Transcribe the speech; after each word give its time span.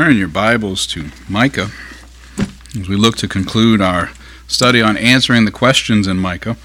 Turn 0.00 0.16
your 0.16 0.28
Bibles 0.28 0.86
to 0.86 1.10
Micah 1.28 1.68
as 2.74 2.88
we 2.88 2.96
look 2.96 3.18
to 3.18 3.28
conclude 3.28 3.82
our 3.82 4.12
study 4.48 4.80
on 4.80 4.96
answering 4.96 5.44
the 5.44 5.50
questions 5.50 6.06
in 6.06 6.16
Micah. 6.16 6.56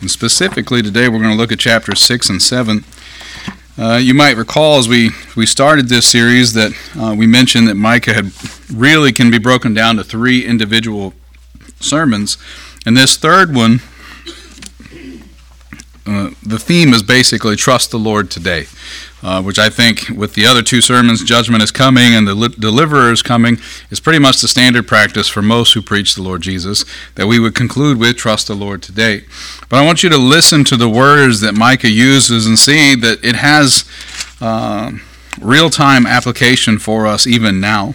And 0.00 0.10
specifically, 0.10 0.82
today 0.82 1.08
we're 1.08 1.20
going 1.20 1.30
to 1.30 1.36
look 1.36 1.52
at 1.52 1.60
chapters 1.60 2.00
6 2.00 2.28
and 2.28 2.42
7. 2.42 2.84
Uh, 3.78 4.00
you 4.02 4.14
might 4.14 4.36
recall 4.36 4.80
as 4.80 4.88
we, 4.88 5.10
we 5.36 5.46
started 5.46 5.88
this 5.88 6.08
series 6.08 6.54
that 6.54 6.72
uh, 6.98 7.14
we 7.16 7.28
mentioned 7.28 7.68
that 7.68 7.76
Micah 7.76 8.14
had 8.14 8.32
really 8.68 9.12
can 9.12 9.30
be 9.30 9.38
broken 9.38 9.72
down 9.72 9.94
to 9.94 10.02
three 10.02 10.44
individual 10.44 11.14
sermons. 11.78 12.36
And 12.84 12.96
this 12.96 13.16
third 13.16 13.54
one, 13.54 13.78
uh, 16.08 16.30
the 16.42 16.58
theme 16.58 16.94
is 16.94 17.02
basically 17.02 17.56
trust 17.56 17.90
the 17.90 17.98
Lord 17.98 18.30
today 18.30 18.66
uh, 19.22 19.42
which 19.42 19.58
I 19.58 19.68
think, 19.68 20.08
with 20.08 20.34
the 20.34 20.46
other 20.46 20.62
two 20.62 20.80
sermons, 20.80 21.24
judgment 21.24 21.62
is 21.62 21.70
coming 21.70 22.14
and 22.14 22.26
the 22.26 22.34
li- 22.34 22.54
deliverer 22.58 23.10
is 23.10 23.22
coming, 23.22 23.58
is 23.90 24.00
pretty 24.00 24.18
much 24.18 24.40
the 24.40 24.48
standard 24.48 24.86
practice 24.86 25.28
for 25.28 25.42
most 25.42 25.74
who 25.74 25.82
preach 25.82 26.14
the 26.14 26.22
Lord 26.22 26.42
Jesus, 26.42 26.84
that 27.16 27.26
we 27.26 27.38
would 27.38 27.54
conclude 27.54 27.98
with 27.98 28.16
trust 28.16 28.46
the 28.46 28.54
Lord 28.54 28.82
today. 28.82 29.24
But 29.68 29.78
I 29.78 29.86
want 29.86 30.02
you 30.02 30.08
to 30.10 30.18
listen 30.18 30.64
to 30.64 30.76
the 30.76 30.88
words 30.88 31.40
that 31.40 31.54
Micah 31.54 31.90
uses 31.90 32.46
and 32.46 32.58
see 32.58 32.94
that 32.94 33.24
it 33.24 33.36
has 33.36 33.84
uh, 34.40 34.92
real 35.40 35.70
time 35.70 36.06
application 36.06 36.78
for 36.78 37.06
us 37.06 37.26
even 37.26 37.60
now. 37.60 37.94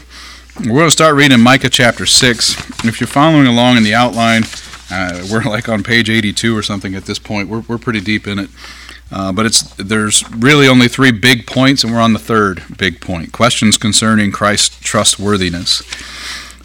We're 0.59 0.73
going 0.73 0.88
to 0.88 0.91
start 0.91 1.16
reading 1.16 1.40
Micah 1.40 1.70
chapter 1.70 2.05
6. 2.05 2.85
If 2.85 2.99
you're 2.99 3.07
following 3.07 3.48
along 3.48 3.77
in 3.77 3.84
the 3.84 3.95
outline, 3.95 4.43
uh, 4.92 5.26
we're 5.32 5.44
like 5.44 5.70
on 5.70 5.84
page 5.84 6.10
82 6.10 6.55
or 6.55 6.64
something 6.64 6.96
at 6.96 7.05
this 7.05 7.20
point. 7.20 7.50
We're, 7.50 7.62
we're 7.62 7.78
pretty 7.78 8.02
deep 8.02 8.28
in 8.28 8.40
it. 8.40 8.50
Uh, 9.12 9.32
but 9.32 9.46
it's 9.46 9.62
there's 9.76 10.28
really 10.32 10.68
only 10.68 10.88
three 10.88 11.12
big 11.12 11.46
points, 11.46 11.84
and 11.84 11.94
we're 11.94 12.00
on 12.00 12.14
the 12.14 12.20
third 12.20 12.63
big 12.77 12.99
point: 12.99 13.32
questions 13.32 13.77
concerning 13.77 14.32
Christ's 14.32 14.80
trustworthiness. 14.80 15.84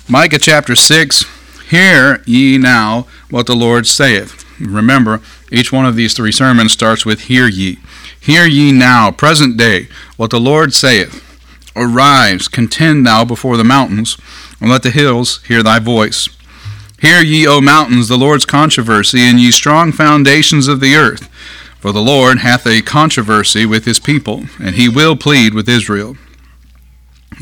Micah 0.08 0.38
chapter 0.38 0.74
six: 0.74 1.26
Hear 1.68 2.22
ye 2.24 2.56
now 2.56 3.06
what 3.28 3.46
the 3.46 3.54
Lord 3.54 3.86
saith. 3.86 4.46
Remember, 4.58 5.20
each 5.52 5.72
one 5.72 5.84
of 5.84 5.94
these 5.94 6.14
three 6.14 6.32
sermons 6.32 6.72
starts 6.72 7.04
with 7.04 7.22
"Hear 7.22 7.48
ye." 7.48 7.80
Hear 8.18 8.46
ye 8.46 8.72
now, 8.72 9.10
present 9.10 9.56
day, 9.56 9.88
what 10.16 10.30
the 10.30 10.40
Lord 10.40 10.74
saith. 10.74 11.24
Arise, 11.76 12.48
contend 12.48 13.06
thou 13.06 13.24
before 13.24 13.56
the 13.56 13.64
mountains, 13.64 14.16
and 14.60 14.70
let 14.70 14.82
the 14.82 14.90
hills 14.90 15.42
hear 15.44 15.62
thy 15.62 15.78
voice. 15.78 16.28
Hear 17.00 17.22
ye, 17.22 17.46
O 17.46 17.60
mountains, 17.60 18.08
the 18.08 18.16
Lord's 18.16 18.44
controversy, 18.44 19.20
and 19.20 19.38
ye 19.38 19.52
strong 19.52 19.92
foundations 19.92 20.66
of 20.66 20.80
the 20.80 20.96
earth. 20.96 21.28
For 21.78 21.92
the 21.92 22.02
Lord 22.02 22.38
hath 22.38 22.66
a 22.66 22.82
controversy 22.82 23.64
with 23.64 23.84
his 23.84 24.00
people, 24.00 24.46
and 24.60 24.74
he 24.74 24.88
will 24.88 25.14
plead 25.14 25.54
with 25.54 25.68
Israel. 25.68 26.16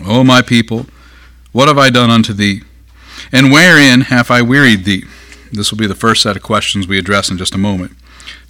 O 0.04 0.22
my 0.22 0.42
people, 0.42 0.86
what 1.52 1.68
have 1.68 1.78
I 1.78 1.88
done 1.88 2.10
unto 2.10 2.34
thee? 2.34 2.62
And 3.32 3.50
wherein 3.50 4.02
have 4.02 4.30
I 4.30 4.42
wearied 4.42 4.84
thee? 4.84 5.04
This 5.50 5.70
will 5.70 5.78
be 5.78 5.86
the 5.86 5.94
first 5.94 6.22
set 6.22 6.36
of 6.36 6.42
questions 6.42 6.86
we 6.86 6.98
address 6.98 7.30
in 7.30 7.38
just 7.38 7.54
a 7.54 7.58
moment. 7.58 7.92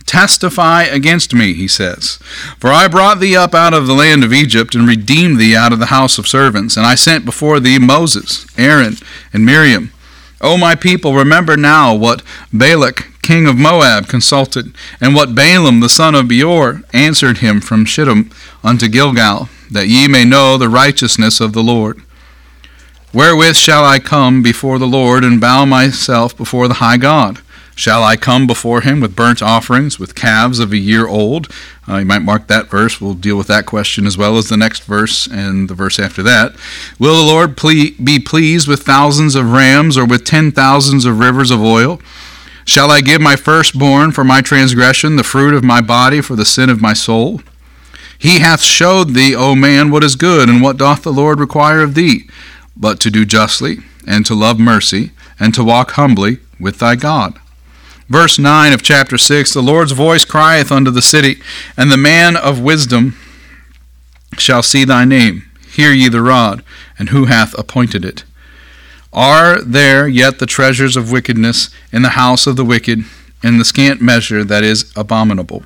Testify 0.07 0.84
against 0.84 1.34
me, 1.34 1.53
he 1.53 1.69
says. 1.69 2.19
For 2.59 2.71
I 2.71 2.89
brought 2.89 3.21
thee 3.21 3.37
up 3.37 3.55
out 3.55 3.75
of 3.75 3.87
the 3.87 3.95
land 3.95 4.25
of 4.25 4.33
Egypt, 4.33 4.75
and 4.75 4.89
redeemed 4.89 5.39
thee 5.39 5.55
out 5.55 5.73
of 5.73 5.79
the 5.79 5.87
house 5.87 6.19
of 6.19 6.27
servants. 6.27 6.77
And 6.77 6.84
I 6.84 6.97
sent 6.97 7.25
before 7.25 7.61
thee 7.61 7.79
Moses, 7.79 8.47
Aaron, 8.59 8.97
and 9.33 9.47
Miriam. 9.47 9.93
O 10.47 10.56
my 10.56 10.77
people, 10.77 11.12
remember 11.12 11.56
now 11.56 11.92
what 11.92 12.22
Balak 12.52 13.08
king 13.20 13.48
of 13.48 13.56
Moab 13.56 14.06
consulted, 14.06 14.72
and 15.00 15.12
what 15.12 15.34
Balaam 15.34 15.80
the 15.80 15.88
son 15.88 16.14
of 16.14 16.28
Beor 16.28 16.83
answered 16.92 17.38
him 17.38 17.61
from 17.61 17.84
Shittim 17.84 18.30
unto 18.62 18.86
Gilgal, 18.86 19.48
that 19.72 19.88
ye 19.88 20.06
may 20.06 20.25
know 20.25 20.56
the 20.56 20.69
righteousness 20.69 21.41
of 21.41 21.53
the 21.53 21.64
Lord. 21.64 22.00
Wherewith 23.12 23.56
shall 23.56 23.84
I 23.84 23.98
come 23.98 24.41
before 24.41 24.78
the 24.78 24.87
Lord 24.87 25.25
and 25.25 25.41
bow 25.41 25.65
myself 25.65 26.37
before 26.37 26.69
the 26.69 26.75
high 26.75 26.97
God? 26.97 27.41
Shall 27.78 28.03
I 28.03 28.16
come 28.16 28.47
before 28.47 28.81
him 28.81 29.00
with 29.00 29.14
burnt 29.14 29.42
offerings, 29.42 29.98
with 29.98 30.14
calves 30.14 30.60
of 30.60 30.72
a 30.72 30.78
year 30.78 31.06
old? 31.06 31.48
Uh, 31.87 31.98
you 31.98 32.06
might 32.06 32.22
mark 32.22 32.47
that 32.47 32.70
verse. 32.70 33.03
We'll 33.03 33.12
deal 33.12 33.37
with 33.37 33.48
that 33.48 33.66
question 33.66 34.06
as 34.06 34.16
well 34.16 34.38
as 34.38 34.48
the 34.48 34.56
next 34.56 34.84
verse 34.84 35.26
and 35.26 35.69
the 35.69 35.75
verse 35.75 35.98
after 35.98 36.22
that. 36.22 36.56
Will 36.98 37.15
the 37.15 37.31
Lord 37.31 37.54
ple- 37.54 37.91
be 38.03 38.19
pleased 38.19 38.66
with 38.66 38.82
thousands 38.82 39.34
of 39.34 39.53
rams 39.53 39.98
or 39.98 40.06
with 40.06 40.25
ten 40.25 40.53
thousands 40.53 41.04
of 41.04 41.19
rivers 41.19 41.50
of 41.50 41.60
oil? 41.60 42.00
Shall 42.65 42.91
I 42.91 43.03
give 43.03 43.20
my 43.20 43.36
firstborn 43.36 44.10
for 44.10 44.25
my 44.25 44.41
transgression, 44.41 45.16
the 45.16 45.22
fruit 45.22 45.53
of 45.53 45.62
my 45.62 45.82
body 45.82 46.22
for 46.22 46.34
the 46.34 46.47
sin 46.47 46.70
of 46.70 46.81
my 46.81 46.94
soul? 46.94 47.42
He 48.19 48.38
hath 48.38 48.62
showed 48.62 49.10
thee, 49.12 49.36
O 49.36 49.54
man, 49.54 49.91
what 49.91 50.03
is 50.03 50.16
good, 50.16 50.48
and 50.48 50.62
what 50.62 50.78
doth 50.78 51.03
the 51.03 51.12
Lord 51.12 51.38
require 51.38 51.82
of 51.82 51.94
thee, 51.94 52.26
but 52.75 53.00
to 53.00 53.10
do 53.10 53.26
justly, 53.26 53.81
and 54.06 54.25
to 54.25 54.34
love 54.34 54.59
mercy, 54.59 55.10
and 55.38 55.53
to 55.53 55.62
walk 55.62 55.91
humbly 55.92 56.38
with 56.59 56.78
thy 56.78 56.97
God. 56.97 57.38
Verse 58.09 58.39
9 58.39 58.72
of 58.72 58.83
chapter 58.83 59.19
6 59.19 59.53
The 59.53 59.62
Lord's 59.62 59.93
voice 59.93 60.25
crieth 60.25 60.71
unto 60.71 60.91
the 60.91 61.03
city, 61.03 61.41
and 61.77 61.91
the 61.91 61.97
man 61.97 62.37
of 62.37 62.61
wisdom 62.61 63.17
shall 64.39 64.62
see 64.62 64.84
thy 64.84 65.05
name. 65.05 65.43
Hear 65.69 65.93
ye 65.93 66.09
the 66.09 66.22
rod, 66.22 66.62
and 66.99 67.09
who 67.09 67.25
hath 67.25 67.59
appointed 67.59 68.05
it? 68.05 68.25
Are 69.12 69.61
there 69.61 70.06
yet 70.06 70.39
the 70.39 70.47
treasures 70.47 70.97
of 70.97 71.11
wickedness 71.11 71.71
in 71.93 72.03
the 72.03 72.11
house 72.11 72.47
of 72.47 72.56
the 72.56 72.65
wicked, 72.65 73.05
in 73.43 73.59
the 73.59 73.65
scant 73.65 74.00
measure 74.00 74.45
that 74.45 74.62
is 74.62 74.93
abominable? 74.95 75.65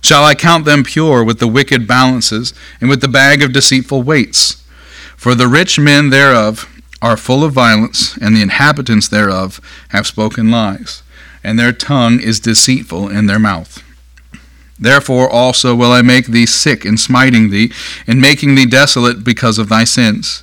Shall 0.00 0.24
I 0.24 0.34
count 0.34 0.64
them 0.64 0.84
pure 0.84 1.22
with 1.22 1.38
the 1.38 1.48
wicked 1.48 1.86
balances, 1.86 2.54
and 2.80 2.88
with 2.88 3.00
the 3.00 3.08
bag 3.08 3.42
of 3.42 3.52
deceitful 3.52 4.02
weights? 4.02 4.62
For 5.16 5.34
the 5.34 5.48
rich 5.48 5.78
men 5.78 6.10
thereof 6.10 6.70
are 7.00 7.16
full 7.16 7.44
of 7.44 7.52
violence, 7.52 8.16
and 8.18 8.34
the 8.34 8.42
inhabitants 8.42 9.08
thereof 9.08 9.60
have 9.90 10.06
spoken 10.06 10.50
lies, 10.50 11.02
and 11.44 11.58
their 11.58 11.72
tongue 11.72 12.18
is 12.18 12.40
deceitful 12.40 13.08
in 13.08 13.26
their 13.26 13.38
mouth. 13.38 13.82
Therefore 14.78 15.30
also 15.30 15.74
will 15.74 15.92
I 15.92 16.02
make 16.02 16.26
thee 16.26 16.46
sick 16.46 16.84
in 16.84 16.96
smiting 16.96 17.50
thee, 17.50 17.70
in 18.06 18.20
making 18.20 18.54
thee 18.54 18.66
desolate 18.66 19.22
because 19.22 19.58
of 19.58 19.68
thy 19.68 19.84
sins. 19.84 20.42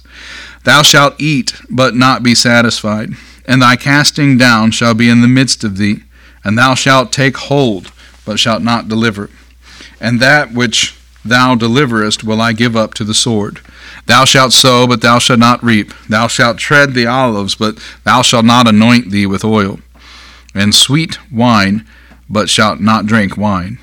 Thou 0.63 0.83
shalt 0.83 1.19
eat, 1.19 1.53
but 1.69 1.95
not 1.95 2.23
be 2.23 2.35
satisfied, 2.35 3.09
and 3.45 3.61
thy 3.61 3.75
casting 3.75 4.37
down 4.37 4.71
shall 4.71 4.93
be 4.93 5.09
in 5.09 5.21
the 5.21 5.27
midst 5.27 5.63
of 5.63 5.77
thee, 5.77 6.03
and 6.43 6.57
thou 6.57 6.75
shalt 6.75 7.11
take 7.11 7.35
hold, 7.35 7.91
but 8.25 8.39
shalt 8.39 8.61
not 8.61 8.87
deliver. 8.87 9.29
And 9.99 10.19
that 10.19 10.53
which 10.53 10.95
thou 11.25 11.55
deliverest 11.55 12.23
will 12.23 12.41
I 12.41 12.53
give 12.53 12.75
up 12.75 12.93
to 12.95 13.03
the 13.03 13.13
sword. 13.13 13.59
Thou 14.05 14.25
shalt 14.25 14.53
sow, 14.53 14.87
but 14.87 15.01
thou 15.01 15.19
shalt 15.19 15.39
not 15.39 15.63
reap. 15.63 15.93
Thou 16.07 16.27
shalt 16.27 16.57
tread 16.57 16.93
the 16.93 17.07
olives, 17.07 17.55
but 17.55 17.77
thou 18.03 18.21
shalt 18.21 18.45
not 18.45 18.67
anoint 18.67 19.11
thee 19.11 19.25
with 19.25 19.43
oil. 19.43 19.79
And 20.53 20.75
sweet 20.75 21.17
wine, 21.31 21.85
but 22.29 22.49
shalt 22.49 22.79
not 22.79 23.05
drink 23.05 23.37
wine. 23.37 23.79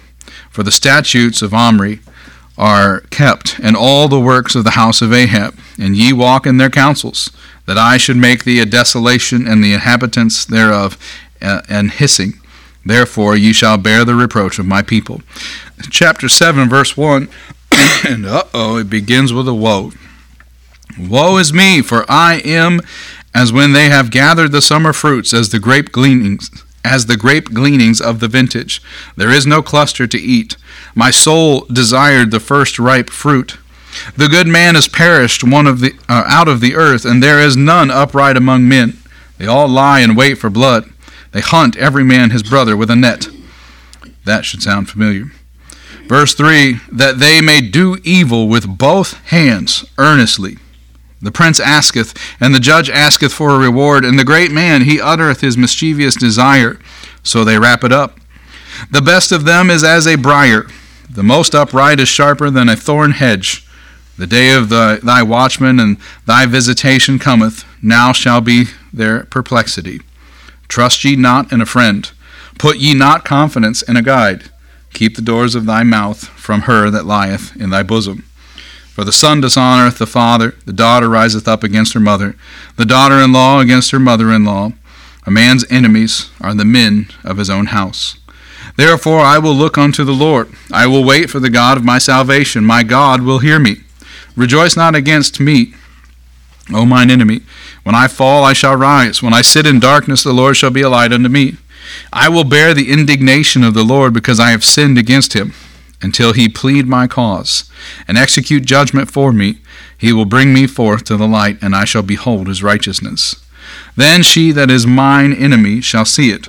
For 0.51 0.63
the 0.63 0.73
statutes 0.73 1.43
of 1.43 1.55
Omri 1.55 2.01
are 2.57 3.01
kept, 3.11 3.59
and 3.61 3.77
all 3.77 4.09
the 4.09 4.21
works 4.21 4.55
of 4.55 4.65
the 4.65 4.71
house 4.71 5.01
of 5.01 5.13
Ahab, 5.13 5.57
and 5.79 5.97
ye 5.97 6.13
walk 6.13 6.47
in 6.47 6.57
their 6.57 6.71
counsels, 6.71 7.31
that 7.67 7.79
I 7.79 7.97
should 7.97 8.17
make 8.17 8.45
thee 8.45 8.61
a 8.61 8.67
desolation, 8.67 9.47
and 9.47 9.63
the 9.63 9.73
inhabitants 9.73 10.45
thereof 10.45 10.99
uh, 11.41 11.63
an 11.69 11.91
hissing. 11.91 12.41
Therefore 12.85 13.37
ye 13.37 13.53
shall 13.53 13.77
bear 13.77 14.05
the 14.05 14.15
reproach 14.15 14.59
of 14.59 14.67
my 14.67 14.83
people. 14.83 15.23
Chapter 15.91 16.29
7, 16.29 16.69
verse 16.69 16.97
1, 16.97 17.29
and 18.09 18.27
uh 18.27 18.45
oh, 18.55 18.79
it 18.79 18.91
begins 18.91 19.33
with 19.33 19.47
a 19.47 19.55
woe. 19.55 19.93
Woe 20.99 21.37
is 21.37 21.53
me, 21.53 21.83
for 21.83 22.05
I 22.09 22.37
am 22.45 22.81
as 23.39 23.53
when 23.53 23.73
they 23.73 23.89
have 23.89 24.11
gathered 24.11 24.51
the 24.51 24.61
summer 24.61 24.93
fruits, 24.93 25.33
as 25.33 25.51
the 25.51 25.61
grape 25.61 25.93
gleanings 25.93 26.51
as 26.85 27.07
the 27.07 27.17
grape 27.17 27.53
gleanings 27.53 28.01
of 28.01 28.19
the 28.19 28.29
vintage. 28.29 28.83
There 29.17 29.31
is 29.31 29.47
no 29.47 29.63
cluster 29.63 30.07
to 30.07 30.19
eat. 30.19 30.57
My 30.95 31.11
soul 31.11 31.67
desired 31.67 32.31
the 32.31 32.41
first 32.41 32.79
ripe 32.79 33.11
fruit. 33.11 33.59
The 34.17 34.29
good 34.29 34.47
man 34.47 34.75
is 34.75 34.89
perished 34.89 35.45
one 35.45 35.67
of 35.67 35.81
the 35.81 35.93
uh, 36.09 36.25
out 36.27 36.49
of 36.49 36.61
the 36.61 36.75
earth, 36.75 37.05
and 37.05 37.23
there 37.23 37.41
is 37.41 37.57
none 37.57 37.91
upright 37.91 38.37
among 38.37 38.69
men. 38.69 38.97
They 39.37 39.47
all 39.47 39.69
lie 39.69 40.01
in 40.01 40.17
wait 40.17 40.35
for 40.39 40.51
blood. 40.51 40.91
They 41.33 41.41
hunt 41.41 41.77
every 41.77 42.05
man 42.05 42.31
his 42.31 42.43
brother 42.43 42.77
with 42.77 42.91
a 42.91 42.97
net. 42.97 43.29
That 44.25 44.45
should 44.45 44.63
sound 44.63 44.89
familiar. 44.89 45.27
Verse 46.07 46.35
3 46.35 46.81
That 46.91 47.19
they 47.19 47.41
may 47.41 47.61
do 47.61 47.99
evil 48.03 48.49
with 48.49 48.79
both 48.79 49.15
hands 49.27 49.85
earnestly. 49.99 50.59
The 51.21 51.33
prince 51.33 51.59
asketh, 51.59 52.15
and 52.41 52.55
the 52.55 52.61
judge 52.61 52.89
asketh 52.89 53.33
for 53.33 53.51
a 53.51 53.59
reward, 53.59 54.05
and 54.05 54.19
the 54.19 54.25
great 54.25 54.53
man 54.53 54.83
he 54.83 55.01
uttereth 55.01 55.41
his 55.41 55.59
mischievous 55.59 56.15
desire. 56.15 56.79
So 57.23 57.45
they 57.45 57.59
wrap 57.59 57.83
it 57.83 57.93
up. 57.93 58.19
The 58.91 59.03
best 59.03 59.33
of 59.33 59.45
them 59.45 59.71
is 59.71 59.83
as 59.83 60.07
a 60.07 60.17
briar, 60.17 60.67
the 61.11 61.23
most 61.23 61.55
upright 61.55 62.01
is 62.01 62.09
sharper 62.09 62.51
than 62.51 62.69
a 62.69 62.77
thorn 62.77 63.13
hedge. 63.13 63.67
The 64.19 64.27
day 64.27 64.53
of 64.53 64.69
the, 64.69 65.01
thy 65.03 65.23
watchman 65.23 65.81
and 65.81 65.97
thy 66.27 66.47
visitation 66.47 67.19
cometh, 67.19 67.65
now 67.83 68.13
shall 68.13 68.41
be 68.41 68.67
their 68.93 69.25
perplexity. 69.25 70.03
Trust 70.69 71.05
ye 71.05 71.17
not 71.17 71.51
in 71.53 71.61
a 71.61 71.67
friend, 71.67 72.11
put 72.59 72.77
ye 72.77 72.95
not 72.95 73.25
confidence 73.25 73.81
in 73.83 73.97
a 73.97 74.03
guide. 74.03 74.51
Keep 74.93 75.17
the 75.17 75.23
doors 75.23 75.55
of 75.55 75.67
thy 75.67 75.83
mouth 75.83 76.29
from 76.29 76.63
her 76.63 76.91
that 76.91 77.07
lieth 77.07 77.57
in 77.57 77.71
thy 77.71 77.83
bosom. 77.83 78.25
For 78.99 79.05
the 79.05 79.13
son 79.13 79.41
dishonoreth 79.41 79.99
the 79.99 80.09
father, 80.09 80.57
the 80.65 80.73
daughter 80.73 81.09
riseth 81.09 81.47
up 81.47 81.63
against 81.63 81.95
her 81.95 82.01
mother, 82.01 82.35
the 82.75 82.85
daughter 82.85 83.21
in 83.21 83.33
law 83.33 83.61
against 83.61 83.93
her 83.93 84.01
mother 84.01 84.33
in 84.33 84.45
law. 84.45 84.73
A 85.25 85.31
man's 85.31 85.65
enemies 85.71 86.31
are 86.41 86.53
the 86.53 86.65
men 86.65 87.07
of 87.23 87.37
his 87.37 87.49
own 87.49 87.67
house. 87.67 88.19
Therefore 88.77 89.21
I 89.21 89.39
will 89.39 89.55
look 89.55 89.79
unto 89.79 90.03
the 90.03 90.11
Lord. 90.11 90.51
I 90.73 90.89
will 90.89 91.05
wait 91.05 91.31
for 91.31 91.39
the 91.39 91.49
God 91.49 91.77
of 91.77 91.85
my 91.85 91.99
salvation. 91.99 92.65
My 92.65 92.83
God 92.83 93.23
will 93.23 93.39
hear 93.39 93.61
me. 93.61 93.83
Rejoice 94.35 94.77
not 94.77 94.97
against 94.97 95.39
me, 95.39 95.75
O 96.75 96.85
mine 96.85 97.09
enemy. 97.09 97.43
When 97.85 97.95
I 97.95 98.09
fall, 98.09 98.43
I 98.43 98.53
shall 98.53 98.75
rise. 98.75 99.23
When 99.23 99.33
I 99.33 99.43
sit 99.43 99.65
in 99.65 99.79
darkness, 99.79 100.25
the 100.25 100.33
Lord 100.33 100.57
shall 100.57 100.73
be 100.73 100.83
a 100.83 100.91
light 100.91 101.13
unto 101.13 101.29
me. 101.29 101.57
I 102.13 102.29
will 102.29 102.43
bear 102.43 102.75
the 102.75 102.91
indignation 102.91 103.63
of 103.63 103.75
the 103.75 103.85
Lord 103.85 104.13
because 104.13 104.41
I 104.41 104.51
have 104.51 104.65
sinned 104.65 104.99
against 104.99 105.35
him. 105.35 105.55
Until 106.01 106.33
he 106.33 106.49
plead 106.49 106.87
my 106.87 107.07
cause 107.07 107.71
and 108.07 108.17
execute 108.17 108.65
judgment 108.65 109.11
for 109.11 109.33
me, 109.33 109.59
he 109.97 110.13
will 110.13 110.25
bring 110.25 110.53
me 110.55 110.67
forth 110.67 111.05
to 111.05 111.17
the 111.17 111.27
light, 111.27 111.59
and 111.61 111.75
I 111.75 111.85
shall 111.85 112.03
behold 112.03 112.47
his 112.47 112.63
righteousness. 112.63 113.35
Then 113.97 114.23
she 114.23 114.53
that 114.53 114.71
is 114.71 114.87
mine 114.87 115.33
enemy 115.33 115.81
shall 115.81 116.05
see 116.05 116.31
it 116.31 116.49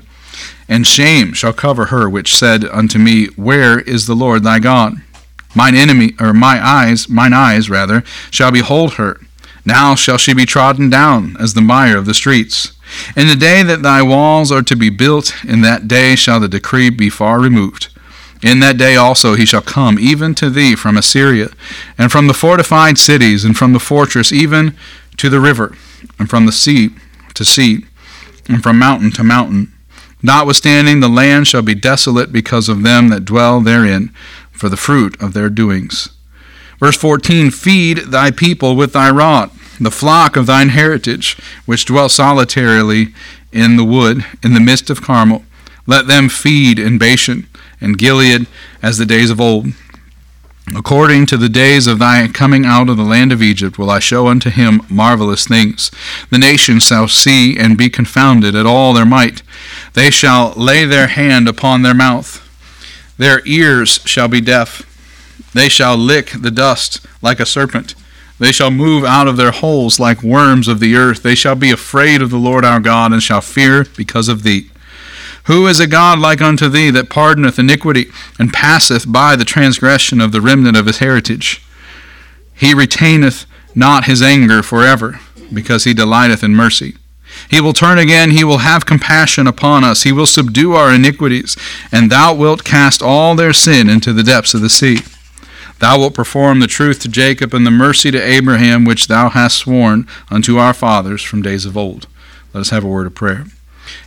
and 0.70 0.86
shame 0.86 1.34
shall 1.34 1.52
cover 1.52 1.86
her 1.86 2.08
which 2.08 2.36
said 2.36 2.64
unto 2.66 3.00
me, 3.00 3.26
Where 3.36 3.80
is 3.80 4.06
the 4.06 4.14
Lord 4.14 4.44
thy 4.44 4.60
God? 4.60 4.98
Mine 5.56 5.76
enemy, 5.76 6.14
or 6.20 6.32
my 6.32 6.64
eyes, 6.64 7.10
mine 7.10 7.34
eyes 7.34 7.70
rather, 7.70 8.04
shall 8.30 8.52
behold 8.52 8.94
her. 8.94 9.20
Now 9.66 9.96
shall 9.96 10.18
she 10.18 10.34
be 10.34 10.46
trodden 10.46 10.90
down 10.90 11.36
as 11.40 11.56
the 11.56 11.62
mire 11.62 11.98
of 11.98 12.06
the 12.06 12.14
streets. 12.14 12.74
In 13.16 13.28
the 13.28 13.36
day 13.36 13.64
that 13.64 13.82
thy 13.82 14.02
walls 14.04 14.52
are 14.52 14.62
to 14.62 14.76
be 14.76 14.90
built, 14.90 15.34
in 15.44 15.62
that 15.62 15.88
day 15.88 16.16
shall 16.16 16.40
the 16.40 16.48
decree 16.48 16.92
be 16.92 17.10
far 17.10 17.40
removed. 17.40 17.90
In 18.42 18.60
that 18.60 18.78
day 18.78 18.96
also 18.96 19.36
he 19.36 19.46
shall 19.46 19.62
come, 19.62 20.00
even 20.00 20.34
to 20.36 20.50
thee 20.50 20.76
from 20.76 20.98
Assyria, 20.98 21.50
and 21.98 22.12
from 22.12 22.28
the 22.28 22.34
fortified 22.34 22.98
cities, 22.98 23.44
and 23.44 23.58
from 23.58 23.74
the 23.74 23.80
fortress, 23.80 24.32
even 24.32 24.76
to 25.18 25.30
the 25.30 25.42
river, 25.42 25.76
and 26.18 26.30
from 26.30 26.46
the 26.46 26.52
sea 26.52 26.90
to 27.34 27.44
sea, 27.44 27.86
and 28.48 28.64
from 28.64 28.80
mountain 28.80 29.12
to 29.12 29.24
mountain 29.24 29.74
Notwithstanding, 30.22 31.00
the 31.00 31.08
land 31.08 31.48
shall 31.48 31.62
be 31.62 31.76
desolate 31.76 32.32
because 32.32 32.68
of 32.68 32.84
them 32.84 33.08
that 33.10 33.26
dwell 33.26 33.62
therein, 33.62 34.14
for 34.52 34.68
the 34.68 34.78
fruit 34.78 35.22
of 35.22 35.34
their 35.34 35.50
doings. 35.50 36.10
Verse 36.80 36.98
14 36.98 37.52
Feed 37.52 37.98
thy 38.10 38.32
people 38.32 38.76
with 38.76 38.94
thy 38.94 39.10
rod, 39.10 39.52
the 39.80 39.92
flock 39.92 40.36
of 40.36 40.46
thine 40.46 40.70
heritage, 40.70 41.38
which 41.66 41.86
dwell 41.86 42.10
solitarily 42.10 43.14
in 43.54 43.78
the 43.78 43.86
wood, 43.86 44.26
in 44.44 44.54
the 44.54 44.60
midst 44.60 44.90
of 44.90 45.02
Carmel. 45.02 45.46
Let 45.88 46.08
them 46.08 46.28
feed 46.28 46.78
in 46.78 46.98
Bashan 46.98 47.48
and 47.82 47.98
Gilead 47.98 48.48
as 48.82 48.98
the 48.98 49.06
days 49.06 49.30
of 49.30 49.40
old. 49.42 49.68
According 50.76 51.26
to 51.28 51.38
the 51.38 51.50
days 51.50 51.88
of 51.88 51.98
thy 51.98 52.28
coming 52.28 52.66
out 52.66 52.90
of 52.90 52.98
the 52.98 53.04
land 53.04 53.32
of 53.32 53.42
Egypt 53.42 53.80
will 53.80 53.90
I 53.90 54.00
show 54.00 54.28
unto 54.28 54.50
him 54.50 54.82
marvelous 54.90 55.48
things. 55.48 55.90
The 56.30 56.38
nations 56.38 56.84
shall 56.84 57.08
see 57.08 57.58
and 57.58 57.78
be 57.78 57.90
confounded 57.90 58.56
at 58.56 58.68
all 58.68 58.94
their 58.94 59.06
might. 59.06 59.42
They 59.94 60.12
shall 60.12 60.52
lay 60.52 60.86
their 60.86 61.08
hand 61.08 61.48
upon 61.48 61.82
their 61.82 61.96
mouth. 61.96 62.46
Their 63.18 63.42
ears 63.46 64.00
shall 64.06 64.28
be 64.28 64.42
deaf. 64.42 64.86
They 65.54 65.70
shall 65.70 65.98
lick 65.98 66.32
the 66.40 66.52
dust 66.52 67.06
like 67.22 67.40
a 67.40 67.46
serpent. 67.46 67.96
They 68.38 68.52
shall 68.52 68.72
move 68.72 69.04
out 69.04 69.28
of 69.28 69.38
their 69.38 69.52
holes 69.52 70.00
like 70.00 70.24
worms 70.24 70.68
of 70.68 70.80
the 70.80 70.96
earth. 70.96 71.24
They 71.24 71.36
shall 71.36 71.56
be 71.56 71.72
afraid 71.72 72.22
of 72.22 72.30
the 72.30 72.38
Lord 72.38 72.64
our 72.64 72.80
God 72.80 73.12
and 73.12 73.22
shall 73.22 73.42
fear 73.42 73.86
because 73.98 74.30
of 74.30 74.44
thee. 74.44 74.70
Who 75.50 75.66
is 75.66 75.80
a 75.80 75.88
God 75.88 76.20
like 76.20 76.44
unto 76.44 76.70
thee 76.70 76.92
that 76.92 77.10
pardoneth 77.10 77.58
iniquity 77.58 78.12
and 78.38 78.54
passeth 78.54 79.12
by 79.12 79.36
the 79.36 79.44
transgression 79.44 80.22
of 80.22 80.32
the 80.32 80.42
remnant 80.42 80.78
of 80.78 80.86
his 80.86 81.00
heritage? 81.00 81.66
He 82.54 82.76
retaineth 82.76 83.48
not 83.74 84.06
his 84.06 84.22
anger 84.22 84.62
forever, 84.62 85.20
because 85.52 85.86
he 85.86 85.94
delighteth 85.96 86.44
in 86.44 86.56
mercy. 86.56 86.98
He 87.50 87.60
will 87.60 87.74
turn 87.74 87.98
again, 87.98 88.30
he 88.30 88.44
will 88.44 88.60
have 88.60 88.86
compassion 88.86 89.48
upon 89.48 89.84
us, 89.84 90.04
he 90.04 90.12
will 90.12 90.28
subdue 90.28 90.74
our 90.74 90.94
iniquities, 90.94 91.58
and 91.92 92.12
thou 92.12 92.36
wilt 92.36 92.64
cast 92.64 93.02
all 93.02 93.34
their 93.34 93.54
sin 93.54 93.90
into 93.90 94.14
the 94.14 94.22
depths 94.22 94.54
of 94.54 94.62
the 94.62 94.70
sea. 94.70 95.00
Thou 95.80 95.98
wilt 95.98 96.14
perform 96.14 96.60
the 96.60 96.68
truth 96.68 97.00
to 97.00 97.08
Jacob 97.08 97.56
and 97.56 97.66
the 97.66 97.72
mercy 97.72 98.12
to 98.12 98.22
Abraham, 98.22 98.86
which 98.86 99.08
thou 99.08 99.30
hast 99.30 99.58
sworn 99.58 100.06
unto 100.30 100.58
our 100.58 100.76
fathers 100.76 101.24
from 101.24 101.42
days 101.42 101.66
of 101.66 101.76
old. 101.76 102.06
Let 102.54 102.62
us 102.62 102.70
have 102.70 102.84
a 102.84 102.88
word 102.88 103.08
of 103.08 103.16
prayer. 103.16 103.46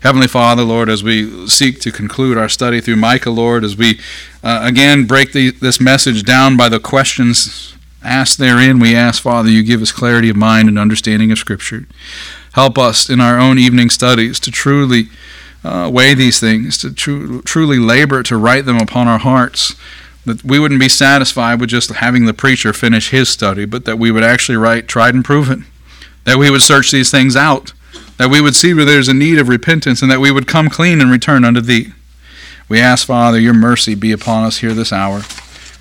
Heavenly 0.02 0.28
Father, 0.28 0.62
Lord, 0.62 0.88
as 0.88 1.04
we 1.04 1.46
seek 1.48 1.80
to 1.80 1.92
conclude 1.92 2.36
our 2.36 2.48
study 2.48 2.80
through 2.80 2.96
Micah, 2.96 3.30
Lord, 3.30 3.64
as 3.64 3.76
we 3.76 4.00
uh, 4.42 4.60
again 4.62 5.06
break 5.06 5.32
the, 5.32 5.50
this 5.50 5.80
message 5.80 6.24
down 6.24 6.56
by 6.56 6.68
the 6.68 6.80
questions 6.80 7.74
asked 8.04 8.38
therein, 8.38 8.78
we 8.78 8.94
ask, 8.94 9.22
Father, 9.22 9.48
you 9.48 9.62
give 9.62 9.82
us 9.82 9.92
clarity 9.92 10.28
of 10.28 10.36
mind 10.36 10.68
and 10.68 10.78
understanding 10.78 11.30
of 11.30 11.38
Scripture. 11.38 11.86
Help 12.52 12.76
us 12.78 13.08
in 13.08 13.20
our 13.20 13.38
own 13.38 13.58
evening 13.58 13.90
studies 13.90 14.38
to 14.40 14.50
truly 14.50 15.08
uh, 15.64 15.90
weigh 15.92 16.14
these 16.14 16.40
things, 16.40 16.76
to 16.78 16.92
tru- 16.92 17.42
truly 17.42 17.78
labor 17.78 18.22
to 18.24 18.36
write 18.36 18.66
them 18.66 18.78
upon 18.78 19.08
our 19.08 19.18
hearts. 19.18 19.74
That 20.24 20.44
we 20.44 20.58
wouldn't 20.58 20.80
be 20.80 20.88
satisfied 20.88 21.60
with 21.60 21.70
just 21.70 21.90
having 21.90 22.26
the 22.26 22.34
preacher 22.34 22.72
finish 22.72 23.10
his 23.10 23.28
study, 23.28 23.64
but 23.64 23.84
that 23.86 23.98
we 23.98 24.10
would 24.10 24.22
actually 24.24 24.56
write 24.56 24.88
tried 24.88 25.14
and 25.14 25.24
proven. 25.24 25.66
That 26.24 26.36
we 26.36 26.50
would 26.50 26.62
search 26.62 26.90
these 26.90 27.10
things 27.10 27.34
out 27.34 27.72
that 28.18 28.30
we 28.30 28.40
would 28.40 28.54
see 28.54 28.74
where 28.74 28.84
there's 28.84 29.08
a 29.08 29.14
need 29.14 29.38
of 29.38 29.48
repentance, 29.48 30.02
and 30.02 30.10
that 30.10 30.20
we 30.20 30.30
would 30.30 30.46
come 30.46 30.68
clean 30.68 31.00
and 31.00 31.10
return 31.10 31.44
unto 31.44 31.60
thee. 31.60 31.92
We 32.68 32.80
ask, 32.80 33.06
Father, 33.06 33.38
your 33.38 33.54
mercy 33.54 33.94
be 33.94 34.12
upon 34.12 34.44
us 34.44 34.58
here 34.58 34.72
this 34.72 34.92
hour. 34.92 35.22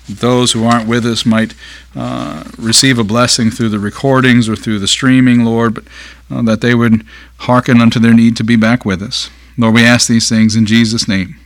Those 0.08 0.52
who 0.52 0.64
aren't 0.64 0.88
with 0.88 1.06
us 1.06 1.24
might 1.24 1.54
uh, 1.94 2.44
receive 2.58 2.98
a 2.98 3.04
blessing 3.04 3.50
through 3.50 3.68
the 3.68 3.78
recordings 3.78 4.48
or 4.48 4.56
through 4.56 4.80
the 4.80 4.88
streaming, 4.88 5.44
Lord, 5.44 5.74
but 5.74 5.84
uh, 6.30 6.42
that 6.42 6.60
they 6.60 6.74
would 6.74 7.06
hearken 7.38 7.80
unto 7.80 8.00
their 8.00 8.14
need 8.14 8.36
to 8.38 8.44
be 8.44 8.56
back 8.56 8.84
with 8.84 9.00
us. 9.00 9.30
Lord, 9.56 9.74
we 9.74 9.84
ask 9.84 10.08
these 10.08 10.28
things 10.28 10.56
in 10.56 10.66
Jesus' 10.66 11.06
name. 11.06 11.36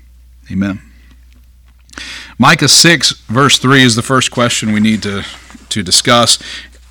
Amen. 0.50 0.80
Micah 2.38 2.68
6, 2.68 3.12
verse 3.28 3.58
3 3.58 3.82
is 3.82 3.96
the 3.96 4.02
first 4.02 4.30
question 4.30 4.72
we 4.72 4.80
need 4.80 5.02
to, 5.02 5.22
to 5.68 5.82
discuss. 5.82 6.38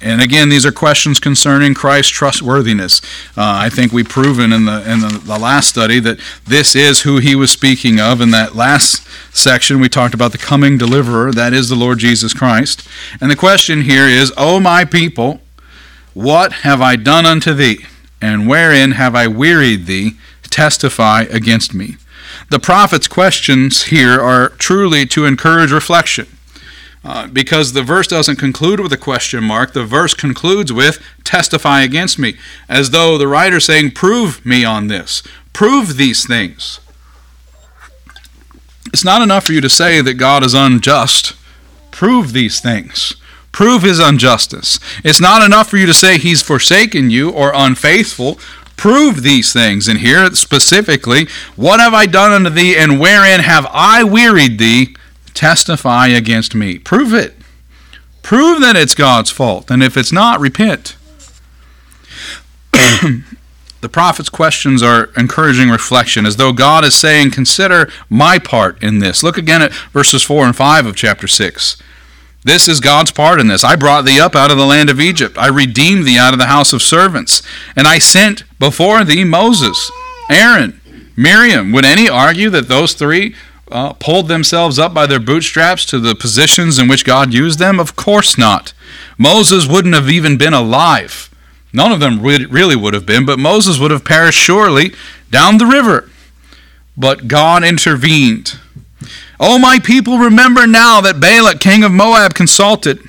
And 0.05 0.21
again, 0.21 0.49
these 0.49 0.67
are 0.67 0.71
questions 0.71 1.19
concerning 1.19 1.73
Christ's 1.73 2.11
trustworthiness. 2.11 3.01
Uh, 3.35 3.57
I 3.65 3.69
think 3.69 3.91
we've 3.91 4.07
proven 4.07 4.53
in 4.53 4.65
the 4.65 4.89
in 4.89 4.99
the, 4.99 5.19
the, 5.23 5.39
last 5.39 5.67
study 5.67 5.99
that 5.99 6.19
this 6.45 6.75
is 6.75 7.01
who 7.01 7.17
he 7.17 7.35
was 7.35 7.49
speaking 7.49 7.99
of. 7.99 8.21
In 8.21 8.29
that 8.29 8.55
last 8.55 9.07
section, 9.35 9.79
we 9.79 9.89
talked 9.89 10.13
about 10.13 10.31
the 10.31 10.37
coming 10.37 10.77
deliverer, 10.77 11.31
that 11.31 11.53
is 11.53 11.69
the 11.69 11.75
Lord 11.75 11.97
Jesus 11.97 12.35
Christ. 12.35 12.87
And 13.19 13.31
the 13.31 13.35
question 13.35 13.81
here 13.81 14.05
is, 14.05 14.31
O 14.37 14.59
my 14.59 14.85
people, 14.85 15.41
what 16.13 16.53
have 16.53 16.81
I 16.81 16.97
done 16.97 17.25
unto 17.25 17.55
thee? 17.55 17.79
And 18.21 18.47
wherein 18.47 18.91
have 18.91 19.15
I 19.15 19.25
wearied 19.25 19.87
thee? 19.87 20.17
Testify 20.43 21.23
against 21.31 21.73
me. 21.73 21.97
The 22.51 22.59
prophet's 22.59 23.07
questions 23.07 23.85
here 23.85 24.21
are 24.21 24.49
truly 24.49 25.07
to 25.07 25.25
encourage 25.25 25.71
reflection. 25.71 26.27
Uh, 27.05 27.27
because 27.27 27.73
the 27.73 27.83
verse 27.83 28.07
doesn't 28.07 28.37
conclude 28.37 28.79
with 28.79 28.91
a 28.91 28.97
question 28.97 29.43
mark. 29.43 29.73
The 29.73 29.85
verse 29.85 30.15
concludes 30.15 30.73
with, 30.73 30.99
testify 31.23 31.81
against 31.81 32.17
me, 32.17 32.35
as 32.67 32.89
though 32.89 33.15
the 33.19 33.27
writer 33.27 33.59
saying, 33.59 33.91
prove 33.91 34.43
me 34.43 34.65
on 34.65 34.87
this, 34.87 35.21
prove 35.53 35.97
these 35.97 36.25
things. 36.25 36.79
It's 38.87 39.05
not 39.05 39.21
enough 39.21 39.45
for 39.45 39.53
you 39.53 39.61
to 39.61 39.69
say 39.69 40.01
that 40.01 40.15
God 40.15 40.43
is 40.43 40.55
unjust. 40.55 41.35
Prove 41.91 42.33
these 42.33 42.59
things. 42.59 43.15
Prove 43.51 43.83
his 43.83 43.99
injustice. 43.99 44.79
It's 45.03 45.21
not 45.21 45.43
enough 45.43 45.69
for 45.69 45.77
you 45.77 45.85
to 45.85 45.93
say 45.93 46.17
he's 46.17 46.41
forsaken 46.41 47.09
you 47.09 47.29
or 47.29 47.51
unfaithful. 47.53 48.39
Prove 48.77 49.21
these 49.21 49.53
things. 49.53 49.87
And 49.87 49.99
here 49.99 50.29
specifically, 50.31 51.27
what 51.55 51.79
have 51.79 51.93
I 51.93 52.05
done 52.05 52.31
unto 52.31 52.49
thee, 52.49 52.75
and 52.75 52.99
wherein 52.99 53.41
have 53.41 53.67
I 53.69 54.03
wearied 54.03 54.57
thee? 54.57 54.95
Testify 55.35 56.07
against 56.07 56.55
me. 56.55 56.79
Prove 56.79 57.13
it. 57.13 57.35
Prove 58.23 58.59
that 58.61 58.75
it's 58.75 58.95
God's 58.95 59.29
fault. 59.29 59.69
And 59.69 59.83
if 59.83 59.95
it's 59.95 60.11
not, 60.11 60.39
repent. 60.39 60.95
the 63.81 63.89
prophet's 63.91 64.29
questions 64.29 64.81
are 64.81 65.11
encouraging 65.15 65.69
reflection, 65.69 66.25
as 66.25 66.37
though 66.37 66.51
God 66.51 66.83
is 66.83 66.95
saying, 66.95 67.31
Consider 67.31 67.91
my 68.09 68.39
part 68.39 68.81
in 68.81 68.99
this. 68.99 69.21
Look 69.21 69.37
again 69.37 69.61
at 69.61 69.73
verses 69.93 70.23
4 70.23 70.47
and 70.47 70.55
5 70.55 70.87
of 70.87 70.95
chapter 70.95 71.27
6. 71.27 71.77
This 72.43 72.67
is 72.67 72.79
God's 72.79 73.11
part 73.11 73.39
in 73.39 73.47
this. 73.47 73.63
I 73.63 73.75
brought 73.75 74.05
thee 74.05 74.19
up 74.19 74.35
out 74.35 74.51
of 74.51 74.57
the 74.57 74.67
land 74.67 74.91
of 74.91 74.99
Egypt. 74.99 75.35
I 75.37 75.47
redeemed 75.47 76.05
thee 76.05 76.17
out 76.17 76.33
of 76.33 76.39
the 76.39 76.45
house 76.45 76.73
of 76.73 76.81
servants. 76.83 77.41
And 77.75 77.87
I 77.87 77.97
sent 77.97 78.43
before 78.59 79.03
thee 79.03 79.23
Moses, 79.23 79.91
Aaron, 80.29 80.79
Miriam. 81.15 81.71
Would 81.71 81.85
any 81.85 82.07
argue 82.07 82.51
that 82.51 82.67
those 82.67 82.93
three 82.93 83.35
uh, 83.71 83.93
pulled 83.93 84.27
themselves 84.27 84.77
up 84.77 84.93
by 84.93 85.05
their 85.05 85.19
bootstraps 85.19 85.85
to 85.85 85.99
the 85.99 86.15
positions 86.15 86.77
in 86.77 86.87
which 86.87 87.05
God 87.05 87.33
used 87.33 87.59
them? 87.59 87.79
Of 87.79 87.95
course 87.95 88.37
not. 88.37 88.73
Moses 89.17 89.67
wouldn't 89.67 89.95
have 89.95 90.09
even 90.09 90.37
been 90.37 90.53
alive. 90.53 91.29
None 91.73 91.91
of 91.91 91.99
them 91.99 92.21
really 92.21 92.75
would 92.75 92.93
have 92.93 93.05
been, 93.05 93.25
but 93.25 93.39
Moses 93.39 93.79
would 93.79 93.91
have 93.91 94.05
perished 94.05 94.39
surely 94.39 94.93
down 95.29 95.57
the 95.57 95.65
river. 95.65 96.09
But 96.95 97.27
God 97.27 97.63
intervened. 97.63 98.57
O 99.39 99.59
my 99.59 99.79
people, 99.79 100.17
remember 100.17 100.65
now 100.65 101.01
that 101.01 101.19
Balak, 101.19 101.59
king 101.59 101.83
of 101.83 101.91
Moab, 101.91 102.33
consulted. 102.33 102.99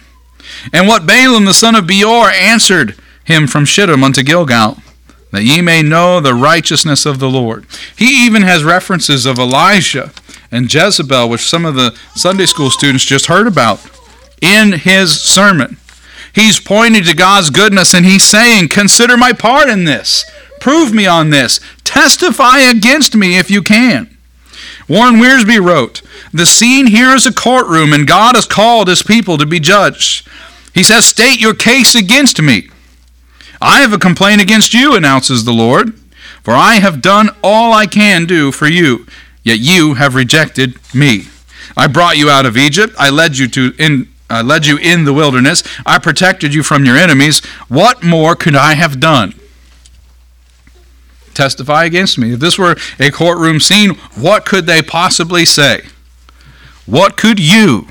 And 0.73 0.89
what 0.89 1.07
Balaam 1.07 1.45
the 1.45 1.55
son 1.55 1.77
of 1.77 1.87
Beor 1.87 2.31
answered 2.31 2.97
him 3.25 3.47
from 3.47 3.65
Shittim 3.65 4.03
unto 4.03 4.23
Gilgal, 4.23 4.79
that 5.31 5.43
ye 5.43 5.61
may 5.61 5.83
know 5.83 6.21
the 6.21 6.35
righteousness 6.35 7.07
of 7.07 7.19
the 7.19 7.31
Lord. 7.31 7.67
He 7.97 8.27
even 8.27 8.43
has 8.43 8.65
references 8.65 9.27
of 9.27 9.39
Elijah 9.39 10.13
and 10.57 10.73
Jezebel, 10.73 11.29
which 11.29 11.47
some 11.47 11.67
of 11.67 11.75
the 11.75 11.97
Sunday 12.15 12.47
school 12.47 12.71
students 12.71 13.05
just 13.05 13.27
heard 13.27 13.47
about, 13.47 13.79
in 14.41 14.73
his 14.73 15.21
sermon. 15.21 15.77
He's 16.33 16.59
pointing 16.59 17.05
to 17.05 17.15
God's 17.15 17.51
goodness 17.51 17.95
and 17.95 18.05
he's 18.05 18.25
saying, 18.25 18.69
Consider 18.69 19.17
my 19.17 19.33
part 19.33 19.69
in 19.69 19.85
this. 19.85 20.25
Prove 20.61 20.93
me 20.93 21.07
on 21.07 21.31
this. 21.31 21.61
Testify 21.85 22.59
against 22.59 23.15
me 23.15 23.39
if 23.39 23.51
you 23.51 23.63
can. 23.63 24.17
Warren 24.89 25.17
Wiersbe 25.17 25.65
wrote, 25.65 26.03
The 26.33 26.47
scene 26.47 26.87
here 26.87 27.15
is 27.15 27.27
a 27.27 27.33
courtroom, 27.33 27.93
and 27.93 28.07
God 28.07 28.35
has 28.35 28.47
called 28.47 28.89
his 28.89 29.03
people 29.03 29.39
to 29.39 29.47
be 29.47 29.61
judged. 29.61 30.27
He 30.75 30.83
says, 30.83 31.07
State 31.07 31.41
your 31.41 31.55
case 31.55 31.95
against 31.95 32.41
me. 32.41 32.71
I 33.61 33.81
have 33.81 33.93
a 33.93 33.99
complaint 33.99 34.43
against 34.43 34.75
you, 34.75 34.95
announces 34.95 35.45
the 35.45 35.53
Lord, 35.53 35.99
for 36.43 36.55
I 36.55 36.75
have 36.75 37.03
done 37.03 37.31
all 37.43 37.73
I 37.73 37.87
can 37.87 38.27
do 38.27 38.53
for 38.53 38.69
you, 38.69 39.07
yet 39.47 39.61
you 39.61 39.95
have 39.95 40.17
rejected 40.17 40.76
me. 40.93 41.29
I 41.76 41.87
brought 41.87 42.19
you 42.19 42.29
out 42.29 42.45
of 42.45 42.57
Egypt. 42.57 42.95
I 42.99 43.09
led 43.11 43.38
you 43.38 43.47
to 43.49 43.73
in 43.79 44.09
I 44.29 44.43
led 44.43 44.67
you 44.67 44.76
in 44.76 45.05
the 45.05 45.15
wilderness. 45.15 45.62
I 45.87 46.00
protected 46.00 46.53
you 46.53 46.65
from 46.65 46.85
your 46.85 46.97
enemies. 46.97 47.38
What 47.69 48.03
more 48.03 48.35
could 48.35 48.57
I 48.57 48.75
have 48.75 48.99
done? 48.99 49.35
Testify 51.33 51.85
against 51.85 52.19
me. 52.19 52.33
If 52.33 52.41
this 52.41 52.59
were 52.59 52.76
a 52.99 53.12
courtroom 53.12 53.61
scene, 53.61 53.91
what 54.17 54.45
could 54.45 54.67
they 54.67 54.83
possibly 54.83 55.45
say? 55.45 55.83
What 56.87 57.17
could 57.17 57.38
you 57.38 57.87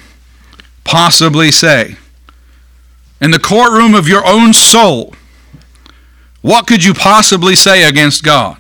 possibly 0.84 1.52
say? 1.52 1.96
In 3.22 3.32
the 3.32 3.40
courtroom 3.40 3.96
of 3.96 4.10
your 4.10 4.28
own 4.28 4.54
soul, 4.54 5.16
what 6.42 6.68
could 6.68 6.84
you 6.84 6.94
possibly 6.94 7.56
say 7.56 7.88
against 7.88 8.26
God? 8.26 8.58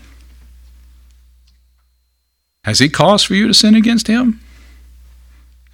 Has 2.65 2.79
He 2.79 2.89
cause 2.89 3.23
for 3.23 3.35
you 3.35 3.47
to 3.47 3.53
sin 3.53 3.75
against 3.75 4.07
Him? 4.07 4.41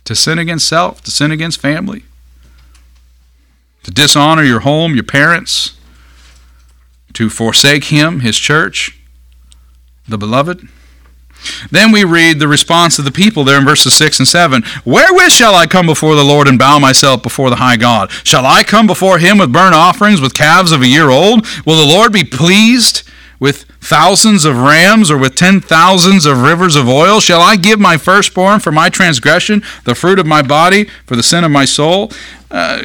To 0.03 0.13
sin 0.13 0.37
against 0.37 0.67
self? 0.67 1.01
To 1.03 1.11
sin 1.11 1.31
against 1.31 1.61
family? 1.61 2.03
To 3.83 3.91
dishonor 3.91 4.43
your 4.43 4.59
home, 4.59 4.93
your 4.93 5.05
parents? 5.05 5.77
To 7.13 7.29
forsake 7.29 7.85
Him, 7.85 8.19
His 8.19 8.37
church, 8.37 8.99
the 10.05 10.17
beloved? 10.17 10.67
Then 11.71 11.93
we 11.93 12.03
read 12.03 12.39
the 12.39 12.47
response 12.49 12.99
of 12.99 13.05
the 13.05 13.11
people 13.11 13.45
there 13.45 13.57
in 13.57 13.65
verses 13.65 13.93
6 13.93 14.19
and 14.19 14.27
7. 14.27 14.61
Wherewith 14.83 15.31
shall 15.31 15.55
I 15.55 15.67
come 15.67 15.85
before 15.85 16.15
the 16.15 16.25
Lord 16.25 16.47
and 16.47 16.59
bow 16.59 16.77
myself 16.77 17.23
before 17.23 17.49
the 17.49 17.55
high 17.55 17.77
God? 17.77 18.11
Shall 18.23 18.45
I 18.45 18.63
come 18.63 18.85
before 18.85 19.17
him 19.17 19.37
with 19.37 19.53
burnt 19.53 19.73
offerings, 19.73 20.21
with 20.21 20.33
calves 20.33 20.73
of 20.73 20.81
a 20.81 20.87
year 20.87 21.09
old? 21.09 21.47
Will 21.65 21.77
the 21.77 21.93
Lord 21.93 22.11
be 22.11 22.23
pleased 22.23 23.09
with 23.41 23.63
thousands 23.81 24.45
of 24.45 24.55
rams 24.55 25.09
or 25.09 25.17
with 25.17 25.35
ten 25.35 25.59
thousands 25.59 26.25
of 26.27 26.43
rivers 26.43 26.77
of 26.77 26.87
oil? 26.87 27.19
Shall 27.19 27.41
I 27.41 27.57
give 27.57 27.79
my 27.79 27.97
firstborn 27.97 28.61
for 28.61 28.71
my 28.71 28.87
transgression, 28.87 29.63
the 29.83 29.95
fruit 29.95 30.19
of 30.19 30.27
my 30.27 30.43
body 30.43 30.85
for 31.05 31.15
the 31.17 31.23
sin 31.23 31.43
of 31.43 31.49
my 31.51 31.65
soul? 31.65 32.11
Uh, 32.51 32.83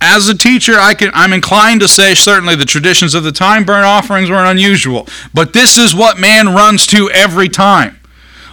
as 0.00 0.28
a 0.28 0.36
teacher, 0.36 0.74
I 0.78 0.94
can, 0.94 1.10
I'm 1.12 1.34
inclined 1.34 1.82
to 1.82 1.88
say 1.88 2.14
certainly 2.14 2.56
the 2.56 2.64
traditions 2.64 3.14
of 3.14 3.24
the 3.24 3.32
time, 3.32 3.64
burnt 3.64 3.84
offerings 3.84 4.30
weren't 4.30 4.48
unusual. 4.48 5.06
But 5.32 5.52
this 5.52 5.76
is 5.76 5.94
what 5.94 6.18
man 6.18 6.54
runs 6.54 6.86
to 6.88 7.10
every 7.10 7.48
time. 7.48 8.00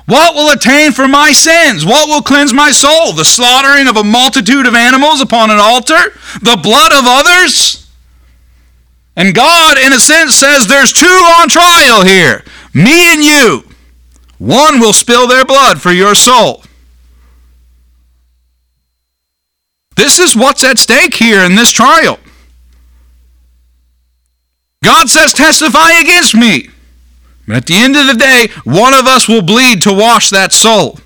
What 0.05 0.35
will 0.35 0.51
attain 0.51 0.91
for 0.91 1.07
my 1.07 1.31
sins? 1.31 1.85
What 1.85 2.09
will 2.09 2.21
cleanse 2.21 2.53
my 2.53 2.71
soul? 2.71 3.13
The 3.13 3.23
slaughtering 3.23 3.87
of 3.87 3.95
a 3.95 4.03
multitude 4.03 4.65
of 4.65 4.75
animals 4.75 5.21
upon 5.21 5.49
an 5.49 5.59
altar? 5.59 6.11
The 6.41 6.59
blood 6.61 6.91
of 6.91 7.05
others? 7.05 7.80
And 9.15 9.35
God, 9.35 9.77
in 9.77 9.93
a 9.93 9.99
sense, 9.99 10.35
says 10.35 10.67
there's 10.67 10.93
two 10.93 11.05
on 11.05 11.49
trial 11.49 12.05
here 12.05 12.43
me 12.73 13.13
and 13.13 13.21
you. 13.23 13.63
One 14.37 14.79
will 14.79 14.93
spill 14.93 15.27
their 15.27 15.45
blood 15.45 15.81
for 15.81 15.91
your 15.91 16.15
soul. 16.15 16.63
This 19.95 20.19
is 20.19 20.35
what's 20.35 20.63
at 20.63 20.79
stake 20.79 21.15
here 21.15 21.41
in 21.41 21.55
this 21.55 21.71
trial. 21.71 22.17
God 24.83 25.09
says, 25.09 25.33
Testify 25.33 25.91
against 25.91 26.33
me. 26.33 26.69
But 27.47 27.57
at 27.57 27.65
the 27.65 27.75
end 27.75 27.95
of 27.95 28.07
the 28.07 28.15
day, 28.15 28.47
one 28.63 28.93
of 28.93 29.05
us 29.05 29.27
will 29.27 29.41
bleed 29.41 29.81
to 29.83 29.93
wash 29.93 30.29
that 30.29 30.53
soul. 30.53 30.99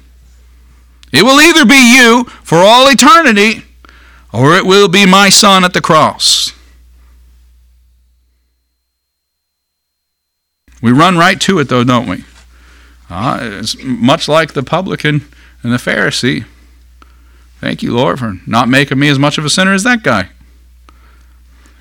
It 1.11 1.23
will 1.23 1.41
either 1.41 1.65
be 1.65 1.95
you 1.95 2.25
for 2.43 2.59
all 2.59 2.87
eternity, 2.87 3.63
or 4.31 4.55
it 4.55 4.65
will 4.65 4.87
be 4.87 5.05
my 5.05 5.29
son 5.29 5.65
at 5.65 5.73
the 5.73 5.81
cross. 5.81 6.53
We 10.81 10.91
run 10.91 11.17
right 11.17 11.39
to 11.41 11.59
it, 11.59 11.69
though, 11.69 11.83
don't 11.83 12.07
we? 12.07 12.23
Uh, 13.09 13.39
it's 13.41 13.75
much 13.83 14.27
like 14.27 14.53
the 14.53 14.63
publican 14.63 15.25
and 15.63 15.71
the 15.71 15.77
Pharisee. 15.77 16.45
Thank 17.59 17.81
you, 17.81 17.93
Lord, 17.95 18.19
for 18.19 18.39
not 18.45 18.69
making 18.69 18.99
me 18.99 19.07
as 19.09 19.19
much 19.19 19.37
of 19.37 19.45
a 19.45 19.49
sinner 19.49 19.73
as 19.73 19.83
that 19.83 20.03
guy. 20.03 20.29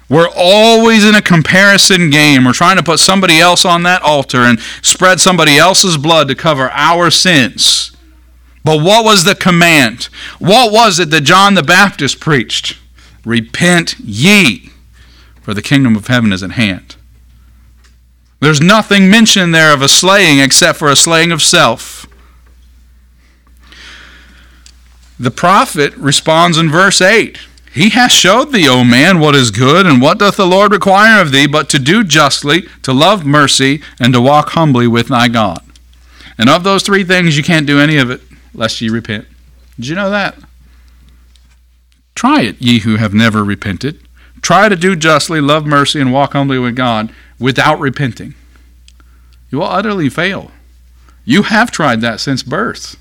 We're 0.09 0.29
always 0.35 1.05
in 1.05 1.15
a 1.15 1.23
comparison 1.23 2.11
game. 2.11 2.45
We're 2.45 2.53
trying 2.53 2.77
to 2.77 2.83
put 2.83 2.99
somebody 2.99 3.41
else 3.41 3.65
on 3.65 3.83
that 3.85 4.03
altar 4.03 4.39
and 4.41 4.61
spread 4.83 5.21
somebody 5.21 5.57
else's 5.57 5.97
blood 5.97 6.29
to 6.29 6.35
cover 6.35 6.71
our 6.73 7.11
sins. 7.11 7.97
But 8.65 8.83
what 8.83 9.05
was 9.05 9.25
the 9.25 9.35
command? 9.35 10.05
What 10.39 10.73
was 10.73 10.99
it 10.99 11.11
that 11.11 11.23
John 11.23 11.55
the 11.55 11.63
Baptist 11.63 12.21
preached? 12.21 12.79
Repent 13.25 13.99
ye, 13.99 14.71
for 15.41 15.55
the 15.55 15.63
kingdom 15.63 15.97
of 15.97 16.07
heaven 16.07 16.33
is 16.33 16.43
at 16.43 16.53
hand. 16.53 16.97
There's 18.45 18.61
nothing 18.61 19.09
mentioned 19.09 19.55
there 19.55 19.73
of 19.73 19.81
a 19.81 19.89
slaying 19.89 20.39
except 20.39 20.79
for 20.79 20.91
a 20.91 20.97
slaying 20.97 21.33
of 21.33 21.41
self. 21.41 22.07
The 25.19 25.31
prophet 25.31 25.97
responds 25.97 26.59
in 26.59 26.71
verse 26.71 27.01
8 27.01 27.39
He 27.73 27.89
hath 27.89 28.13
showed 28.13 28.53
thee, 28.53 28.69
O 28.69 28.85
man, 28.85 29.19
what 29.19 29.35
is 29.35 29.51
good, 29.51 29.87
and 29.87 30.03
what 30.03 30.19
doth 30.19 30.37
the 30.37 30.47
Lord 30.47 30.73
require 30.73 31.23
of 31.23 31.33
thee, 31.33 31.47
but 31.47 31.71
to 31.71 31.79
do 31.79 32.05
justly, 32.05 32.69
to 32.83 32.93
love 32.93 33.25
mercy, 33.25 33.81
and 33.99 34.13
to 34.13 34.21
walk 34.21 34.51
humbly 34.51 34.87
with 34.87 35.09
thy 35.09 35.29
God. 35.29 35.63
And 36.37 36.51
of 36.51 36.65
those 36.65 36.83
three 36.83 37.03
things, 37.03 37.39
you 37.39 37.43
can't 37.43 37.67
do 37.67 37.81
any 37.81 37.97
of 37.97 38.11
it 38.11 38.21
lest 38.53 38.79
ye 38.83 38.91
repent. 38.91 39.27
Did 39.77 39.89
you 39.89 39.95
know 39.95 40.11
that? 40.11 40.37
Try 42.15 42.43
it, 42.43 42.61
ye 42.61 42.81
who 42.81 42.97
have 42.97 43.15
never 43.15 43.43
repented. 43.43 44.07
Try 44.43 44.69
to 44.69 44.77
do 44.77 44.97
justly, 44.97 45.41
love 45.41 45.65
mercy, 45.65 45.99
and 45.99 46.13
walk 46.13 46.35
humbly 46.35 46.59
with 46.59 46.77
God 46.77 47.11
without 47.39 47.81
repenting. 47.81 48.35
You 49.51 49.59
will 49.59 49.67
utterly 49.67 50.09
fail. 50.09 50.51
You 51.25 51.45
have 51.45 51.71
tried 51.71 52.01
that 52.01 52.21
since 52.21 52.43
birth 52.43 52.97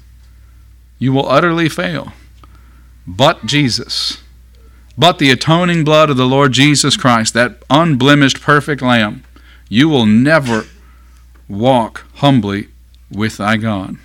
you 1.03 1.11
will 1.11 1.27
utterly 1.27 1.67
fail. 1.67 2.13
But 3.05 3.45
Jesus, 3.45 4.23
but 4.97 5.19
the 5.19 5.31
atoning 5.31 5.83
blood 5.83 6.09
of 6.09 6.15
the 6.15 6.25
Lord 6.25 6.53
Jesus 6.53 6.95
Christ, 6.95 7.33
that 7.33 7.57
unblemished, 7.69 8.39
perfect 8.39 8.81
Lamb, 8.81 9.21
you 9.67 9.89
will 9.89 10.05
never 10.05 10.65
walk 11.49 12.05
humbly 12.15 12.69
with 13.11 13.35
thy 13.35 13.57
God. 13.57 13.97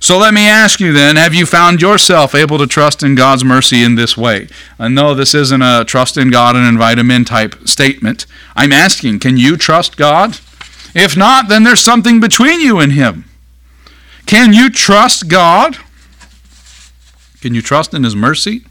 So 0.00 0.18
let 0.18 0.34
me 0.34 0.46
ask 0.46 0.80
you 0.80 0.92
then 0.92 1.16
have 1.16 1.34
you 1.34 1.46
found 1.46 1.80
yourself 1.80 2.34
able 2.34 2.58
to 2.58 2.66
trust 2.66 3.02
in 3.02 3.14
God's 3.14 3.44
mercy 3.44 3.82
in 3.82 3.94
this 3.94 4.16
way? 4.16 4.48
Uh, 4.78 4.84
I 4.84 4.88
know 4.88 5.14
this 5.14 5.34
isn't 5.34 5.62
a 5.62 5.84
trust 5.86 6.16
in 6.16 6.30
God 6.30 6.56
and 6.56 6.66
invite 6.66 6.98
Him 6.98 7.10
in 7.10 7.24
type 7.24 7.66
statement. 7.66 8.26
I'm 8.54 8.72
asking, 8.72 9.20
can 9.20 9.36
you 9.36 9.56
trust 9.56 9.96
God? 9.96 10.38
If 10.94 11.16
not, 11.16 11.48
then 11.48 11.64
there's 11.64 11.80
something 11.80 12.20
between 12.20 12.60
you 12.60 12.78
and 12.78 12.92
Him. 12.92 13.24
Can 14.26 14.52
you 14.52 14.70
trust 14.70 15.28
God? 15.28 15.76
Can 17.40 17.54
you 17.54 17.62
trust 17.62 17.94
in 17.94 18.04
His 18.04 18.14
mercy? 18.14 18.64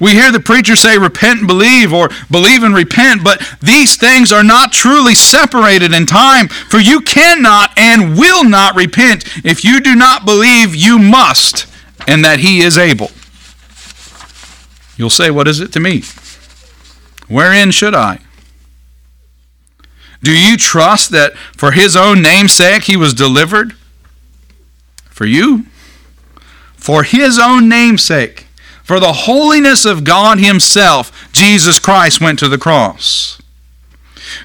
We 0.00 0.12
hear 0.12 0.32
the 0.32 0.40
preacher 0.40 0.76
say, 0.76 0.98
repent 0.98 1.40
and 1.40 1.48
believe, 1.48 1.92
or 1.92 2.08
believe 2.30 2.62
and 2.62 2.74
repent, 2.74 3.24
but 3.24 3.42
these 3.60 3.96
things 3.96 4.32
are 4.32 4.44
not 4.44 4.72
truly 4.72 5.14
separated 5.14 5.92
in 5.92 6.06
time, 6.06 6.48
for 6.48 6.78
you 6.78 7.00
cannot 7.00 7.76
and 7.78 8.16
will 8.18 8.44
not 8.44 8.76
repent 8.76 9.24
if 9.44 9.64
you 9.64 9.80
do 9.80 9.94
not 9.94 10.24
believe 10.24 10.74
you 10.74 10.98
must 10.98 11.66
and 12.06 12.24
that 12.24 12.40
He 12.40 12.60
is 12.60 12.78
able. 12.78 13.10
You'll 14.96 15.10
say, 15.10 15.30
What 15.30 15.48
is 15.48 15.60
it 15.60 15.72
to 15.72 15.80
me? 15.80 16.02
Wherein 17.28 17.70
should 17.70 17.94
I? 17.94 18.18
Do 20.22 20.32
you 20.32 20.56
trust 20.56 21.10
that 21.10 21.34
for 21.56 21.72
His 21.72 21.96
own 21.96 22.22
name's 22.22 22.52
sake 22.52 22.84
He 22.84 22.96
was 22.96 23.14
delivered? 23.14 23.74
For 25.10 25.26
you? 25.26 25.66
For 26.82 27.04
his 27.04 27.38
own 27.38 27.68
namesake, 27.68 28.48
for 28.92 29.00
the 29.00 29.14
holiness 29.14 29.86
of 29.86 30.04
God 30.04 30.38
himself, 30.38 31.32
Jesus 31.32 31.78
Christ 31.78 32.20
went 32.20 32.38
to 32.40 32.46
the 32.46 32.58
cross. 32.58 33.40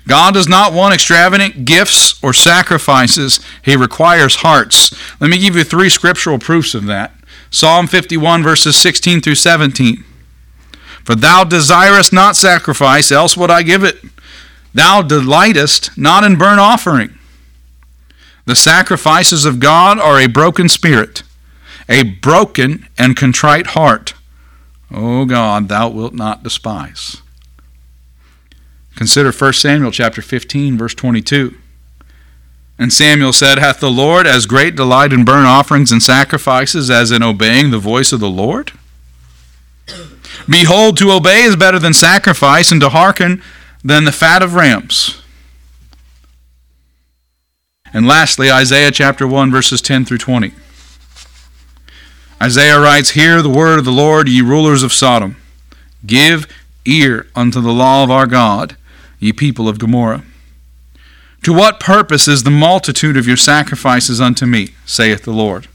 God 0.07 0.35
does 0.35 0.47
not 0.47 0.71
want 0.71 0.93
extravagant 0.93 1.65
gifts 1.65 2.17
or 2.23 2.31
sacrifices. 2.31 3.41
He 3.61 3.75
requires 3.75 4.37
hearts. 4.37 4.95
Let 5.19 5.29
me 5.29 5.37
give 5.37 5.57
you 5.57 5.65
three 5.65 5.89
scriptural 5.89 6.39
proofs 6.39 6.73
of 6.73 6.85
that. 6.85 7.13
Psalm 7.49 7.87
51, 7.87 8.41
verses 8.41 8.77
16 8.77 9.19
through 9.19 9.35
17. 9.35 10.05
For 11.03 11.15
thou 11.15 11.43
desirest 11.43 12.13
not 12.13 12.37
sacrifice, 12.37 13.11
else 13.11 13.35
would 13.35 13.51
I 13.51 13.63
give 13.63 13.83
it. 13.83 13.97
Thou 14.73 15.01
delightest 15.01 15.97
not 15.97 16.23
in 16.23 16.37
burnt 16.37 16.61
offering. 16.61 17.19
The 18.45 18.55
sacrifices 18.55 19.43
of 19.43 19.59
God 19.59 19.99
are 19.99 20.21
a 20.21 20.27
broken 20.27 20.69
spirit, 20.69 21.23
a 21.89 22.03
broken 22.03 22.87
and 22.97 23.17
contrite 23.17 23.67
heart. 23.67 24.13
O 24.91 25.25
God, 25.25 25.67
thou 25.67 25.89
wilt 25.89 26.13
not 26.13 26.43
despise. 26.43 27.21
Consider 28.95 29.31
1 29.31 29.53
Samuel 29.53 29.91
chapter 29.91 30.21
15, 30.21 30.77
verse 30.77 30.93
22. 30.93 31.55
And 32.79 32.93
Samuel 32.93 33.33
said, 33.33 33.59
Hath 33.59 33.79
the 33.79 33.91
Lord 33.91 34.27
as 34.27 34.45
great 34.45 34.75
delight 34.75 35.11
in 35.11 35.25
burnt 35.25 35.47
offerings 35.47 35.91
and 35.91 36.01
sacrifices 36.01 36.89
as 36.89 37.11
in 37.11 37.23
obeying 37.23 37.71
the 37.71 37.79
voice 37.79 38.11
of 38.11 38.19
the 38.19 38.29
Lord? 38.29 38.71
Behold, 40.47 40.97
to 40.97 41.11
obey 41.11 41.43
is 41.43 41.55
better 41.55 41.79
than 41.79 41.93
sacrifice, 41.93 42.71
and 42.71 42.79
to 42.81 42.89
hearken 42.89 43.41
than 43.83 44.05
the 44.05 44.11
fat 44.11 44.41
of 44.41 44.53
rams. 44.53 45.21
And 47.93 48.07
lastly, 48.07 48.51
Isaiah 48.51 48.91
chapter 48.91 49.27
1, 49.27 49.51
verses 49.51 49.81
10 49.81 50.05
through 50.05 50.19
20. 50.19 50.53
Isaiah 52.41 52.79
writes, 52.79 53.11
Hear 53.11 53.41
the 53.41 53.49
word 53.49 53.79
of 53.79 53.85
the 53.85 53.91
Lord, 53.91 54.29
ye 54.29 54.41
rulers 54.41 54.83
of 54.83 54.93
Sodom. 54.93 55.37
Give 56.05 56.47
ear 56.85 57.27
unto 57.35 57.59
the 57.59 57.71
law 57.71 58.03
of 58.03 58.11
our 58.11 58.27
God, 58.27 58.77
ye 59.19 59.33
people 59.33 59.67
of 59.67 59.79
Gomorrah. 59.79 60.23
To 61.43 61.53
what 61.53 61.79
purpose 61.79 62.27
is 62.27 62.43
the 62.43 62.51
multitude 62.51 63.17
of 63.17 63.25
your 63.25 63.37
sacrifices 63.37 64.21
unto 64.21 64.45
me, 64.45 64.69
saith 64.85 65.23
the 65.23 65.31
Lord? 65.31 65.67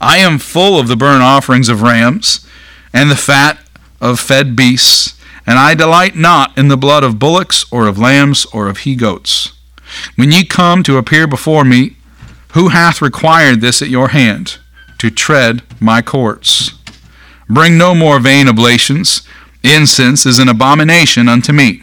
I 0.00 0.18
am 0.18 0.38
full 0.38 0.78
of 0.78 0.88
the 0.88 0.96
burnt 0.96 1.22
offerings 1.22 1.68
of 1.68 1.82
rams, 1.82 2.44
and 2.92 3.10
the 3.10 3.16
fat 3.16 3.58
of 4.00 4.18
fed 4.18 4.56
beasts, 4.56 5.16
and 5.46 5.56
I 5.58 5.74
delight 5.74 6.16
not 6.16 6.56
in 6.58 6.66
the 6.66 6.76
blood 6.76 7.04
of 7.04 7.20
bullocks, 7.20 7.64
or 7.70 7.86
of 7.86 7.98
lambs, 7.98 8.44
or 8.46 8.68
of 8.68 8.78
he 8.78 8.96
goats. 8.96 9.52
When 10.16 10.32
ye 10.32 10.44
come 10.44 10.82
to 10.82 10.98
appear 10.98 11.28
before 11.28 11.64
me, 11.64 11.96
who 12.54 12.68
hath 12.68 13.00
required 13.00 13.60
this 13.60 13.80
at 13.80 13.88
your 13.88 14.08
hand, 14.08 14.58
to 14.98 15.10
tread 15.10 15.62
my 15.80 16.02
courts? 16.02 16.72
Bring 17.48 17.78
no 17.78 17.94
more 17.94 18.20
vain 18.20 18.48
oblations. 18.48 19.22
Incense 19.62 20.26
is 20.26 20.38
an 20.38 20.48
abomination 20.48 21.28
unto 21.28 21.52
me. 21.52 21.82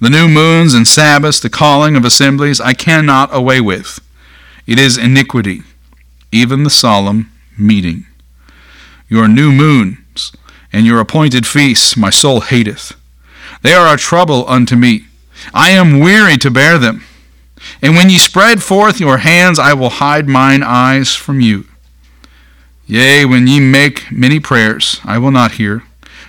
The 0.00 0.10
new 0.10 0.28
moons 0.28 0.74
and 0.74 0.86
Sabbaths, 0.86 1.40
the 1.40 1.50
calling 1.50 1.96
of 1.96 2.04
assemblies, 2.04 2.60
I 2.60 2.74
cannot 2.74 3.34
away 3.34 3.60
with. 3.60 4.00
It 4.66 4.78
is 4.78 4.96
iniquity, 4.98 5.62
even 6.32 6.62
the 6.62 6.70
solemn 6.70 7.30
meeting. 7.58 8.06
Your 9.08 9.28
new 9.28 9.52
moons 9.52 10.32
and 10.72 10.86
your 10.86 11.00
appointed 11.00 11.46
feasts 11.46 11.96
my 11.96 12.10
soul 12.10 12.40
hateth. 12.40 12.92
They 13.62 13.72
are 13.72 13.94
a 13.94 13.98
trouble 13.98 14.44
unto 14.48 14.76
me. 14.76 15.06
I 15.52 15.70
am 15.70 16.00
weary 16.00 16.36
to 16.38 16.50
bear 16.50 16.78
them. 16.78 17.04
And 17.80 17.94
when 17.94 18.10
ye 18.10 18.18
spread 18.18 18.62
forth 18.62 19.00
your 19.00 19.18
hands, 19.18 19.58
I 19.58 19.72
will 19.72 19.90
hide 19.90 20.28
mine 20.28 20.62
eyes 20.62 21.14
from 21.14 21.40
you. 21.40 21.66
Yea, 22.86 23.24
when 23.24 23.46
ye 23.46 23.60
make 23.60 24.10
many 24.10 24.40
prayers, 24.40 25.00
I 25.04 25.18
will 25.18 25.30
not 25.30 25.52
hear. 25.52 25.82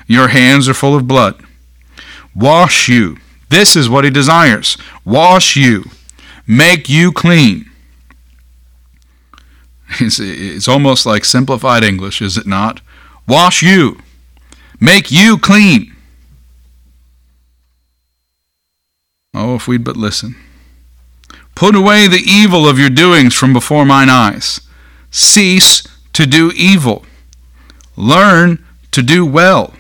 Your 0.08 0.30
hands 0.30 0.70
are 0.70 0.74
full 0.74 0.96
of 0.96 1.08
blood. 1.08 1.42
Wash 2.34 2.88
you 2.88 3.18
this 3.50 3.76
is 3.76 3.90
what 3.90 4.04
he 4.04 4.10
desires 4.10 4.78
wash 5.04 5.56
you, 5.56 5.86
make 6.48 6.90
you 6.90 7.12
clean. 7.12 7.70
It's, 10.00 10.20
it's 10.20 10.68
almost 10.68 11.06
like 11.06 11.24
simplified 11.24 11.84
English, 11.84 12.22
is 12.22 12.38
it 12.38 12.48
not? 12.48 12.82
Wash 13.28 13.62
you, 13.62 14.02
make 14.80 15.10
you 15.12 15.38
clean. 15.38 15.96
Oh, 19.34 19.56
if 19.56 19.68
we'd 19.68 19.84
but 19.84 19.96
listen. 19.96 20.36
Put 21.54 21.76
away 21.76 22.08
the 22.08 22.24
evil 22.26 22.68
of 22.68 22.80
your 22.80 22.90
doings 22.90 23.36
from 23.36 23.54
before 23.54 23.86
mine 23.86 24.10
eyes. 24.10 24.60
Cease 25.12 25.84
to 26.16 26.26
do 26.26 26.52
evil. 26.56 27.06
Learn 27.96 28.66
to 28.92 29.02
do 29.02 29.26
well. 29.26 29.74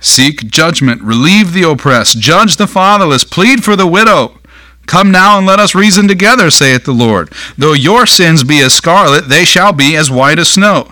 Seek 0.00 0.50
judgment, 0.50 1.00
relieve 1.00 1.52
the 1.52 1.62
oppressed, 1.62 2.18
judge 2.18 2.56
the 2.56 2.66
fatherless, 2.66 3.24
plead 3.24 3.64
for 3.64 3.74
the 3.74 3.86
widow. 3.86 4.38
Come 4.86 5.10
now 5.10 5.38
and 5.38 5.46
let 5.46 5.60
us 5.60 5.74
reason 5.74 6.08
together, 6.08 6.50
saith 6.50 6.84
the 6.84 6.92
Lord. 6.92 7.32
Though 7.56 7.72
your 7.72 8.04
sins 8.04 8.44
be 8.44 8.60
as 8.60 8.74
scarlet, 8.74 9.28
they 9.28 9.44
shall 9.44 9.72
be 9.72 9.96
as 9.96 10.10
white 10.10 10.38
as 10.38 10.50
snow. 10.50 10.90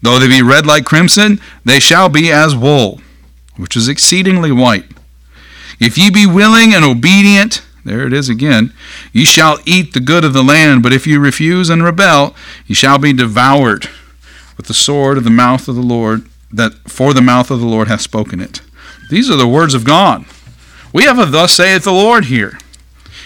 Though 0.00 0.18
they 0.18 0.28
be 0.28 0.42
red 0.42 0.64
like 0.64 0.84
crimson, 0.84 1.40
they 1.64 1.78
shall 1.78 2.08
be 2.08 2.32
as 2.32 2.56
wool, 2.56 3.00
which 3.56 3.76
is 3.76 3.88
exceedingly 3.88 4.52
white. 4.52 4.86
If 5.78 5.98
ye 5.98 6.08
be 6.08 6.26
willing 6.26 6.72
and 6.72 6.84
obedient, 6.84 7.62
there 7.84 8.06
it 8.06 8.14
is 8.14 8.30
again, 8.30 8.72
ye 9.12 9.24
shall 9.24 9.58
eat 9.66 9.92
the 9.92 10.00
good 10.00 10.24
of 10.24 10.32
the 10.32 10.44
land, 10.44 10.82
but 10.82 10.92
if 10.92 11.06
ye 11.06 11.16
refuse 11.16 11.68
and 11.68 11.82
rebel, 11.82 12.34
ye 12.66 12.74
shall 12.74 12.98
be 12.98 13.12
devoured 13.12 13.90
with 14.56 14.66
the 14.66 14.74
sword 14.74 15.18
of 15.18 15.24
the 15.24 15.30
mouth 15.30 15.68
of 15.68 15.74
the 15.74 15.82
Lord 15.82 16.28
that 16.52 16.72
for 16.88 17.12
the 17.12 17.22
mouth 17.22 17.50
of 17.50 17.60
the 17.60 17.66
Lord 17.66 17.88
hath 17.88 18.00
spoken 18.00 18.40
it. 18.40 18.60
These 19.10 19.30
are 19.30 19.36
the 19.36 19.48
words 19.48 19.74
of 19.74 19.84
God. 19.84 20.24
We 20.92 21.04
have 21.04 21.18
a 21.18 21.26
thus 21.26 21.52
saith 21.52 21.84
the 21.84 21.92
Lord 21.92 22.26
here. 22.26 22.58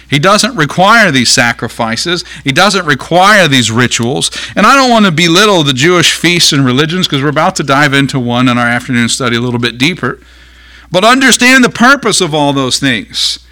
He 0.08 0.18
doesn't 0.18 0.56
require 0.56 1.10
these 1.10 1.30
sacrifices. 1.30 2.24
He 2.42 2.50
doesn't 2.50 2.86
require 2.86 3.46
these 3.46 3.70
rituals. 3.70 4.30
And 4.56 4.66
I 4.66 4.74
don't 4.74 4.90
want 4.90 5.04
to 5.04 5.12
belittle 5.12 5.62
the 5.62 5.74
Jewish 5.74 6.14
feasts 6.14 6.52
and 6.52 6.64
religions 6.64 7.06
because 7.06 7.22
we're 7.22 7.28
about 7.28 7.56
to 7.56 7.62
dive 7.62 7.92
into 7.92 8.18
one 8.18 8.48
in 8.48 8.56
our 8.56 8.66
afternoon 8.66 9.10
study 9.10 9.36
a 9.36 9.40
little 9.40 9.60
bit 9.60 9.76
deeper. 9.76 10.18
But 10.90 11.04
understand 11.04 11.62
the 11.62 11.68
purpose 11.68 12.22
of 12.22 12.34
all 12.34 12.54
those 12.54 12.78
things. 12.78 13.46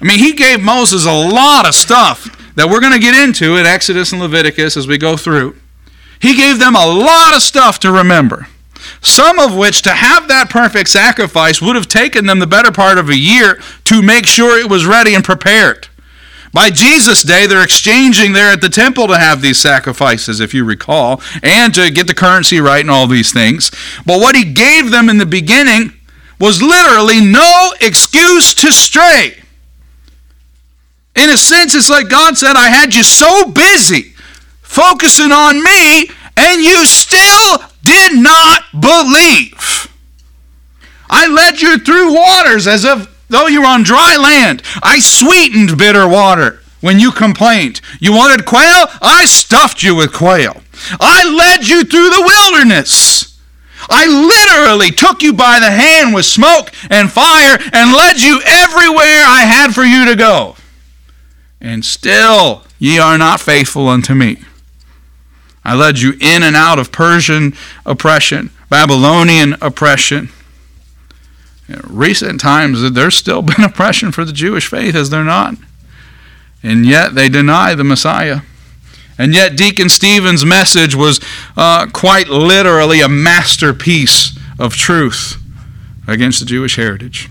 I 0.00 0.04
mean, 0.04 0.18
he 0.18 0.32
gave 0.32 0.62
Moses 0.62 1.04
a 1.04 1.12
lot 1.12 1.68
of 1.68 1.74
stuff 1.74 2.54
that 2.54 2.68
we're 2.68 2.80
going 2.80 2.94
to 2.94 2.98
get 2.98 3.14
into 3.14 3.56
in 3.56 3.66
Exodus 3.66 4.12
and 4.12 4.20
Leviticus 4.20 4.78
as 4.78 4.88
we 4.88 4.96
go 4.96 5.18
through. 5.18 5.56
He 6.22 6.36
gave 6.36 6.58
them 6.58 6.76
a 6.76 6.86
lot 6.86 7.36
of 7.36 7.42
stuff 7.42 7.78
to 7.80 7.92
remember 7.92 8.46
some 9.00 9.38
of 9.38 9.54
which 9.54 9.82
to 9.82 9.90
have 9.90 10.28
that 10.28 10.50
perfect 10.50 10.88
sacrifice 10.88 11.60
would 11.60 11.76
have 11.76 11.88
taken 11.88 12.26
them 12.26 12.38
the 12.38 12.46
better 12.46 12.72
part 12.72 12.98
of 12.98 13.08
a 13.08 13.16
year 13.16 13.60
to 13.84 14.02
make 14.02 14.26
sure 14.26 14.58
it 14.58 14.70
was 14.70 14.86
ready 14.86 15.14
and 15.14 15.24
prepared. 15.24 15.88
By 16.52 16.70
Jesus' 16.70 17.22
day, 17.22 17.46
they're 17.46 17.64
exchanging 17.64 18.32
there 18.32 18.52
at 18.52 18.60
the 18.60 18.68
temple 18.68 19.08
to 19.08 19.18
have 19.18 19.40
these 19.40 19.58
sacrifices, 19.58 20.38
if 20.38 20.52
you 20.52 20.64
recall, 20.64 21.22
and 21.42 21.74
to 21.74 21.90
get 21.90 22.06
the 22.06 22.14
currency 22.14 22.60
right 22.60 22.82
and 22.82 22.90
all 22.90 23.06
these 23.06 23.32
things. 23.32 23.70
But 24.04 24.20
what 24.20 24.36
he 24.36 24.44
gave 24.44 24.90
them 24.90 25.08
in 25.08 25.16
the 25.16 25.26
beginning 25.26 25.94
was 26.38 26.62
literally 26.62 27.24
no 27.24 27.72
excuse 27.80 28.52
to 28.54 28.70
stray. 28.70 29.42
In 31.16 31.30
a 31.30 31.38
sense, 31.38 31.74
it's 31.74 31.90
like 31.90 32.08
God 32.08 32.36
said, 32.36 32.56
I 32.56 32.68
had 32.68 32.94
you 32.94 33.02
so 33.02 33.50
busy 33.50 34.11
focusing 34.72 35.30
on 35.30 35.62
me, 35.62 36.08
and 36.36 36.62
you 36.62 36.86
still 36.86 37.58
did 37.84 38.18
not 38.18 38.62
believe. 38.72 39.88
I 41.10 41.26
led 41.26 41.60
you 41.60 41.78
through 41.78 42.14
waters 42.14 42.66
as 42.66 42.84
if 42.84 43.06
though 43.28 43.48
you 43.48 43.60
were 43.60 43.66
on 43.66 43.82
dry 43.82 44.16
land. 44.16 44.62
I 44.82 44.98
sweetened 45.00 45.76
bitter 45.76 46.08
water 46.08 46.60
when 46.80 46.98
you 46.98 47.12
complained. 47.12 47.82
You 48.00 48.12
wanted 48.12 48.46
quail? 48.46 48.86
I 49.02 49.26
stuffed 49.26 49.82
you 49.82 49.94
with 49.94 50.12
quail. 50.12 50.62
I 50.98 51.28
led 51.28 51.68
you 51.68 51.84
through 51.84 52.08
the 52.08 52.24
wilderness. 52.26 53.38
I 53.90 54.06
literally 54.06 54.90
took 54.90 55.22
you 55.22 55.34
by 55.34 55.58
the 55.60 55.70
hand 55.70 56.14
with 56.14 56.24
smoke 56.24 56.70
and 56.88 57.10
fire 57.10 57.58
and 57.72 57.92
led 57.92 58.20
you 58.20 58.40
everywhere 58.46 59.24
I 59.26 59.44
had 59.44 59.74
for 59.74 59.82
you 59.82 60.06
to 60.06 60.16
go. 60.16 60.56
And 61.60 61.84
still 61.84 62.64
ye 62.78 62.98
are 62.98 63.18
not 63.18 63.40
faithful 63.40 63.88
unto 63.88 64.14
me. 64.14 64.38
I 65.64 65.74
led 65.74 66.00
you 66.00 66.14
in 66.20 66.42
and 66.42 66.56
out 66.56 66.78
of 66.78 66.90
Persian 66.90 67.54
oppression, 67.86 68.50
Babylonian 68.68 69.56
oppression. 69.60 70.30
In 71.68 71.80
recent 71.84 72.40
times, 72.40 72.92
there's 72.92 73.16
still 73.16 73.42
been 73.42 73.64
oppression 73.64 74.12
for 74.12 74.24
the 74.24 74.32
Jewish 74.32 74.68
faith, 74.68 74.94
is 74.94 75.10
there 75.10 75.24
not? 75.24 75.54
And 76.62 76.86
yet 76.86 77.14
they 77.14 77.28
deny 77.28 77.74
the 77.74 77.84
Messiah. 77.84 78.40
And 79.18 79.34
yet, 79.34 79.56
Deacon 79.56 79.88
Stephen's 79.88 80.44
message 80.44 80.94
was 80.94 81.20
uh, 81.56 81.86
quite 81.92 82.28
literally 82.28 83.00
a 83.00 83.08
masterpiece 83.08 84.36
of 84.58 84.74
truth 84.74 85.36
against 86.08 86.40
the 86.40 86.46
Jewish 86.46 86.76
heritage. 86.76 87.28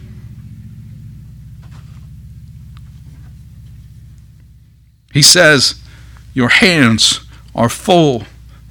He 5.11 5.21
says, 5.21 5.81
Your 6.33 6.49
hands 6.49 7.20
are 7.55 7.69
full 7.69 8.23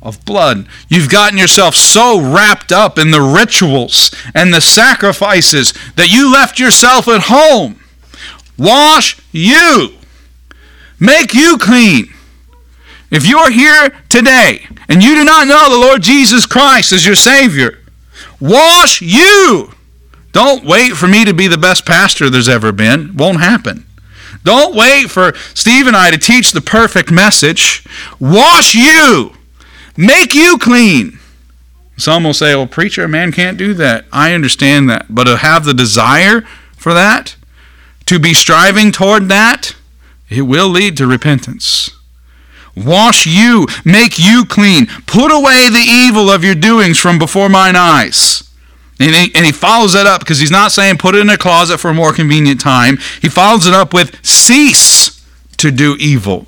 of 0.02 0.24
blood. 0.24 0.66
You've 0.88 1.10
gotten 1.10 1.38
yourself 1.38 1.74
so 1.74 2.20
wrapped 2.20 2.72
up 2.72 2.98
in 2.98 3.10
the 3.10 3.20
rituals 3.20 4.10
and 4.34 4.52
the 4.52 4.60
sacrifices 4.60 5.74
that 5.96 6.10
you 6.10 6.32
left 6.32 6.58
yourself 6.58 7.06
at 7.08 7.24
home. 7.24 7.80
Wash 8.58 9.20
you. 9.32 9.94
Make 10.98 11.34
you 11.34 11.58
clean. 11.58 12.12
If 13.10 13.26
you're 13.26 13.50
here 13.50 13.90
today 14.08 14.66
and 14.88 15.02
you 15.02 15.14
do 15.14 15.24
not 15.24 15.48
know 15.48 15.68
the 15.68 15.86
Lord 15.86 16.02
Jesus 16.02 16.46
Christ 16.46 16.92
as 16.92 17.04
your 17.04 17.16
Savior, 17.16 17.78
wash 18.38 19.02
you. 19.02 19.72
Don't 20.32 20.64
wait 20.64 20.92
for 20.92 21.08
me 21.08 21.24
to 21.24 21.34
be 21.34 21.48
the 21.48 21.58
best 21.58 21.84
pastor 21.84 22.30
there's 22.30 22.48
ever 22.48 22.70
been. 22.70 23.16
Won't 23.16 23.40
happen. 23.40 23.84
Don't 24.42 24.74
wait 24.74 25.11
for 25.11 25.35
Steve 25.55 25.87
and 25.87 25.96
I 25.96 26.11
to 26.11 26.18
teach 26.18 26.53
the 26.53 26.61
perfect 26.61 27.11
message. 27.11 27.85
Wash 28.18 28.74
you. 28.74 29.35
Make 29.96 30.35
you 30.35 30.57
clean. 30.59 31.18
Some 31.96 32.24
will 32.24 32.33
say, 32.33 32.55
well, 32.55 32.66
preacher, 32.66 33.05
a 33.05 33.09
man 33.09 33.31
can't 33.31 33.59
do 33.59 33.74
that. 33.74 34.07
I 34.11 34.33
understand 34.33 34.88
that. 34.88 35.07
But 35.11 35.24
to 35.24 35.37
have 35.37 35.64
the 35.66 35.74
desire 35.74 36.40
for 36.76 36.94
that, 36.94 37.37
to 38.07 38.18
be 38.18 38.33
striving 38.33 38.90
toward 38.90 39.29
that, 39.29 39.76
it 40.31 40.42
will 40.42 40.68
lead 40.68 40.96
to 40.96 41.07
repentance. 41.07 41.90
Wash 42.74 43.26
you, 43.26 43.66
make 43.85 44.18
you 44.18 44.44
clean. 44.46 44.87
Put 45.07 45.31
away 45.31 45.68
the 45.68 45.87
evil 45.87 46.31
of 46.31 46.42
your 46.42 46.55
doings 46.55 46.98
from 46.98 47.18
before 47.18 47.48
mine 47.50 47.76
eyes. 47.76 48.49
And 49.00 49.14
he, 49.14 49.34
and 49.34 49.46
he 49.46 49.52
follows 49.52 49.94
it 49.94 50.06
up 50.06 50.20
because 50.20 50.40
he's 50.40 50.50
not 50.50 50.72
saying 50.72 50.98
put 50.98 51.14
it 51.14 51.22
in 51.22 51.30
a 51.30 51.38
closet 51.38 51.78
for 51.78 51.88
a 51.88 51.94
more 51.94 52.12
convenient 52.12 52.60
time. 52.60 52.98
He 53.22 53.30
follows 53.30 53.66
it 53.66 53.72
up 53.72 53.94
with 53.94 54.24
cease 54.24 55.24
to 55.56 55.70
do 55.70 55.96
evil. 55.98 56.46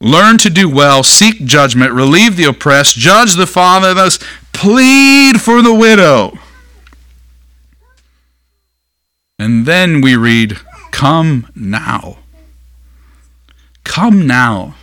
Learn 0.00 0.36
to 0.38 0.50
do 0.50 0.68
well, 0.68 1.02
seek 1.02 1.44
judgment, 1.44 1.92
relieve 1.92 2.36
the 2.36 2.44
oppressed, 2.44 2.96
judge 2.96 3.34
the 3.34 3.46
fatherless, 3.46 4.18
plead 4.52 5.40
for 5.40 5.62
the 5.62 5.74
widow. 5.74 6.38
And 9.38 9.64
then 9.66 10.02
we 10.02 10.14
read, 10.14 10.58
Come 10.90 11.50
now. 11.54 12.18
Come 13.84 14.26
now. 14.26 14.74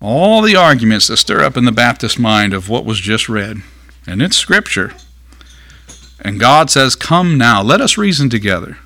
All 0.00 0.42
the 0.42 0.56
arguments 0.56 1.08
that 1.08 1.16
stir 1.16 1.42
up 1.42 1.56
in 1.56 1.64
the 1.64 1.72
Baptist 1.72 2.18
mind 2.18 2.52
of 2.52 2.68
what 2.68 2.84
was 2.84 3.00
just 3.00 3.28
read, 3.28 3.62
and 4.08 4.22
it's 4.22 4.36
Scripture. 4.36 4.94
And 6.20 6.40
God 6.40 6.70
says, 6.70 6.96
Come 6.96 7.38
now, 7.38 7.62
let 7.62 7.80
us 7.80 7.98
reason 7.98 8.30
together. 8.30 8.78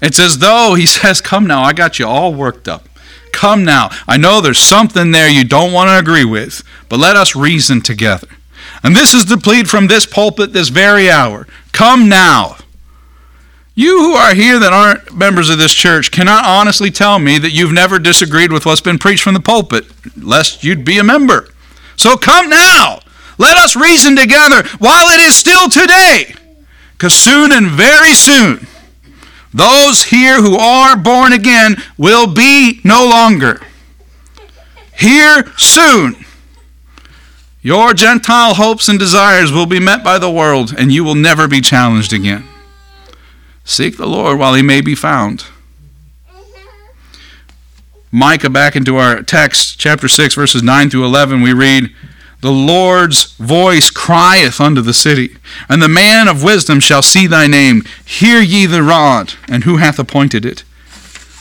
It's 0.00 0.18
as 0.18 0.38
though 0.38 0.74
He 0.74 0.86
says, 0.86 1.20
Come 1.20 1.46
now, 1.46 1.62
I 1.62 1.72
got 1.72 1.98
you 1.98 2.06
all 2.06 2.32
worked 2.32 2.68
up. 2.68 2.88
Come 3.32 3.64
now. 3.64 3.90
I 4.06 4.16
know 4.16 4.40
there's 4.40 4.60
something 4.60 5.10
there 5.10 5.28
you 5.28 5.44
don't 5.44 5.72
want 5.72 5.88
to 5.88 5.98
agree 5.98 6.24
with, 6.24 6.62
but 6.88 7.00
let 7.00 7.16
us 7.16 7.34
reason 7.34 7.80
together. 7.80 8.28
And 8.84 8.94
this 8.94 9.12
is 9.12 9.26
the 9.26 9.36
plea 9.36 9.64
from 9.64 9.88
this 9.88 10.06
pulpit 10.06 10.52
this 10.52 10.68
very 10.68 11.10
hour. 11.10 11.48
Come 11.72 12.08
now. 12.08 12.56
You 13.74 13.98
who 13.98 14.12
are 14.12 14.34
here 14.34 14.60
that 14.60 14.72
aren't 14.72 15.12
members 15.12 15.50
of 15.50 15.58
this 15.58 15.74
church 15.74 16.12
cannot 16.12 16.44
honestly 16.44 16.92
tell 16.92 17.18
me 17.18 17.38
that 17.38 17.50
you've 17.50 17.72
never 17.72 17.98
disagreed 17.98 18.52
with 18.52 18.64
what's 18.64 18.80
been 18.80 18.98
preached 18.98 19.24
from 19.24 19.34
the 19.34 19.40
pulpit, 19.40 19.86
lest 20.16 20.62
you'd 20.62 20.84
be 20.84 20.98
a 20.98 21.04
member. 21.04 21.48
So 21.96 22.16
come 22.16 22.48
now. 22.48 23.00
Let 23.38 23.56
us 23.56 23.76
reason 23.76 24.16
together 24.16 24.62
while 24.78 25.08
it 25.10 25.20
is 25.20 25.34
still 25.34 25.68
today. 25.68 26.34
Because 26.92 27.14
soon 27.14 27.52
and 27.52 27.66
very 27.66 28.14
soon, 28.14 28.66
those 29.52 30.04
here 30.04 30.40
who 30.40 30.56
are 30.56 30.96
born 30.96 31.32
again 31.32 31.76
will 31.96 32.32
be 32.32 32.80
no 32.84 33.06
longer. 33.06 33.60
Here 34.98 35.44
soon, 35.56 36.24
your 37.62 37.94
Gentile 37.94 38.54
hopes 38.54 38.88
and 38.88 38.98
desires 38.98 39.50
will 39.50 39.66
be 39.66 39.80
met 39.80 40.04
by 40.04 40.18
the 40.18 40.30
world, 40.30 40.74
and 40.76 40.92
you 40.92 41.02
will 41.02 41.14
never 41.14 41.48
be 41.48 41.60
challenged 41.60 42.12
again. 42.12 42.46
Seek 43.64 43.96
the 43.96 44.06
Lord 44.06 44.38
while 44.38 44.54
he 44.54 44.62
may 44.62 44.80
be 44.80 44.94
found. 44.94 45.46
Micah, 48.12 48.50
back 48.50 48.76
into 48.76 48.96
our 48.96 49.22
text, 49.22 49.78
chapter 49.80 50.06
6, 50.06 50.34
verses 50.34 50.62
9 50.62 50.90
through 50.90 51.04
11, 51.04 51.42
we 51.42 51.52
read, 51.52 51.92
The 52.40 52.52
Lord's 52.52 53.32
voice 53.34 53.90
crieth 53.90 54.60
unto 54.60 54.80
the 54.80 54.92
city, 54.92 55.36
and 55.68 55.80
the 55.80 55.88
man 55.88 56.28
of 56.28 56.42
wisdom 56.42 56.80
shall 56.80 57.02
see 57.02 57.26
thy 57.26 57.46
name. 57.46 57.84
Hear 58.04 58.40
ye 58.40 58.66
the 58.66 58.82
rod, 58.82 59.34
and 59.48 59.64
who 59.64 59.78
hath 59.78 59.98
appointed 59.98 60.44
it? 60.44 60.62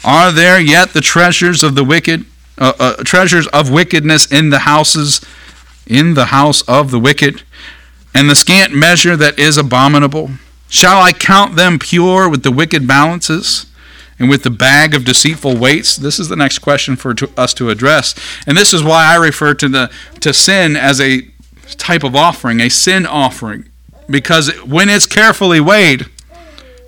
Are 0.03 0.31
there 0.31 0.59
yet 0.59 0.93
the 0.93 1.01
treasures 1.01 1.63
of 1.63 1.75
the 1.75 1.83
wicked, 1.83 2.25
uh, 2.57 2.73
uh, 2.79 2.95
treasures 3.03 3.47
of 3.47 3.69
wickedness 3.69 4.31
in 4.31 4.49
the 4.49 4.59
houses, 4.59 5.21
in 5.85 6.13
the 6.13 6.25
house 6.25 6.61
of 6.63 6.91
the 6.91 6.99
wicked, 6.99 7.43
and 8.13 8.29
the 8.29 8.35
scant 8.35 8.73
measure 8.73 9.17
that 9.17 9.37
is 9.37 9.57
abominable? 9.57 10.31
Shall 10.69 11.01
I 11.01 11.11
count 11.11 11.55
them 11.55 11.79
pure 11.79 12.27
with 12.29 12.43
the 12.43 12.51
wicked 12.51 12.87
balances 12.87 13.65
and 14.19 14.29
with 14.29 14.43
the 14.43 14.49
bag 14.49 14.93
of 14.93 15.05
deceitful 15.05 15.57
weights? 15.57 15.95
This 15.95 16.19
is 16.19 16.29
the 16.29 16.35
next 16.35 16.59
question 16.59 16.95
for 16.95 17.13
to, 17.13 17.29
us 17.37 17.53
to 17.55 17.69
address. 17.69 18.15
And 18.45 18.57
this 18.57 18.73
is 18.73 18.83
why 18.83 19.05
I 19.05 19.15
refer 19.15 19.53
to 19.55 19.69
the 19.69 19.91
to 20.21 20.33
sin 20.33 20.75
as 20.75 20.99
a 20.99 21.27
type 21.77 22.03
of 22.03 22.15
offering, 22.15 22.59
a 22.59 22.69
sin 22.69 23.05
offering, 23.05 23.69
because 24.09 24.51
when 24.63 24.89
it's 24.89 25.05
carefully 25.05 25.59
weighed, 25.59 26.05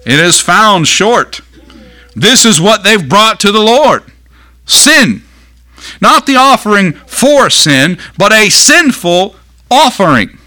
it 0.05 0.19
is 0.19 0.39
found 0.39 0.87
short. 0.87 1.41
This 2.15 2.45
is 2.45 2.61
what 2.61 2.83
they've 2.83 3.09
brought 3.09 3.39
to 3.41 3.51
the 3.51 3.61
Lord. 3.61 4.03
Sin. 4.65 5.23
Not 6.01 6.25
the 6.25 6.35
offering 6.35 6.93
for 6.93 7.49
sin, 7.49 7.97
but 8.17 8.31
a 8.31 8.49
sinful 8.49 9.35
offering. 9.69 10.37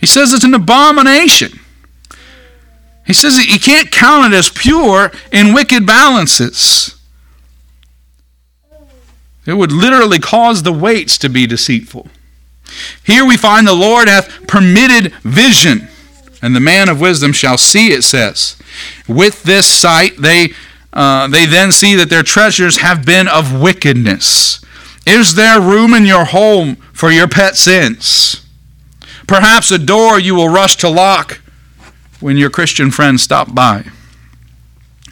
He 0.00 0.06
says 0.06 0.32
it's 0.32 0.44
an 0.44 0.54
abomination. 0.54 1.60
He 3.06 3.12
says 3.12 3.36
that 3.36 3.48
you 3.48 3.60
can't 3.60 3.90
count 3.90 4.32
it 4.32 4.36
as 4.36 4.48
pure 4.48 5.12
in 5.30 5.52
wicked 5.52 5.86
balances. 5.86 6.98
It 9.46 9.54
would 9.54 9.72
literally 9.72 10.18
cause 10.18 10.62
the 10.62 10.72
weights 10.72 11.18
to 11.18 11.28
be 11.28 11.46
deceitful. 11.46 12.08
Here 13.04 13.26
we 13.26 13.36
find 13.36 13.66
the 13.66 13.74
Lord 13.74 14.08
hath 14.08 14.46
permitted 14.46 15.12
vision, 15.22 15.88
and 16.40 16.56
the 16.56 16.60
man 16.60 16.88
of 16.88 17.00
wisdom 17.00 17.32
shall 17.32 17.58
see, 17.58 17.92
it 17.92 18.02
says. 18.02 18.56
With 19.06 19.42
this 19.42 19.66
sight, 19.66 20.16
they, 20.18 20.54
uh, 20.94 21.28
they 21.28 21.44
then 21.44 21.72
see 21.72 21.94
that 21.96 22.08
their 22.08 22.22
treasures 22.22 22.78
have 22.78 23.04
been 23.04 23.28
of 23.28 23.60
wickedness. 23.60 24.64
Is 25.06 25.34
there 25.34 25.60
room 25.60 25.92
in 25.92 26.06
your 26.06 26.24
home 26.24 26.76
for 26.94 27.10
your 27.10 27.28
pet 27.28 27.56
sins? 27.56 28.46
Perhaps 29.26 29.70
a 29.70 29.78
door 29.78 30.18
you 30.18 30.34
will 30.34 30.48
rush 30.48 30.76
to 30.76 30.88
lock 30.88 31.40
when 32.24 32.38
your 32.38 32.48
Christian 32.48 32.90
friends 32.90 33.22
stop 33.22 33.54
by. 33.54 33.84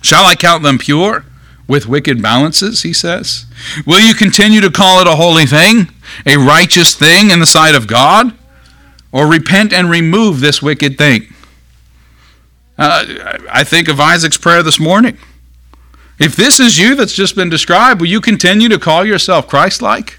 Shall 0.01 0.25
I 0.25 0.35
count 0.35 0.62
them 0.62 0.79
pure 0.79 1.27
with 1.68 1.87
wicked 1.87 2.22
balances, 2.22 2.85
he 2.85 2.94
says? 2.94 3.44
Will 3.85 4.01
you 4.01 4.14
continue 4.14 4.62
to 4.62 4.70
call 4.70 5.03
it 5.03 5.07
a 5.07 5.16
holy 5.16 5.44
thing, 5.44 5.90
a 6.25 6.38
righteous 6.38 6.94
thing 6.94 7.31
in 7.31 7.38
the 7.38 7.44
sight 7.44 7.75
of 7.75 7.87
God? 7.87 8.33
Or 9.12 9.27
repent 9.27 9.75
and 9.75 9.90
remove 9.90 10.40
this 10.40 10.62
wicked 10.62 10.96
thing? 10.96 11.35
Uh, 12.79 13.05
I 13.51 13.62
think 13.62 13.88
of 13.88 14.01
Isaac's 14.01 14.38
prayer 14.38 14.62
this 14.62 14.81
morning. 14.81 15.18
If 16.18 16.35
this 16.35 16.61
is 16.61 16.79
you 16.79 16.94
that's 16.94 17.12
just 17.12 17.37
been 17.37 17.51
described, 17.51 18.01
will 18.01 18.09
you 18.09 18.22
continue 18.22 18.70
to 18.70 18.79
call 18.79 19.05
yourself 19.05 19.46
Christ 19.46 19.83
like? 19.83 20.18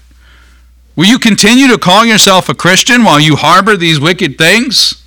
Will 0.94 1.06
you 1.06 1.18
continue 1.18 1.66
to 1.66 1.76
call 1.76 2.04
yourself 2.04 2.48
a 2.48 2.54
Christian 2.54 3.02
while 3.02 3.18
you 3.18 3.34
harbor 3.34 3.76
these 3.76 3.98
wicked 3.98 4.38
things? 4.38 5.03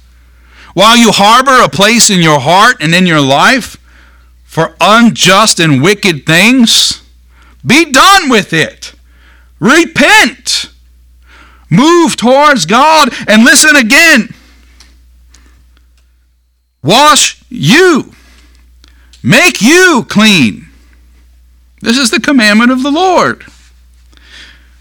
While 0.78 0.96
you 0.96 1.12
harbor 1.12 1.60
a 1.60 1.70
place 1.70 2.12
in 2.12 2.22
your 2.22 2.40
heart 2.40 2.78
and 2.82 2.94
in 2.94 3.08
your 3.08 3.20
life 3.20 3.78
for 4.44 4.76
unjust 4.80 5.60
and 5.60 5.82
wicked 5.82 6.24
things, 6.24 7.02
be 7.66 7.92
done 7.92 8.30
with 8.30 8.54
it. 8.54 8.94
Repent. 9.60 10.72
Move 11.72 12.16
towards 12.16 12.68
God 12.68 13.10
and 13.28 13.44
listen 13.44 13.76
again. 13.76 14.36
Wash 16.84 17.42
you. 17.50 18.14
Make 19.24 19.64
you 19.64 20.06
clean. 20.08 20.68
This 21.82 21.98
is 21.98 22.12
the 22.12 22.20
commandment 22.20 22.70
of 22.70 22.84
the 22.84 22.92
Lord. 22.92 23.48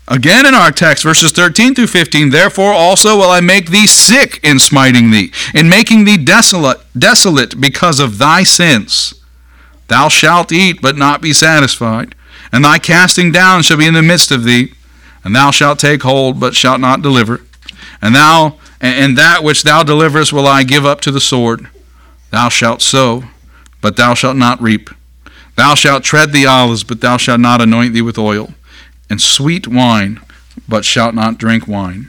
Again 0.09 0.47
in 0.47 0.55
our 0.55 0.71
text, 0.71 1.03
verses 1.03 1.33
13 1.33 1.75
through 1.75 1.89
15, 1.89 2.31
therefore 2.31 2.73
also 2.73 3.17
will 3.17 3.31
I 3.31 3.41
make 3.41 3.71
thee 3.71 3.89
sick 3.89 4.39
in 4.45 4.61
smiting 4.61 5.11
thee, 5.11 5.33
in 5.53 5.69
making 5.69 6.05
thee 6.05 6.17
desolate, 6.17 6.79
desolate 6.97 7.61
because 7.61 7.99
of 7.99 8.19
thy 8.19 8.45
sins. 8.45 9.15
Thou 9.89 10.09
shalt 10.09 10.53
eat, 10.53 10.81
but 10.81 10.97
not 10.97 11.21
be 11.21 11.33
satisfied, 11.33 12.15
and 12.53 12.65
thy 12.65 12.79
casting 12.79 13.33
down 13.33 13.63
shall 13.63 13.79
be 13.79 13.87
in 13.87 13.95
the 13.95 14.03
midst 14.03 14.31
of 14.31 14.45
thee, 14.45 14.73
and 15.25 15.35
thou 15.35 15.51
shalt 15.51 15.81
take 15.81 16.03
hold, 16.03 16.39
but 16.39 16.55
shalt 16.55 16.81
not 16.81 17.03
deliver. 17.03 17.41
And 18.01 18.15
thou 18.15 18.59
and 18.81 19.19
that 19.19 19.43
which 19.43 19.63
thou 19.65 19.83
deliverest 19.83 20.33
will 20.33 20.47
I 20.47 20.63
give 20.63 20.85
up 20.85 21.01
to 21.01 21.11
the 21.11 21.21
sword. 21.21 21.69
Thou 22.31 22.49
shalt 22.49 22.83
sow, 22.83 23.25
but 23.81 23.97
thou 23.97 24.15
shalt 24.15 24.37
not 24.37 24.61
reap. 24.61 24.91
Thou 25.57 25.75
shalt 25.75 26.05
tread 26.05 26.31
the 26.31 26.47
olives, 26.47 26.85
but 26.85 27.01
thou 27.01 27.17
shalt 27.17 27.41
not 27.41 27.63
anoint 27.63 27.95
thee 27.95 28.03
with 28.03 28.19
oil 28.19 28.51
and 29.09 29.21
sweet 29.21 29.67
wine, 29.67 30.21
but 30.69 30.85
shalt 30.85 31.15
not 31.15 31.39
drink 31.39 31.67
wine. 31.67 32.09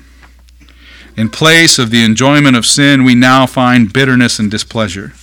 In 1.15 1.29
place 1.29 1.79
of 1.79 1.89
the 1.89 2.03
enjoyment 2.03 2.55
of 2.55 2.65
sin, 2.65 3.03
we 3.03 3.15
now 3.15 3.45
find 3.45 3.91
bitterness 3.91 4.39
and 4.39 4.51
displeasure. 4.51 5.13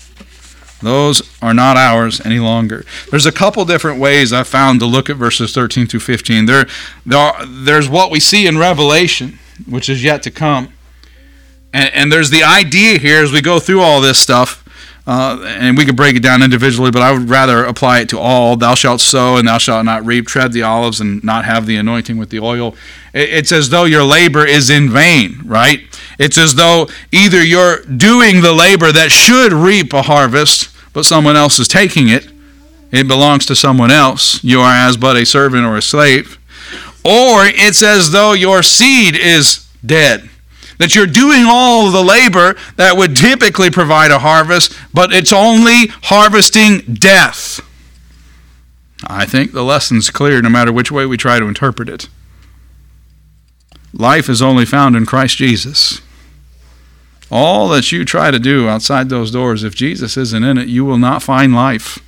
Those 0.82 1.22
are 1.40 1.54
not 1.54 1.76
ours 1.76 2.20
any 2.26 2.40
longer. 2.40 2.84
There's 3.10 3.26
a 3.26 3.32
couple 3.32 3.64
different 3.64 4.00
ways 4.00 4.32
I 4.32 4.42
found 4.42 4.80
to 4.80 4.86
look 4.86 5.08
at 5.08 5.16
verses 5.16 5.54
13 5.54 5.86
through 5.86 6.00
15. 6.00 6.46
There, 6.46 6.66
there 7.06 7.18
are, 7.18 7.46
there's 7.46 7.88
what 7.88 8.10
we 8.10 8.20
see 8.20 8.46
in 8.46 8.58
Revelation, 8.58 9.38
which 9.68 9.88
is 9.88 10.02
yet 10.02 10.22
to 10.24 10.30
come. 10.30 10.72
And, 11.72 11.94
and 11.94 12.12
there's 12.12 12.30
the 12.30 12.42
idea 12.42 12.98
here 12.98 13.22
as 13.22 13.32
we 13.32 13.40
go 13.40 13.60
through 13.60 13.80
all 13.80 14.00
this 14.00 14.18
stuff 14.18 14.63
uh, 15.06 15.38
and 15.46 15.76
we 15.76 15.84
could 15.84 15.96
break 15.96 16.16
it 16.16 16.22
down 16.22 16.42
individually, 16.42 16.90
but 16.90 17.02
I 17.02 17.12
would 17.12 17.28
rather 17.28 17.64
apply 17.64 18.00
it 18.00 18.08
to 18.10 18.18
all. 18.18 18.56
Thou 18.56 18.74
shalt 18.74 19.02
sow 19.02 19.36
and 19.36 19.46
thou 19.46 19.58
shalt 19.58 19.84
not 19.84 20.04
reap, 20.04 20.26
tread 20.26 20.52
the 20.52 20.62
olives 20.62 21.00
and 21.00 21.22
not 21.22 21.44
have 21.44 21.66
the 21.66 21.76
anointing 21.76 22.16
with 22.16 22.30
the 22.30 22.40
oil. 22.40 22.74
It's 23.12 23.52
as 23.52 23.68
though 23.68 23.84
your 23.84 24.02
labor 24.02 24.46
is 24.46 24.70
in 24.70 24.88
vain, 24.88 25.40
right? 25.44 25.80
It's 26.18 26.38
as 26.38 26.54
though 26.54 26.88
either 27.12 27.44
you're 27.44 27.82
doing 27.82 28.40
the 28.40 28.54
labor 28.54 28.92
that 28.92 29.12
should 29.12 29.52
reap 29.52 29.92
a 29.92 30.02
harvest, 30.02 30.70
but 30.94 31.04
someone 31.04 31.36
else 31.36 31.58
is 31.58 31.68
taking 31.68 32.08
it. 32.08 32.30
It 32.90 33.06
belongs 33.06 33.44
to 33.46 33.56
someone 33.56 33.90
else. 33.90 34.42
You 34.42 34.60
are 34.60 34.72
as 34.72 34.96
but 34.96 35.16
a 35.16 35.26
servant 35.26 35.66
or 35.66 35.76
a 35.76 35.82
slave. 35.82 36.38
Or 37.04 37.44
it's 37.44 37.82
as 37.82 38.10
though 38.10 38.32
your 38.32 38.62
seed 38.62 39.16
is 39.16 39.68
dead 39.84 40.30
that 40.78 40.94
you're 40.94 41.06
doing 41.06 41.44
all 41.46 41.90
the 41.90 42.02
labor 42.02 42.54
that 42.76 42.96
would 42.96 43.16
typically 43.16 43.70
provide 43.70 44.10
a 44.10 44.18
harvest, 44.18 44.76
but 44.92 45.12
it's 45.12 45.32
only 45.32 45.88
harvesting 46.02 46.80
death. 46.94 47.60
I 49.06 49.26
think 49.26 49.52
the 49.52 49.64
lesson's 49.64 50.10
clear 50.10 50.40
no 50.40 50.48
matter 50.48 50.72
which 50.72 50.90
way 50.90 51.06
we 51.06 51.16
try 51.16 51.38
to 51.38 51.46
interpret 51.46 51.88
it. 51.88 52.08
Life 53.92 54.28
is 54.28 54.42
only 54.42 54.64
found 54.64 54.96
in 54.96 55.06
Christ 55.06 55.36
Jesus. 55.36 56.00
All 57.30 57.68
that 57.68 57.92
you 57.92 58.04
try 58.04 58.30
to 58.30 58.38
do 58.38 58.68
outside 58.68 59.08
those 59.08 59.30
doors, 59.30 59.64
if 59.64 59.74
Jesus 59.74 60.16
isn't 60.16 60.44
in 60.44 60.58
it, 60.58 60.68
you 60.68 60.84
will 60.84 60.98
not 60.98 61.22
find 61.22 61.54
life. 61.54 61.98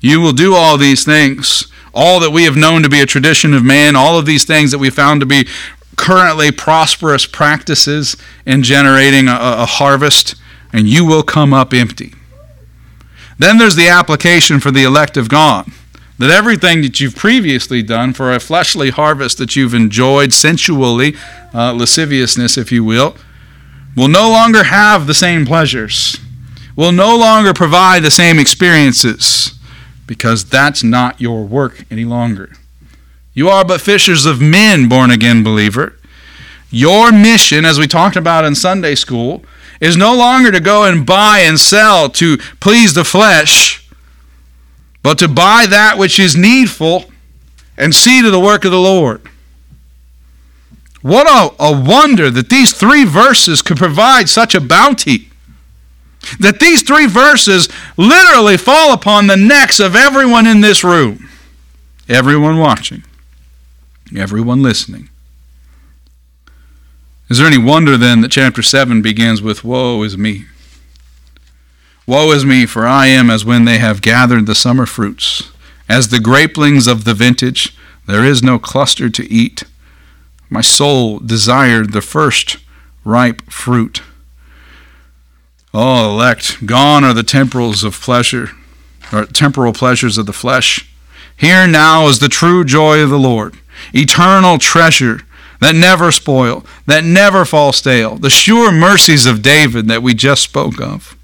You 0.00 0.20
will 0.20 0.32
do 0.32 0.54
all 0.54 0.76
these 0.76 1.04
things, 1.04 1.66
all 1.94 2.20
that 2.20 2.30
we 2.30 2.44
have 2.44 2.56
known 2.56 2.82
to 2.82 2.88
be 2.90 3.00
a 3.00 3.06
tradition 3.06 3.54
of 3.54 3.64
man, 3.64 3.96
all 3.96 4.18
of 4.18 4.26
these 4.26 4.44
things 4.44 4.70
that 4.70 4.78
we 4.78 4.90
found 4.90 5.20
to 5.20 5.26
be 5.26 5.48
currently 5.96 6.50
prosperous 6.50 7.26
practices 7.26 8.16
in 8.46 8.62
generating 8.62 9.28
a, 9.28 9.34
a, 9.34 9.66
harvest, 9.66 10.34
and 10.72 10.88
you 10.88 11.04
will 11.04 11.22
come 11.22 11.52
up 11.52 11.72
empty. 11.72 12.14
Then 13.38 13.58
there's 13.58 13.76
the 13.76 13.88
application 13.88 14.60
for 14.60 14.70
the 14.70 14.84
elect 14.84 15.16
of 15.16 15.28
God. 15.28 15.68
That 16.18 16.30
everything 16.30 16.82
that 16.82 17.00
you've 17.00 17.16
previously 17.16 17.82
done 17.82 18.12
for 18.12 18.32
a 18.32 18.38
fleshly 18.38 18.90
harvest 18.90 19.38
that 19.38 19.56
you've 19.56 19.74
enjoyed 19.74 20.32
sensually, 20.32 21.16
uh, 21.52 21.72
lasciviousness, 21.72 22.56
if 22.56 22.70
you 22.70 22.84
will, 22.84 23.16
will 23.96 24.08
no 24.08 24.30
longer 24.30 24.64
have 24.64 25.06
the 25.06 25.14
same 25.14 25.44
pleasures, 25.44 26.18
will 26.76 26.92
no 26.92 27.16
longer 27.16 27.52
provide 27.52 28.04
the 28.04 28.10
same 28.10 28.38
experiences, 28.38 29.58
because 30.06 30.44
that's 30.44 30.84
not 30.84 31.20
your 31.20 31.44
work 31.44 31.84
any 31.90 32.04
longer. 32.04 32.52
You 33.34 33.48
are 33.48 33.64
but 33.64 33.80
fishers 33.80 34.26
of 34.26 34.40
men, 34.40 34.88
born 34.88 35.10
again 35.10 35.42
believer. 35.42 35.96
Your 36.70 37.12
mission, 37.12 37.64
as 37.64 37.78
we 37.78 37.86
talked 37.88 38.16
about 38.16 38.44
in 38.44 38.54
Sunday 38.54 38.94
school, 38.94 39.44
is 39.80 39.96
no 39.96 40.14
longer 40.14 40.52
to 40.52 40.60
go 40.60 40.84
and 40.84 41.04
buy 41.04 41.40
and 41.40 41.58
sell 41.58 42.08
to 42.10 42.38
please 42.60 42.94
the 42.94 43.04
flesh, 43.04 43.88
but 45.02 45.18
to 45.18 45.28
buy 45.28 45.66
that 45.68 45.98
which 45.98 46.18
is 46.18 46.36
needful 46.36 47.04
and 47.76 47.94
see 47.94 48.22
to 48.22 48.30
the 48.30 48.40
work 48.40 48.64
of 48.64 48.70
the 48.70 48.78
Lord. 48.80 49.20
What 51.02 51.28
a, 51.28 51.54
a 51.62 51.82
wonder 51.82 52.30
that 52.30 52.48
these 52.48 52.72
three 52.72 53.04
verses 53.04 53.62
could 53.62 53.76
provide 53.76 54.28
such 54.28 54.54
a 54.54 54.60
bounty. 54.60 55.28
That 56.38 56.60
these 56.60 56.82
three 56.82 57.06
verses 57.06 57.68
literally 57.98 58.56
fall 58.56 58.94
upon 58.94 59.26
the 59.26 59.36
necks 59.36 59.80
of 59.80 59.94
everyone 59.94 60.46
in 60.46 60.60
this 60.62 60.82
room, 60.82 61.28
everyone 62.08 62.58
watching 62.58 63.02
everyone 64.16 64.62
listening. 64.62 65.08
Is 67.30 67.38
there 67.38 67.46
any 67.46 67.58
wonder 67.58 67.96
then 67.96 68.20
that 68.20 68.30
chapter 68.30 68.62
7 68.62 69.00
begins 69.00 69.40
with, 69.40 69.64
Woe 69.64 70.02
is 70.02 70.18
me? 70.18 70.44
Woe 72.06 72.30
is 72.32 72.44
me, 72.44 72.66
for 72.66 72.86
I 72.86 73.06
am 73.06 73.30
as 73.30 73.44
when 73.44 73.64
they 73.64 73.78
have 73.78 74.02
gathered 74.02 74.46
the 74.46 74.54
summer 74.54 74.84
fruits. 74.84 75.50
As 75.88 76.08
the 76.08 76.20
grapelings 76.20 76.86
of 76.86 77.04
the 77.04 77.14
vintage, 77.14 77.76
there 78.06 78.24
is 78.24 78.42
no 78.42 78.58
cluster 78.58 79.08
to 79.08 79.32
eat. 79.32 79.64
My 80.50 80.60
soul 80.60 81.18
desired 81.18 81.92
the 81.92 82.02
first 82.02 82.58
ripe 83.04 83.50
fruit. 83.50 84.02
Oh, 85.72 86.10
elect, 86.12 86.66
gone 86.66 87.04
are 87.04 87.14
the 87.14 87.22
temporals 87.22 87.82
of 87.82 88.00
pleasure, 88.00 88.50
or 89.12 89.24
temporal 89.24 89.72
pleasures 89.72 90.18
of 90.18 90.26
the 90.26 90.32
flesh. 90.32 90.90
Here 91.36 91.66
now 91.66 92.06
is 92.06 92.18
the 92.18 92.28
true 92.28 92.64
joy 92.64 93.00
of 93.02 93.10
the 93.10 93.18
Lord 93.18 93.58
eternal 93.92 94.58
treasure 94.58 95.20
that 95.60 95.74
never 95.74 96.12
spoil, 96.12 96.64
that 96.86 97.04
never 97.04 97.44
fall 97.44 97.72
stale, 97.72 98.16
the 98.16 98.30
sure 98.30 98.70
mercies 98.70 99.26
of 99.26 99.42
David 99.42 99.88
that 99.88 100.02
we 100.02 100.14
just 100.14 100.42
spoke 100.42 100.80
of. 100.80 101.16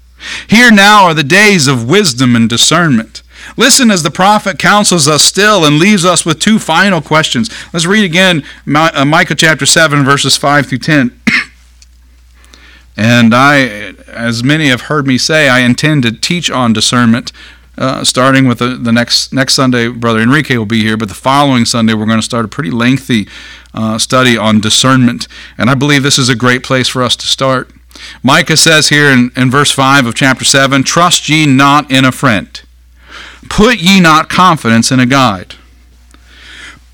Here 0.47 0.71
now 0.71 1.05
are 1.05 1.13
the 1.13 1.23
days 1.23 1.67
of 1.67 1.89
wisdom 1.89 2.35
and 2.35 2.49
discernment. 2.49 3.23
Listen 3.57 3.89
as 3.89 4.03
the 4.03 4.11
prophet 4.11 4.59
counsels 4.59 5.07
us 5.07 5.23
still 5.23 5.65
and 5.65 5.79
leaves 5.79 6.05
us 6.05 6.25
with 6.25 6.39
two 6.39 6.59
final 6.59 7.01
questions. 7.01 7.49
Let's 7.73 7.85
read 7.85 8.05
again 8.05 8.43
uh, 8.75 9.05
Micah 9.05 9.35
chapter 9.35 9.65
7, 9.65 10.05
verses 10.05 10.37
5 10.37 10.67
through 10.67 10.77
10. 10.79 11.19
and 12.97 13.33
I, 13.33 13.93
as 14.07 14.43
many 14.43 14.67
have 14.67 14.81
heard 14.81 15.07
me 15.07 15.17
say, 15.17 15.49
I 15.49 15.59
intend 15.59 16.03
to 16.03 16.11
teach 16.11 16.51
on 16.51 16.73
discernment 16.73 17.31
uh, 17.81 18.03
starting 18.03 18.47
with 18.47 18.59
the, 18.59 18.75
the 18.75 18.91
next 18.91 19.33
next 19.33 19.55
Sunday, 19.55 19.87
Brother 19.87 20.19
Enrique 20.19 20.55
will 20.55 20.67
be 20.67 20.83
here, 20.83 20.97
but 20.97 21.09
the 21.09 21.15
following 21.15 21.65
Sunday 21.65 21.95
we're 21.95 22.05
going 22.05 22.19
to 22.19 22.23
start 22.23 22.45
a 22.45 22.47
pretty 22.47 22.69
lengthy 22.69 23.27
uh, 23.73 23.97
study 23.97 24.37
on 24.37 24.61
discernment, 24.61 25.27
and 25.57 25.67
I 25.67 25.73
believe 25.73 26.03
this 26.03 26.19
is 26.19 26.29
a 26.29 26.35
great 26.35 26.61
place 26.61 26.87
for 26.87 27.01
us 27.01 27.15
to 27.15 27.25
start. 27.25 27.71
Micah 28.21 28.55
says 28.55 28.89
here 28.89 29.07
in, 29.07 29.31
in 29.35 29.49
verse 29.49 29.71
5 29.71 30.05
of 30.05 30.13
chapter 30.13 30.45
7 30.45 30.83
Trust 30.83 31.27
ye 31.27 31.47
not 31.47 31.89
in 31.89 32.05
a 32.05 32.11
friend, 32.11 32.61
put 33.49 33.79
ye 33.79 33.99
not 33.99 34.29
confidence 34.29 34.91
in 34.91 34.99
a 34.99 35.07
guide. 35.07 35.55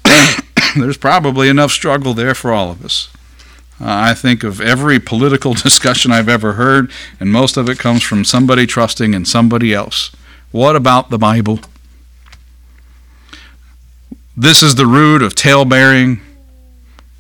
There's 0.77 0.97
probably 0.97 1.49
enough 1.49 1.71
struggle 1.71 2.13
there 2.13 2.33
for 2.33 2.53
all 2.53 2.71
of 2.71 2.85
us. 2.85 3.09
Uh, 3.81 3.87
I 3.87 4.13
think 4.13 4.41
of 4.45 4.61
every 4.61 4.99
political 4.99 5.53
discussion 5.65 6.13
I've 6.13 6.29
ever 6.29 6.53
heard, 6.53 6.89
and 7.19 7.29
most 7.29 7.57
of 7.57 7.67
it 7.67 7.77
comes 7.77 8.03
from 8.03 8.23
somebody 8.23 8.65
trusting 8.65 9.13
in 9.13 9.25
somebody 9.25 9.73
else. 9.73 10.11
What 10.51 10.75
about 10.75 11.09
the 11.09 11.17
Bible? 11.17 11.59
This 14.35 14.63
is 14.63 14.75
the 14.75 14.85
root 14.85 15.21
of 15.21 15.35
talebearing, 15.35 16.21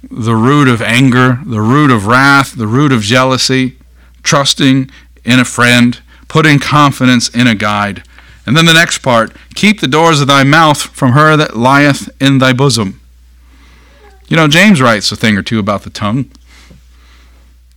the 0.09 0.35
root 0.35 0.67
of 0.67 0.81
anger, 0.81 1.39
the 1.45 1.61
root 1.61 1.91
of 1.91 2.05
wrath, 2.05 2.55
the 2.55 2.67
root 2.67 2.91
of 2.91 3.01
jealousy, 3.01 3.77
trusting 4.23 4.89
in 5.25 5.39
a 5.39 5.45
friend, 5.45 5.99
putting 6.27 6.59
confidence 6.59 7.27
in 7.29 7.47
a 7.47 7.55
guide. 7.55 8.03
And 8.45 8.55
then 8.55 8.65
the 8.65 8.73
next 8.73 8.99
part 8.99 9.35
keep 9.55 9.81
the 9.81 9.87
doors 9.87 10.21
of 10.21 10.27
thy 10.27 10.43
mouth 10.43 10.81
from 10.81 11.11
her 11.11 11.35
that 11.35 11.57
lieth 11.57 12.09
in 12.21 12.37
thy 12.37 12.53
bosom. 12.53 13.01
You 14.29 14.37
know, 14.37 14.47
James 14.47 14.81
writes 14.81 15.11
a 15.11 15.15
thing 15.15 15.37
or 15.37 15.41
two 15.41 15.59
about 15.59 15.83
the 15.83 15.89
tongue 15.89 16.31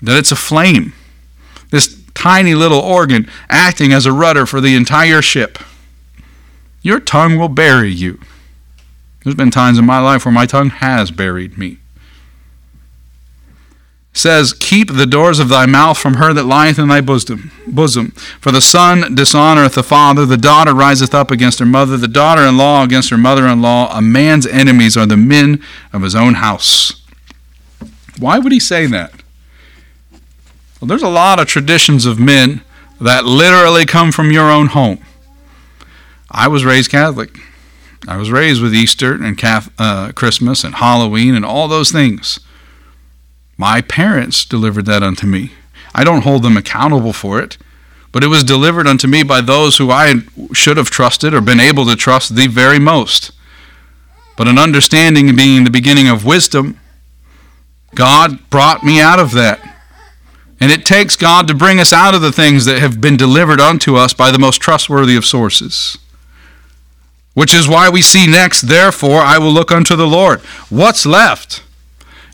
that 0.02 0.16
it's 0.16 0.32
a 0.32 0.36
flame. 0.36 0.92
This 1.70 1.99
tiny 2.20 2.54
little 2.54 2.80
organ 2.80 3.26
acting 3.48 3.94
as 3.94 4.04
a 4.04 4.12
rudder 4.12 4.44
for 4.44 4.60
the 4.60 4.74
entire 4.74 5.22
ship. 5.22 5.58
Your 6.82 7.00
tongue 7.00 7.38
will 7.38 7.48
bury 7.48 7.90
you. 7.90 8.20
There's 9.24 9.34
been 9.34 9.50
times 9.50 9.78
in 9.78 9.86
my 9.86 10.00
life 10.00 10.26
where 10.26 10.32
my 10.32 10.44
tongue 10.44 10.68
has 10.68 11.10
buried 11.10 11.56
me. 11.56 11.78
It 14.12 14.18
says, 14.18 14.52
Keep 14.52 14.92
the 14.92 15.06
doors 15.06 15.38
of 15.38 15.48
thy 15.48 15.64
mouth 15.64 15.96
from 15.96 16.14
her 16.14 16.34
that 16.34 16.44
lieth 16.44 16.78
in 16.78 16.88
thy 16.88 17.00
bosom. 17.00 17.52
bosom. 17.66 18.10
For 18.40 18.52
the 18.52 18.60
son 18.60 19.16
dishonoreth 19.16 19.74
the 19.74 19.82
father, 19.82 20.26
the 20.26 20.36
daughter 20.36 20.74
riseth 20.74 21.14
up 21.14 21.30
against 21.30 21.58
her 21.58 21.66
mother, 21.66 21.96
the 21.96 22.08
daughter 22.08 22.42
in 22.42 22.58
law 22.58 22.84
against 22.84 23.08
her 23.08 23.18
mother 23.18 23.46
in 23.46 23.62
law. 23.62 23.96
A 23.96 24.02
man's 24.02 24.46
enemies 24.46 24.94
are 24.94 25.06
the 25.06 25.16
men 25.16 25.62
of 25.90 26.02
his 26.02 26.14
own 26.14 26.34
house. 26.34 27.02
Why 28.18 28.38
would 28.38 28.52
he 28.52 28.60
say 28.60 28.84
that? 28.86 29.19
Well, 30.80 30.88
there's 30.88 31.02
a 31.02 31.08
lot 31.08 31.38
of 31.38 31.46
traditions 31.46 32.06
of 32.06 32.18
men 32.18 32.62
that 33.00 33.24
literally 33.24 33.84
come 33.84 34.12
from 34.12 34.30
your 34.30 34.50
own 34.50 34.68
home. 34.68 34.98
I 36.30 36.48
was 36.48 36.64
raised 36.64 36.90
Catholic. 36.90 37.38
I 38.08 38.16
was 38.16 38.30
raised 38.30 38.62
with 38.62 38.74
Easter 38.74 39.12
and 39.12 39.36
Catholic, 39.36 39.74
uh, 39.78 40.12
Christmas 40.12 40.64
and 40.64 40.76
Halloween 40.76 41.34
and 41.34 41.44
all 41.44 41.68
those 41.68 41.92
things. 41.92 42.40
My 43.58 43.82
parents 43.82 44.46
delivered 44.46 44.86
that 44.86 45.02
unto 45.02 45.26
me. 45.26 45.52
I 45.94 46.02
don't 46.02 46.22
hold 46.22 46.42
them 46.42 46.56
accountable 46.56 47.12
for 47.12 47.40
it, 47.40 47.58
but 48.10 48.24
it 48.24 48.28
was 48.28 48.42
delivered 48.42 48.86
unto 48.86 49.06
me 49.06 49.22
by 49.22 49.42
those 49.42 49.76
who 49.76 49.90
I 49.90 50.14
should 50.54 50.78
have 50.78 50.88
trusted 50.88 51.34
or 51.34 51.42
been 51.42 51.60
able 51.60 51.84
to 51.86 51.96
trust 51.96 52.36
the 52.36 52.46
very 52.46 52.78
most. 52.78 53.32
But 54.36 54.48
an 54.48 54.58
understanding 54.58 55.36
being 55.36 55.64
the 55.64 55.70
beginning 55.70 56.08
of 56.08 56.24
wisdom, 56.24 56.80
God 57.94 58.48
brought 58.48 58.82
me 58.82 58.98
out 58.98 59.18
of 59.18 59.32
that. 59.32 59.69
And 60.60 60.70
it 60.70 60.84
takes 60.84 61.16
God 61.16 61.48
to 61.48 61.54
bring 61.54 61.80
us 61.80 61.92
out 61.92 62.14
of 62.14 62.20
the 62.20 62.32
things 62.32 62.66
that 62.66 62.80
have 62.80 63.00
been 63.00 63.16
delivered 63.16 63.60
unto 63.60 63.96
us 63.96 64.12
by 64.12 64.30
the 64.30 64.38
most 64.38 64.60
trustworthy 64.60 65.16
of 65.16 65.24
sources. 65.24 65.96
Which 67.32 67.54
is 67.54 67.66
why 67.66 67.88
we 67.88 68.02
see 68.02 68.26
next, 68.26 68.62
therefore 68.62 69.20
I 69.22 69.38
will 69.38 69.52
look 69.52 69.72
unto 69.72 69.96
the 69.96 70.06
Lord. 70.06 70.40
What's 70.68 71.06
left? 71.06 71.62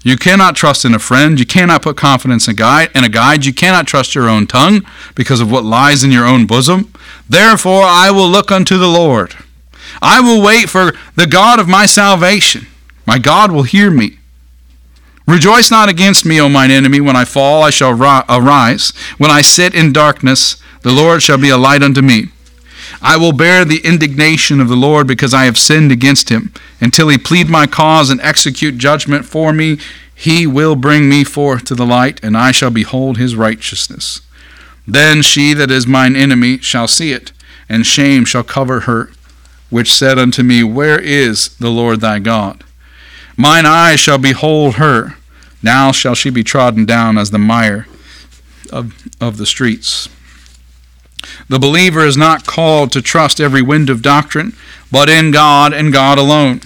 You 0.02 0.16
cannot 0.16 0.56
trust 0.56 0.84
in 0.84 0.94
a 0.94 1.00
friend. 1.00 1.38
You 1.38 1.46
cannot 1.46 1.82
put 1.82 1.96
confidence 1.96 2.46
in 2.46 2.52
a 2.52 2.56
guide. 2.56 2.90
In 2.94 3.04
a 3.04 3.08
guide, 3.08 3.44
you 3.44 3.52
cannot 3.52 3.86
trust 3.86 4.14
your 4.14 4.28
own 4.28 4.46
tongue 4.46 4.86
because 5.14 5.40
of 5.40 5.50
what 5.50 5.64
lies 5.64 6.04
in 6.04 6.12
your 6.12 6.26
own 6.26 6.46
bosom. 6.46 6.92
Therefore, 7.28 7.82
I 7.82 8.10
will 8.12 8.28
look 8.28 8.52
unto 8.52 8.78
the 8.78 8.88
Lord. 8.88 9.34
I 10.00 10.20
will 10.20 10.40
wait 10.42 10.68
for 10.68 10.92
the 11.16 11.26
God 11.26 11.58
of 11.58 11.68
my 11.68 11.86
salvation. 11.86 12.66
My 13.04 13.18
God 13.18 13.50
will 13.50 13.64
hear 13.64 13.90
me. 13.90 14.18
Rejoice 15.26 15.70
not 15.70 15.88
against 15.88 16.24
me, 16.24 16.40
O 16.40 16.48
mine 16.48 16.70
enemy. 16.70 17.00
When 17.00 17.16
I 17.16 17.24
fall, 17.24 17.62
I 17.62 17.70
shall 17.70 17.92
arise. 17.92 18.90
When 19.18 19.30
I 19.30 19.40
sit 19.40 19.74
in 19.74 19.92
darkness, 19.92 20.56
the 20.82 20.92
Lord 20.92 21.22
shall 21.22 21.38
be 21.38 21.48
a 21.48 21.56
light 21.56 21.82
unto 21.82 22.00
me. 22.00 22.26
I 23.02 23.16
will 23.16 23.32
bear 23.32 23.64
the 23.64 23.84
indignation 23.84 24.60
of 24.60 24.68
the 24.68 24.76
Lord 24.76 25.06
because 25.06 25.34
I 25.34 25.44
have 25.44 25.58
sinned 25.58 25.90
against 25.90 26.28
him. 26.28 26.52
Until 26.80 27.08
he 27.08 27.18
plead 27.18 27.48
my 27.48 27.66
cause 27.66 28.10
and 28.10 28.20
execute 28.20 28.78
judgment 28.78 29.24
for 29.24 29.52
me, 29.52 29.78
he 30.14 30.46
will 30.46 30.76
bring 30.76 31.08
me 31.08 31.24
forth 31.24 31.64
to 31.64 31.74
the 31.74 31.84
light, 31.84 32.22
and 32.22 32.36
I 32.36 32.52
shall 32.52 32.70
behold 32.70 33.18
his 33.18 33.36
righteousness. 33.36 34.20
Then 34.86 35.22
she 35.22 35.52
that 35.54 35.70
is 35.70 35.86
mine 35.86 36.14
enemy 36.14 36.58
shall 36.58 36.88
see 36.88 37.12
it, 37.12 37.32
and 37.68 37.84
shame 37.84 38.24
shall 38.24 38.44
cover 38.44 38.80
her, 38.80 39.10
which 39.68 39.92
said 39.92 40.18
unto 40.18 40.42
me, 40.42 40.62
Where 40.62 40.98
is 40.98 41.48
the 41.56 41.70
Lord 41.70 42.00
thy 42.00 42.20
God? 42.20 42.62
Mine 43.36 43.66
eyes 43.66 44.00
shall 44.00 44.18
behold 44.18 44.76
her. 44.76 45.14
Now 45.62 45.92
shall 45.92 46.14
she 46.14 46.30
be 46.30 46.44
trodden 46.44 46.84
down 46.86 47.18
as 47.18 47.30
the 47.30 47.38
mire 47.38 47.86
of, 48.70 48.94
of 49.20 49.36
the 49.36 49.46
streets. 49.46 50.08
The 51.48 51.58
believer 51.58 52.04
is 52.04 52.16
not 52.16 52.46
called 52.46 52.92
to 52.92 53.02
trust 53.02 53.40
every 53.40 53.62
wind 53.62 53.90
of 53.90 54.02
doctrine, 54.02 54.54
but 54.90 55.08
in 55.08 55.30
God 55.30 55.72
and 55.72 55.92
God 55.92 56.18
alone. 56.18 56.60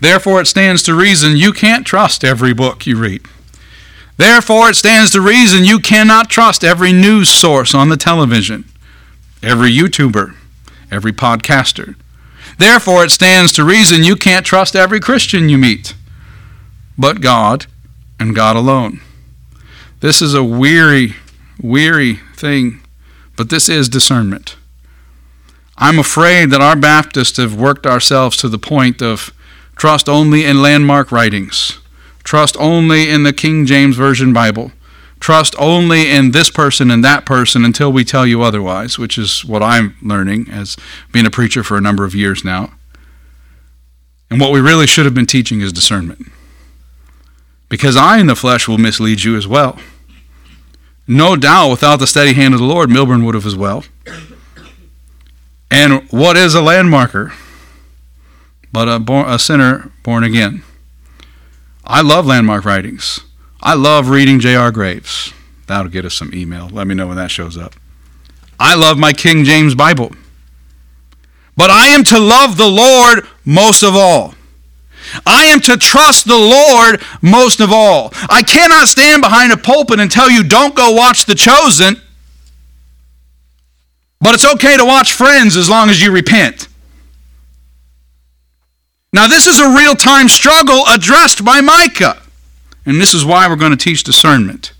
Therefore, 0.00 0.40
it 0.40 0.46
stands 0.46 0.82
to 0.84 0.94
reason 0.94 1.36
you 1.36 1.52
can't 1.52 1.86
trust 1.86 2.24
every 2.24 2.52
book 2.52 2.86
you 2.86 2.96
read. 2.96 3.22
Therefore, 4.16 4.70
it 4.70 4.76
stands 4.76 5.10
to 5.12 5.20
reason 5.20 5.64
you 5.64 5.78
cannot 5.78 6.30
trust 6.30 6.64
every 6.64 6.92
news 6.92 7.28
source 7.28 7.74
on 7.74 7.88
the 7.88 7.96
television, 7.96 8.64
every 9.42 9.70
YouTuber, 9.70 10.34
every 10.90 11.12
podcaster. 11.12 11.96
Therefore, 12.58 13.04
it 13.04 13.10
stands 13.10 13.52
to 13.52 13.64
reason 13.64 14.02
you 14.02 14.16
can't 14.16 14.46
trust 14.46 14.74
every 14.74 15.00
Christian 15.00 15.48
you 15.48 15.58
meet, 15.58 15.94
but 16.96 17.20
God 17.20 17.66
and 18.18 18.34
God 18.34 18.56
alone. 18.56 19.00
This 20.00 20.22
is 20.22 20.34
a 20.34 20.44
weary, 20.44 21.14
weary 21.60 22.20
thing, 22.34 22.80
but 23.36 23.50
this 23.50 23.68
is 23.68 23.88
discernment. 23.88 24.56
I'm 25.78 25.98
afraid 25.98 26.50
that 26.50 26.62
our 26.62 26.76
Baptists 26.76 27.36
have 27.36 27.54
worked 27.54 27.86
ourselves 27.86 28.36
to 28.38 28.48
the 28.48 28.58
point 28.58 29.02
of 29.02 29.32
trust 29.76 30.08
only 30.08 30.44
in 30.44 30.62
landmark 30.62 31.12
writings, 31.12 31.78
trust 32.24 32.56
only 32.58 33.10
in 33.10 33.24
the 33.24 33.32
King 33.32 33.66
James 33.66 33.96
Version 33.96 34.32
Bible, 34.32 34.72
trust 35.26 35.56
only 35.58 36.08
in 36.08 36.30
this 36.30 36.48
person 36.50 36.88
and 36.88 37.02
that 37.02 37.26
person 37.26 37.64
until 37.64 37.90
we 37.92 38.04
tell 38.04 38.24
you 38.24 38.42
otherwise, 38.42 38.96
which 38.96 39.18
is 39.18 39.44
what 39.44 39.60
I'm 39.60 39.96
learning 40.00 40.48
as 40.48 40.76
being 41.10 41.26
a 41.26 41.32
preacher 41.32 41.64
for 41.64 41.76
a 41.76 41.80
number 41.80 42.04
of 42.04 42.14
years 42.14 42.44
now. 42.44 42.74
And 44.30 44.40
what 44.40 44.52
we 44.52 44.60
really 44.60 44.86
should 44.86 45.04
have 45.04 45.14
been 45.14 45.26
teaching 45.26 45.60
is 45.62 45.72
discernment. 45.72 46.30
Because 47.68 47.96
I 47.96 48.18
in 48.18 48.28
the 48.28 48.36
flesh 48.36 48.68
will 48.68 48.78
mislead 48.78 49.24
you 49.24 49.36
as 49.36 49.48
well. 49.48 49.80
No 51.08 51.34
doubt, 51.34 51.72
without 51.72 51.96
the 51.96 52.06
steady 52.06 52.34
hand 52.34 52.54
of 52.54 52.60
the 52.60 52.66
Lord, 52.66 52.88
Milburn 52.88 53.24
would 53.24 53.34
have 53.34 53.46
as 53.46 53.56
well. 53.56 53.82
And 55.72 56.08
what 56.10 56.36
is 56.36 56.54
a 56.54 56.60
landmarker? 56.60 57.32
But 58.70 58.88
a, 58.88 59.00
born, 59.00 59.28
a 59.28 59.40
sinner 59.40 59.90
born 60.04 60.22
again. 60.22 60.62
I 61.84 62.02
love 62.02 62.26
landmark 62.26 62.64
writings. 62.64 63.25
I 63.66 63.74
love 63.74 64.10
reading 64.10 64.38
J.R. 64.38 64.70
Graves. 64.70 65.34
That'll 65.66 65.90
get 65.90 66.04
us 66.04 66.14
some 66.14 66.32
email. 66.32 66.68
Let 66.68 66.86
me 66.86 66.94
know 66.94 67.08
when 67.08 67.16
that 67.16 67.32
shows 67.32 67.58
up. 67.58 67.74
I 68.60 68.76
love 68.76 68.96
my 68.96 69.12
King 69.12 69.42
James 69.42 69.74
Bible. 69.74 70.12
But 71.56 71.70
I 71.70 71.88
am 71.88 72.04
to 72.04 72.20
love 72.20 72.58
the 72.58 72.68
Lord 72.68 73.26
most 73.44 73.82
of 73.82 73.96
all. 73.96 74.36
I 75.26 75.46
am 75.46 75.58
to 75.62 75.76
trust 75.76 76.28
the 76.28 76.36
Lord 76.36 77.02
most 77.20 77.58
of 77.58 77.72
all. 77.72 78.12
I 78.30 78.44
cannot 78.44 78.86
stand 78.86 79.20
behind 79.20 79.52
a 79.52 79.56
pulpit 79.56 79.98
and 79.98 80.12
tell 80.12 80.30
you, 80.30 80.44
don't 80.44 80.76
go 80.76 80.92
watch 80.92 81.24
The 81.24 81.34
Chosen, 81.34 82.00
but 84.20 84.32
it's 84.32 84.46
okay 84.46 84.76
to 84.76 84.84
watch 84.84 85.12
Friends 85.12 85.56
as 85.56 85.68
long 85.68 85.90
as 85.90 86.00
you 86.00 86.12
repent. 86.12 86.68
Now, 89.12 89.26
this 89.26 89.48
is 89.48 89.58
a 89.58 89.74
real 89.74 89.96
time 89.96 90.28
struggle 90.28 90.84
addressed 90.86 91.44
by 91.44 91.60
Micah. 91.60 92.22
And 92.86 93.00
this 93.00 93.12
is 93.12 93.24
why 93.24 93.48
we're 93.48 93.56
going 93.56 93.76
to 93.76 93.76
teach 93.76 94.04
discernment. 94.04 94.72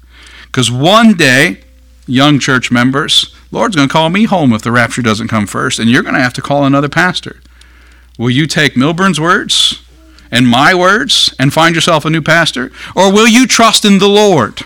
Because 0.46 0.70
one 0.70 1.14
day, 1.14 1.60
young 2.06 2.38
church 2.38 2.70
members, 2.70 3.34
Lord's 3.50 3.76
going 3.76 3.88
to 3.88 3.92
call 3.92 4.08
me 4.08 4.24
home 4.24 4.52
if 4.52 4.62
the 4.62 4.72
rapture 4.72 5.02
doesn't 5.02 5.28
come 5.28 5.46
first, 5.46 5.78
and 5.78 5.90
you're 5.90 6.02
going 6.02 6.14
to 6.14 6.20
have 6.20 6.34
to 6.34 6.42
call 6.42 6.64
another 6.64 6.88
pastor. 6.88 7.40
Will 8.18 8.30
you 8.30 8.46
take 8.46 8.74
Milburn's 8.74 9.20
words 9.20 9.82
and 10.30 10.48
my 10.48 10.74
words 10.74 11.34
and 11.38 11.52
find 11.52 11.74
yourself 11.74 12.04
a 12.04 12.10
new 12.10 12.22
pastor? 12.22 12.70
Or 12.94 13.12
will 13.12 13.28
you 13.28 13.46
trust 13.46 13.84
in 13.84 13.98
the 13.98 14.08
Lord 14.08 14.62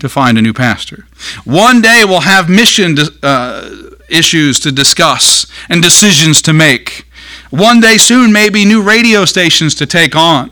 to 0.00 0.08
find 0.08 0.36
a 0.36 0.42
new 0.42 0.52
pastor? 0.52 1.06
One 1.44 1.80
day 1.80 2.02
we'll 2.04 2.20
have 2.20 2.50
mission 2.50 2.96
uh, 3.22 3.90
issues 4.08 4.60
to 4.60 4.72
discuss 4.72 5.46
and 5.68 5.82
decisions 5.82 6.42
to 6.42 6.52
make. 6.52 7.06
One 7.50 7.80
day 7.80 7.96
soon, 7.98 8.32
maybe 8.32 8.64
new 8.64 8.82
radio 8.82 9.24
stations 9.24 9.74
to 9.76 9.86
take 9.86 10.14
on. 10.16 10.50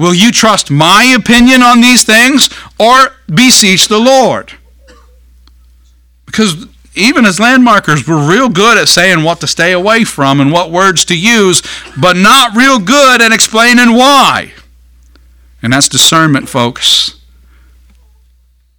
Will 0.00 0.14
you 0.14 0.32
trust 0.32 0.70
my 0.70 1.04
opinion 1.14 1.62
on 1.62 1.82
these 1.82 2.04
things 2.04 2.48
or 2.78 3.10
beseech 3.28 3.86
the 3.86 3.98
Lord? 3.98 4.54
Because 6.24 6.66
even 6.94 7.26
as 7.26 7.38
landmarkers, 7.38 8.08
we're 8.08 8.26
real 8.26 8.48
good 8.48 8.78
at 8.78 8.88
saying 8.88 9.24
what 9.24 9.40
to 9.40 9.46
stay 9.46 9.72
away 9.72 10.04
from 10.04 10.40
and 10.40 10.50
what 10.50 10.70
words 10.70 11.04
to 11.04 11.18
use, 11.18 11.60
but 12.00 12.16
not 12.16 12.56
real 12.56 12.78
good 12.78 13.20
at 13.20 13.30
explaining 13.30 13.94
why. 13.94 14.54
And 15.62 15.74
that's 15.74 15.86
discernment, 15.86 16.48
folks. 16.48 17.20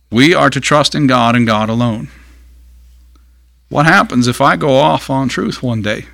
We 0.10 0.34
are 0.34 0.49
to 0.49 0.60
trust 0.60 0.95
in 0.95 1.05
God 1.05 1.36
and 1.36 1.45
God 1.45 1.69
alone. 1.69 2.07
What 3.69 3.86
happens 3.86 4.27
if 4.27 4.41
I 4.41 4.55
go 4.55 4.75
off 4.75 5.12
on 5.12 5.29
truth 5.29 5.62
one 5.62 5.84
day? 5.84 6.07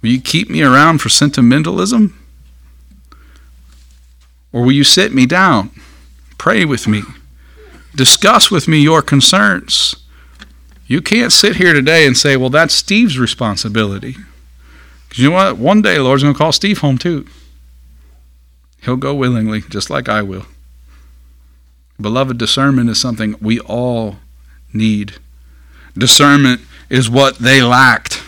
Will 0.00 0.08
you 0.08 0.20
keep 0.22 0.48
me 0.48 0.62
around 0.62 1.02
for 1.02 1.10
sentimentalism? 1.10 2.18
Or 4.52 4.62
will 4.62 4.72
you 4.72 4.84
sit 4.84 5.14
me 5.14 5.26
down, 5.26 5.70
pray 6.38 6.64
with 6.64 6.86
me, 6.86 7.02
discuss 7.94 8.50
with 8.50 8.68
me 8.68 8.78
your 8.80 9.02
concerns? 9.02 9.96
You 10.86 11.00
can't 11.00 11.32
sit 11.32 11.56
here 11.56 11.72
today 11.72 12.06
and 12.06 12.16
say, 12.16 12.36
well, 12.36 12.50
that's 12.50 12.74
Steve's 12.74 13.18
responsibility. 13.18 14.16
Because 15.08 15.22
you 15.22 15.30
know 15.30 15.36
what? 15.36 15.56
One 15.56 15.80
day 15.80 15.98
Lord's 15.98 16.22
going 16.22 16.34
to 16.34 16.38
call 16.38 16.52
Steve 16.52 16.78
home 16.78 16.98
too. 16.98 17.26
He'll 18.82 18.96
go 18.96 19.14
willingly, 19.14 19.62
just 19.62 19.90
like 19.90 20.08
I 20.08 20.22
will. 20.22 20.46
Beloved, 22.00 22.36
discernment 22.36 22.90
is 22.90 23.00
something 23.00 23.36
we 23.40 23.60
all 23.60 24.16
need. 24.72 25.14
Discernment 25.96 26.60
is 26.90 27.08
what 27.08 27.38
they 27.38 27.62
lacked. 27.62 28.22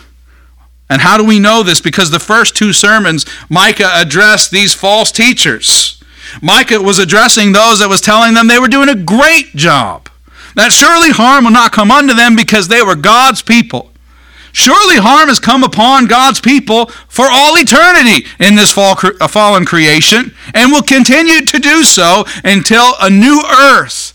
And 0.89 1.01
how 1.01 1.17
do 1.17 1.25
we 1.25 1.39
know 1.39 1.63
this? 1.63 1.81
Because 1.81 2.11
the 2.11 2.19
first 2.19 2.55
two 2.55 2.71
sermons, 2.71 3.25
Micah 3.49 3.91
addressed 3.95 4.51
these 4.51 4.73
false 4.73 5.11
teachers. 5.11 5.94
Micah 6.41 6.81
was 6.81 6.99
addressing 6.99 7.51
those 7.51 7.79
that 7.79 7.89
was 7.89 8.01
telling 8.01 8.33
them 8.33 8.47
they 8.47 8.59
were 8.59 8.67
doing 8.67 8.89
a 8.89 8.95
great 8.95 9.55
job. 9.55 10.09
That 10.55 10.71
surely 10.71 11.11
harm 11.11 11.43
will 11.43 11.51
not 11.51 11.71
come 11.71 11.91
unto 11.91 12.13
them 12.13 12.35
because 12.35 12.67
they 12.67 12.81
were 12.81 12.95
God's 12.95 13.41
people. 13.41 13.91
Surely 14.53 14.95
harm 14.95 15.27
has 15.27 15.39
come 15.41 15.65
upon 15.65 16.05
God's 16.05 16.39
people 16.39 16.85
for 17.09 17.25
all 17.29 17.57
eternity 17.57 18.25
in 18.39 18.55
this 18.55 18.71
fall, 18.71 18.95
uh, 19.19 19.27
fallen 19.27 19.65
creation 19.65 20.33
and 20.53 20.71
will 20.71 20.81
continue 20.81 21.45
to 21.45 21.59
do 21.59 21.83
so 21.83 22.23
until 22.41 22.93
a 23.01 23.09
new 23.09 23.43
earth, 23.43 24.13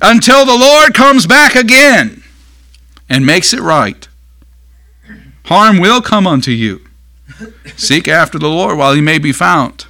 until 0.00 0.46
the 0.46 0.56
Lord 0.56 0.94
comes 0.94 1.26
back 1.26 1.54
again 1.54 2.22
and 3.10 3.26
makes 3.26 3.52
it 3.52 3.60
right. 3.60 4.08
Harm 5.44 5.78
will 5.78 6.00
come 6.00 6.26
unto 6.26 6.50
you. 6.50 6.80
Seek 7.76 8.08
after 8.08 8.38
the 8.38 8.48
Lord 8.48 8.78
while 8.78 8.94
he 8.94 9.02
may 9.02 9.18
be 9.18 9.32
found. 9.32 9.86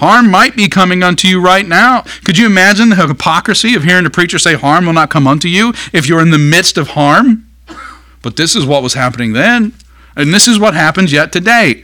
Harm 0.00 0.30
might 0.30 0.56
be 0.56 0.66
coming 0.66 1.02
unto 1.02 1.28
you 1.28 1.42
right 1.42 1.68
now. 1.68 2.04
Could 2.24 2.38
you 2.38 2.46
imagine 2.46 2.88
the 2.88 3.06
hypocrisy 3.06 3.74
of 3.74 3.84
hearing 3.84 4.06
a 4.06 4.10
preacher 4.10 4.38
say, 4.38 4.54
Harm 4.54 4.86
will 4.86 4.94
not 4.94 5.10
come 5.10 5.26
unto 5.26 5.46
you 5.46 5.74
if 5.92 6.08
you're 6.08 6.22
in 6.22 6.30
the 6.30 6.38
midst 6.38 6.78
of 6.78 6.88
harm? 6.88 7.46
But 8.22 8.36
this 8.36 8.56
is 8.56 8.64
what 8.64 8.82
was 8.82 8.94
happening 8.94 9.34
then, 9.34 9.74
and 10.16 10.32
this 10.32 10.48
is 10.48 10.58
what 10.58 10.72
happens 10.72 11.12
yet 11.12 11.32
today. 11.32 11.82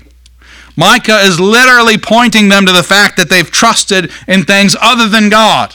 Micah 0.76 1.18
is 1.18 1.38
literally 1.38 1.98
pointing 1.98 2.48
them 2.48 2.64
to 2.64 2.72
the 2.72 2.82
fact 2.82 3.18
that 3.18 3.28
they've 3.28 3.50
trusted 3.50 4.10
in 4.26 4.44
things 4.44 4.74
other 4.80 5.10
than 5.10 5.28
God. 5.28 5.74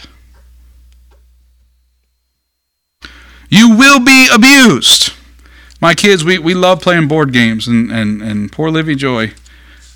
You 3.49 3.75
will 3.75 3.99
be 3.99 4.27
abused. 4.33 5.13
My 5.79 5.93
kids, 5.93 6.23
we, 6.23 6.39
we 6.39 6.55
love 6.55 6.81
playing 6.81 7.07
board 7.07 7.33
games, 7.33 7.67
and, 7.67 7.91
and, 7.91 8.23
and 8.23 8.51
poor 8.51 8.71
Livy 8.71 8.95
Joy 8.95 9.33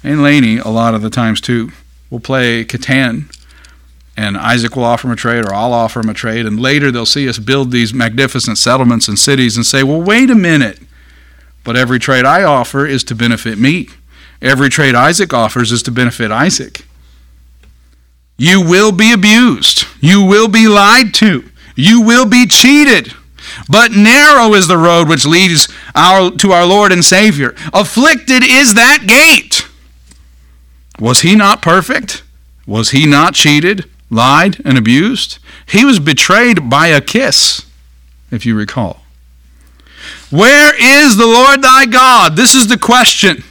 and 0.03 0.21
Laney, 0.21 0.57
a 0.59 0.67
lot 0.67 0.93
of 0.93 1.01
the 1.01 1.09
times 1.09 1.41
too, 1.41 1.71
will 2.09 2.19
play 2.19 2.63
Catan, 2.63 3.33
and 4.17 4.37
Isaac 4.37 4.75
will 4.75 4.83
offer 4.83 5.07
them 5.07 5.13
a 5.13 5.17
trade, 5.17 5.45
or 5.45 5.53
I'll 5.53 5.73
offer 5.73 6.01
them 6.01 6.09
a 6.09 6.13
trade, 6.13 6.45
and 6.45 6.59
later 6.59 6.91
they'll 6.91 7.05
see 7.05 7.27
us 7.27 7.37
build 7.39 7.71
these 7.71 7.93
magnificent 7.93 8.57
settlements 8.57 9.07
and 9.07 9.19
cities 9.19 9.57
and 9.57 9.65
say, 9.65 9.83
well, 9.83 10.01
wait 10.01 10.29
a 10.29 10.35
minute. 10.35 10.79
But 11.63 11.75
every 11.75 11.99
trade 11.99 12.25
I 12.25 12.43
offer 12.43 12.85
is 12.85 13.03
to 13.05 13.15
benefit 13.15 13.57
me. 13.57 13.89
Every 14.41 14.69
trade 14.69 14.95
Isaac 14.95 15.33
offers 15.33 15.71
is 15.71 15.81
to 15.83 15.91
benefit 15.91 16.31
Isaac. 16.31 16.85
You 18.37 18.61
will 18.61 18.91
be 18.91 19.11
abused. 19.11 19.85
You 19.99 20.23
will 20.23 20.47
be 20.47 20.67
lied 20.67 21.13
to. 21.15 21.49
You 21.75 22.01
will 22.01 22.25
be 22.25 22.45
cheated. 22.45 23.13
But 23.69 23.91
narrow 23.91 24.53
is 24.53 24.67
the 24.67 24.77
road 24.77 25.07
which 25.07 25.25
leads 25.25 25.67
our, 25.93 26.31
to 26.31 26.51
our 26.51 26.65
Lord 26.65 26.91
and 26.91 27.03
Savior. 27.03 27.55
Afflicted 27.73 28.43
is 28.43 28.73
that 28.73 29.03
gate. 29.07 29.64
Was 30.99 31.21
he 31.21 31.35
not 31.35 31.61
perfect? 31.61 32.23
Was 32.65 32.91
he 32.91 33.05
not 33.05 33.33
cheated, 33.33 33.89
lied, 34.09 34.61
and 34.65 34.77
abused? 34.77 35.39
He 35.67 35.85
was 35.85 35.99
betrayed 35.99 36.69
by 36.69 36.87
a 36.87 37.01
kiss, 37.01 37.65
if 38.31 38.45
you 38.45 38.55
recall. 38.55 39.01
Where 40.29 40.73
is 40.75 41.17
the 41.17 41.25
Lord 41.25 41.61
thy 41.61 41.85
God? 41.85 42.35
This 42.35 42.55
is 42.55 42.67
the 42.67 42.77
question 42.77 43.43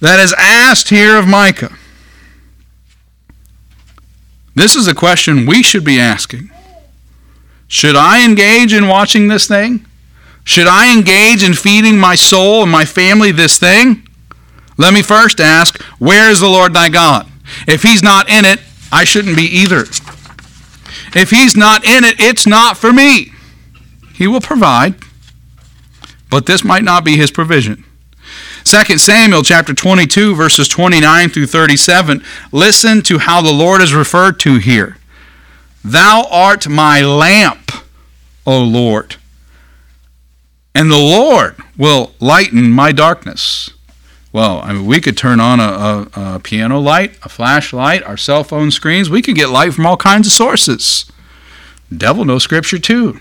that 0.00 0.18
is 0.18 0.34
asked 0.38 0.88
here 0.88 1.16
of 1.16 1.26
Micah. 1.26 1.76
This 4.54 4.74
is 4.74 4.88
a 4.88 4.94
question 4.94 5.46
we 5.46 5.62
should 5.62 5.84
be 5.84 6.00
asking. 6.00 6.50
Should 7.68 7.96
I 7.96 8.24
engage 8.24 8.72
in 8.72 8.88
watching 8.88 9.28
this 9.28 9.46
thing? 9.46 9.86
Should 10.44 10.66
I 10.66 10.92
engage 10.92 11.42
in 11.42 11.54
feeding 11.54 11.98
my 11.98 12.14
soul 12.14 12.62
and 12.62 12.72
my 12.72 12.84
family 12.84 13.30
this 13.30 13.58
thing? 13.58 14.06
Let 14.80 14.94
me 14.94 15.02
first 15.02 15.40
ask, 15.42 15.78
where 15.98 16.30
is 16.30 16.40
the 16.40 16.48
Lord 16.48 16.72
thy 16.72 16.88
God? 16.88 17.26
If 17.68 17.82
he's 17.82 18.02
not 18.02 18.30
in 18.30 18.46
it, 18.46 18.60
I 18.90 19.04
shouldn't 19.04 19.36
be 19.36 19.42
either. 19.42 19.82
If 21.14 21.28
he's 21.28 21.54
not 21.54 21.84
in 21.84 22.02
it, 22.02 22.18
it's 22.18 22.46
not 22.46 22.78
for 22.78 22.90
me. 22.90 23.30
He 24.14 24.26
will 24.26 24.40
provide, 24.40 24.94
but 26.30 26.46
this 26.46 26.64
might 26.64 26.82
not 26.82 27.04
be 27.04 27.18
his 27.18 27.30
provision. 27.30 27.84
2 28.64 28.96
Samuel 28.96 29.42
chapter 29.42 29.74
22 29.74 30.34
verses 30.34 30.66
29 30.66 31.28
through 31.28 31.46
37. 31.46 32.24
Listen 32.50 33.02
to 33.02 33.18
how 33.18 33.42
the 33.42 33.52
Lord 33.52 33.82
is 33.82 33.92
referred 33.92 34.40
to 34.40 34.56
here. 34.56 34.96
Thou 35.84 36.26
art 36.30 36.66
my 36.68 37.02
lamp, 37.02 37.70
O 38.46 38.62
Lord. 38.62 39.16
And 40.74 40.90
the 40.90 40.96
Lord 40.96 41.56
will 41.76 42.14
lighten 42.18 42.70
my 42.70 42.92
darkness. 42.92 43.70
Well, 44.32 44.60
I 44.62 44.72
mean, 44.72 44.86
we 44.86 45.00
could 45.00 45.16
turn 45.16 45.40
on 45.40 45.58
a, 45.58 45.64
a, 45.64 46.34
a, 46.36 46.40
piano 46.40 46.78
light, 46.78 47.18
a 47.22 47.28
flashlight, 47.28 48.04
our 48.04 48.16
cell 48.16 48.44
phone 48.44 48.70
screens. 48.70 49.10
We 49.10 49.22
could 49.22 49.34
get 49.34 49.50
light 49.50 49.74
from 49.74 49.86
all 49.86 49.96
kinds 49.96 50.28
of 50.28 50.32
sources. 50.32 51.10
Devil 51.94 52.24
knows 52.24 52.44
Scripture 52.44 52.78
too. 52.78 53.18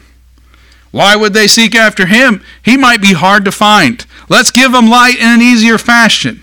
Why 0.91 1.15
would 1.15 1.33
they 1.33 1.47
seek 1.47 1.75
after 1.75 2.05
him? 2.05 2.43
He 2.63 2.77
might 2.77 3.01
be 3.01 3.13
hard 3.13 3.45
to 3.45 3.51
find. 3.51 4.05
Let's 4.27 4.51
give 4.51 4.73
him 4.73 4.89
light 4.89 5.17
in 5.17 5.27
an 5.27 5.41
easier 5.41 5.77
fashion. 5.77 6.41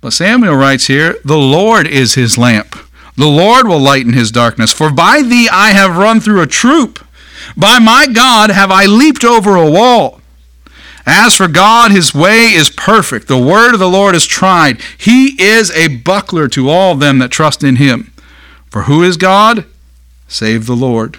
But 0.00 0.12
Samuel 0.12 0.54
writes 0.54 0.86
here, 0.86 1.16
The 1.24 1.38
Lord 1.38 1.86
is 1.86 2.14
his 2.14 2.38
lamp. 2.38 2.76
The 3.16 3.26
Lord 3.26 3.66
will 3.66 3.80
lighten 3.80 4.12
his 4.12 4.30
darkness. 4.30 4.72
For 4.72 4.90
by 4.92 5.22
thee 5.22 5.48
I 5.50 5.70
have 5.70 5.96
run 5.96 6.20
through 6.20 6.42
a 6.42 6.46
troop. 6.46 7.04
By 7.56 7.78
my 7.78 8.06
God 8.06 8.50
have 8.50 8.70
I 8.70 8.86
leaped 8.86 9.24
over 9.24 9.56
a 9.56 9.70
wall. 9.70 10.20
As 11.10 11.34
for 11.34 11.48
God, 11.48 11.90
his 11.90 12.14
way 12.14 12.52
is 12.52 12.68
perfect. 12.68 13.28
The 13.28 13.38
word 13.38 13.72
of 13.72 13.80
the 13.80 13.88
Lord 13.88 14.14
is 14.14 14.26
tried. 14.26 14.78
He 14.98 15.42
is 15.42 15.70
a 15.70 15.96
buckler 15.96 16.48
to 16.48 16.68
all 16.68 16.94
them 16.94 17.18
that 17.18 17.30
trust 17.30 17.64
in 17.64 17.76
him. 17.76 18.12
For 18.70 18.82
who 18.82 19.02
is 19.02 19.16
God? 19.16 19.64
Save 20.28 20.66
the 20.66 20.76
Lord. 20.76 21.16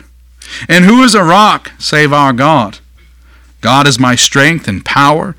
And 0.67 0.85
who 0.85 1.01
is 1.01 1.15
a 1.15 1.23
rock 1.23 1.71
save 1.79 2.13
our 2.13 2.33
God? 2.33 2.77
God 3.61 3.87
is 3.87 3.99
my 3.99 4.13
strength 4.13 4.67
and 4.67 4.85
power, 4.85 5.35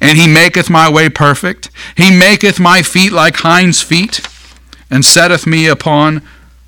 and 0.00 0.16
he 0.16 0.26
maketh 0.26 0.70
my 0.70 0.90
way 0.90 1.10
perfect. 1.10 1.70
He 1.94 2.10
maketh 2.10 2.58
my 2.58 2.80
feet 2.80 3.12
like 3.12 3.36
hinds' 3.36 3.82
feet, 3.82 4.26
and 4.90 5.04
setteth 5.04 5.46
me 5.46 5.66
upon 5.66 6.22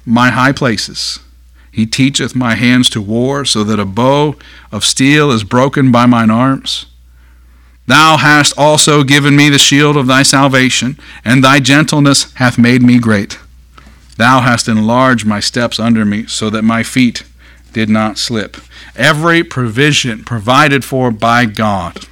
my 0.04 0.28
high 0.28 0.52
places. 0.52 1.18
He 1.70 1.86
teacheth 1.86 2.34
my 2.34 2.56
hands 2.56 2.90
to 2.90 3.00
war, 3.00 3.46
so 3.46 3.64
that 3.64 3.80
a 3.80 3.86
bow 3.86 4.36
of 4.70 4.84
steel 4.84 5.30
is 5.30 5.44
broken 5.44 5.90
by 5.90 6.04
mine 6.04 6.30
arms. 6.30 6.84
Thou 7.92 8.16
hast 8.16 8.54
also 8.56 9.04
given 9.04 9.36
me 9.36 9.50
the 9.50 9.58
shield 9.58 9.98
of 9.98 10.06
thy 10.06 10.22
salvation, 10.22 10.98
and 11.26 11.44
thy 11.44 11.60
gentleness 11.60 12.32
hath 12.36 12.56
made 12.56 12.80
me 12.82 12.98
great. 12.98 13.38
Thou 14.16 14.40
hast 14.40 14.66
enlarged 14.66 15.26
my 15.26 15.40
steps 15.40 15.78
under 15.78 16.06
me, 16.06 16.24
so 16.24 16.48
that 16.48 16.62
my 16.62 16.84
feet 16.84 17.24
did 17.74 17.90
not 17.90 18.16
slip. 18.16 18.56
Every 18.96 19.44
provision 19.44 20.24
provided 20.24 20.86
for 20.86 21.10
by 21.10 21.44
God. 21.44 22.06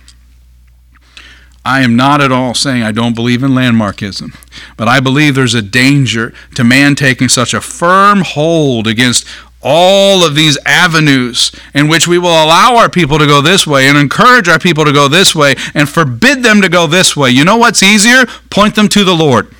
I 1.64 1.80
am 1.80 1.96
not 1.96 2.20
at 2.20 2.30
all 2.30 2.52
saying 2.52 2.82
I 2.82 2.92
don't 2.92 3.14
believe 3.16 3.42
in 3.42 3.52
landmarkism, 3.52 4.36
but 4.76 4.86
I 4.86 5.00
believe 5.00 5.34
there's 5.34 5.54
a 5.54 5.62
danger 5.62 6.34
to 6.56 6.62
man 6.62 6.94
taking 6.94 7.30
such 7.30 7.54
a 7.54 7.60
firm 7.62 8.20
hold 8.20 8.86
against 8.86 9.26
all 9.62 10.24
of 10.24 10.34
these 10.34 10.58
avenues 10.64 11.52
in 11.74 11.88
which 11.88 12.08
we 12.08 12.18
will 12.18 12.28
allow 12.28 12.76
our 12.76 12.88
people 12.88 13.18
to 13.18 13.26
go 13.26 13.42
this 13.42 13.66
way 13.66 13.86
and 13.86 13.98
encourage 13.98 14.48
our 14.48 14.58
people 14.58 14.84
to 14.84 14.92
go 14.92 15.08
this 15.08 15.34
way 15.34 15.54
and 15.74 15.88
forbid 15.88 16.42
them 16.42 16.62
to 16.62 16.68
go 16.68 16.86
this 16.86 17.16
way. 17.16 17.30
You 17.30 17.44
know 17.44 17.56
what's 17.56 17.82
easier? 17.82 18.24
Point 18.48 18.74
them 18.74 18.88
to 18.88 19.04
the 19.04 19.14
Lord. 19.14 19.54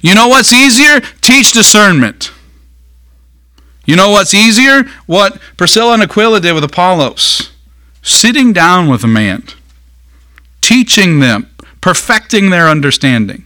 You 0.00 0.14
know 0.14 0.28
what's 0.28 0.52
easier? 0.52 1.00
Teach 1.20 1.52
discernment. 1.52 2.32
You 3.84 3.96
know 3.96 4.10
what's 4.10 4.34
easier? 4.34 4.84
What 5.06 5.40
Priscilla 5.56 5.94
and 5.94 6.02
Aquila 6.02 6.40
did 6.40 6.54
with 6.54 6.64
Apollos. 6.64 7.50
Sitting 8.02 8.52
down 8.52 8.88
with 8.88 9.04
a 9.04 9.08
man, 9.08 9.44
teaching 10.62 11.20
them, 11.20 11.50
perfecting 11.82 12.48
their 12.48 12.68
understanding. 12.68 13.44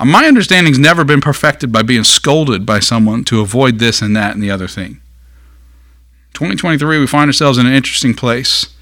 Uh, 0.00 0.04
my 0.06 0.26
understanding's 0.26 0.78
never 0.78 1.04
been 1.04 1.20
perfected 1.20 1.70
by 1.70 1.82
being 1.82 2.04
scolded 2.04 2.64
by 2.64 2.80
someone 2.80 3.22
to 3.24 3.42
avoid 3.42 3.78
this 3.78 4.00
and 4.00 4.16
that 4.16 4.34
and 4.34 4.42
the 4.42 4.50
other 4.50 4.66
thing. 4.66 5.00
2023, 6.32 6.98
we 6.98 7.06
find 7.06 7.28
ourselves 7.28 7.58
in 7.58 7.66
an 7.66 7.74
interesting 7.74 8.14
place 8.14 8.74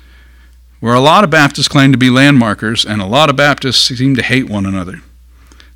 where 0.79 0.95
a 0.95 1.01
lot 1.01 1.25
of 1.25 1.31
Baptists 1.31 1.67
claim 1.67 1.91
to 1.91 1.99
be 1.99 2.09
landmarkers 2.09 2.85
and 2.85 3.03
a 3.03 3.07
lot 3.07 3.29
of 3.29 3.35
Baptists 3.35 3.81
seem 3.81 4.15
to 4.15 4.23
hate 4.23 4.49
one 4.49 4.65
another, 4.65 5.03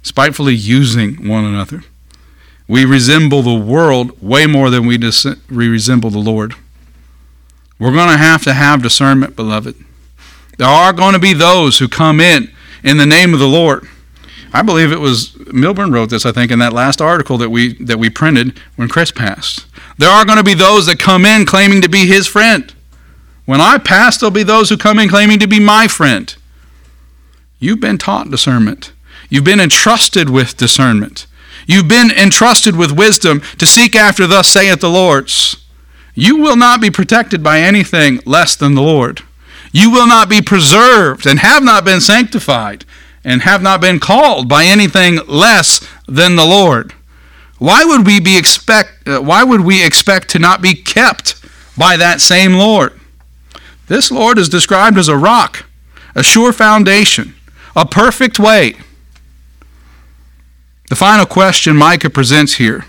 spitefully 0.03 0.55
using 0.55 1.27
one 1.29 1.45
another. 1.45 1.83
We 2.69 2.85
resemble 2.85 3.43
the 3.43 3.55
world 3.55 4.23
way 4.23 4.47
more 4.47 4.71
than 4.71 4.87
we, 4.87 4.97
dis- 4.97 5.27
we 5.51 5.67
resemble 5.67 6.11
the 6.11 6.19
Lord. 6.19 6.55
We're 7.81 7.93
going 7.93 8.11
to 8.11 8.17
have 8.17 8.45
to 8.45 8.55
have 8.55 8.81
discernment, 8.81 9.35
beloved. 9.35 9.75
There 10.57 10.69
are 10.69 10.93
going 10.93 11.15
to 11.15 11.19
be 11.19 11.33
those 11.33 11.81
who 11.81 11.89
come 11.89 12.21
in 12.21 12.53
in 12.85 12.99
the 12.99 13.07
name 13.07 13.35
of 13.35 13.41
the 13.41 13.49
Lord. 13.49 13.89
I 14.53 14.63
believe 14.63 14.93
it 14.93 15.01
was 15.01 15.37
Milburn 15.53 15.93
wrote 15.93 16.11
this, 16.11 16.27
I 16.27 16.33
think, 16.33 16.51
in 16.51 16.59
that 16.59 16.73
last 16.73 17.01
article 17.01 17.39
that 17.39 17.49
we 17.49 17.75
that 17.85 17.99
we 17.99 18.11
printed 18.11 18.59
when 18.77 18.89
Chris 18.89 19.11
passed. 19.11 19.67
There 19.99 20.11
are 20.11 20.25
going 20.25 20.39
to 20.39 20.45
be 20.45 20.55
those 20.55 20.87
that 20.87 20.99
come 20.99 21.25
in 21.25 21.47
claiming 21.47 21.81
to 21.83 21.89
be 21.89 22.07
his 22.07 22.27
friend. 22.27 22.73
When 23.45 23.61
I 23.61 23.79
pass, 23.79 24.19
there'll 24.19 24.31
be 24.31 24.43
those 24.43 24.69
who 24.69 24.77
come 24.77 24.99
in 24.99 25.09
claiming 25.09 25.39
to 25.41 25.49
be 25.49 25.59
my 25.59 25.89
friend. 25.89 26.35
You've 27.59 27.81
been 27.81 27.99
taught 27.99 28.31
discernment. 28.31 28.93
You've 29.29 29.45
been 29.45 29.61
entrusted 29.61 30.29
with 30.29 30.57
discernment. 30.57 31.27
You've 31.67 31.89
been 31.89 32.11
entrusted 32.11 32.77
with 32.77 32.93
wisdom 32.93 33.41
to 33.59 33.67
seek 33.67 33.97
after, 33.97 34.27
thus 34.27 34.49
saith 34.49 34.81
the 34.81 34.91
Lord's. 34.91 35.57
You 36.15 36.37
will 36.37 36.57
not 36.57 36.81
be 36.81 36.91
protected 36.91 37.43
by 37.43 37.61
anything 37.61 38.21
less 38.27 38.57
than 38.57 38.75
the 38.75 38.83
Lord. 38.83 39.23
You 39.73 39.91
will 39.91 40.07
not 40.07 40.29
be 40.29 40.43
preserved 40.43 41.27
and 41.27 41.39
have 41.39 41.63
not 41.63 41.85
been 41.85 42.01
sanctified 42.01 42.85
and 43.25 43.43
have 43.43 43.63
not 43.63 43.81
been 43.81 44.01
called 44.01 44.49
by 44.49 44.65
anything 44.65 45.19
less 45.27 45.87
than 46.07 46.37
the 46.37 46.45
Lord. 46.45 46.95
Why 47.59 47.85
would 47.85 48.07
we 48.07 48.21
be 48.21 48.37
expect 48.37 49.07
uh, 49.07 49.21
why 49.21 49.45
would 49.45 49.61
we 49.61 49.85
expect 49.85 50.29
to 50.31 50.39
not 50.39 50.61
be 50.61 50.75
kept 50.75 51.37
by 51.77 51.97
that 51.97 52.21
same 52.21 52.55
Lord? 52.55 52.99
This 53.87 54.11
Lord 54.11 54.39
is 54.39 54.49
described 54.49 54.99
as 54.99 55.09
a 55.09 55.17
rock, 55.17 55.67
a 56.15 56.23
sure 56.23 56.53
foundation, 56.53 57.35
a 57.77 57.87
perfect 57.87 58.39
way, 58.39 58.75
the 60.93 60.97
final 60.97 61.25
question 61.25 61.75
Micah 61.75 62.11
presents 62.11 62.57
here 62.57 62.85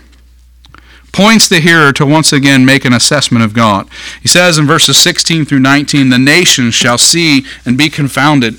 points 1.10 1.48
the 1.48 1.60
hearer 1.60 1.90
to 1.94 2.04
once 2.04 2.34
again 2.34 2.66
make 2.66 2.84
an 2.84 2.92
assessment 2.92 3.42
of 3.42 3.54
God. 3.54 3.88
He 4.20 4.28
says 4.28 4.58
in 4.58 4.66
verses 4.66 4.98
16 4.98 5.46
through 5.46 5.60
19, 5.60 6.10
The 6.10 6.18
nations 6.18 6.74
shall 6.74 6.98
see 6.98 7.46
and 7.64 7.78
be 7.78 7.88
confounded 7.88 8.56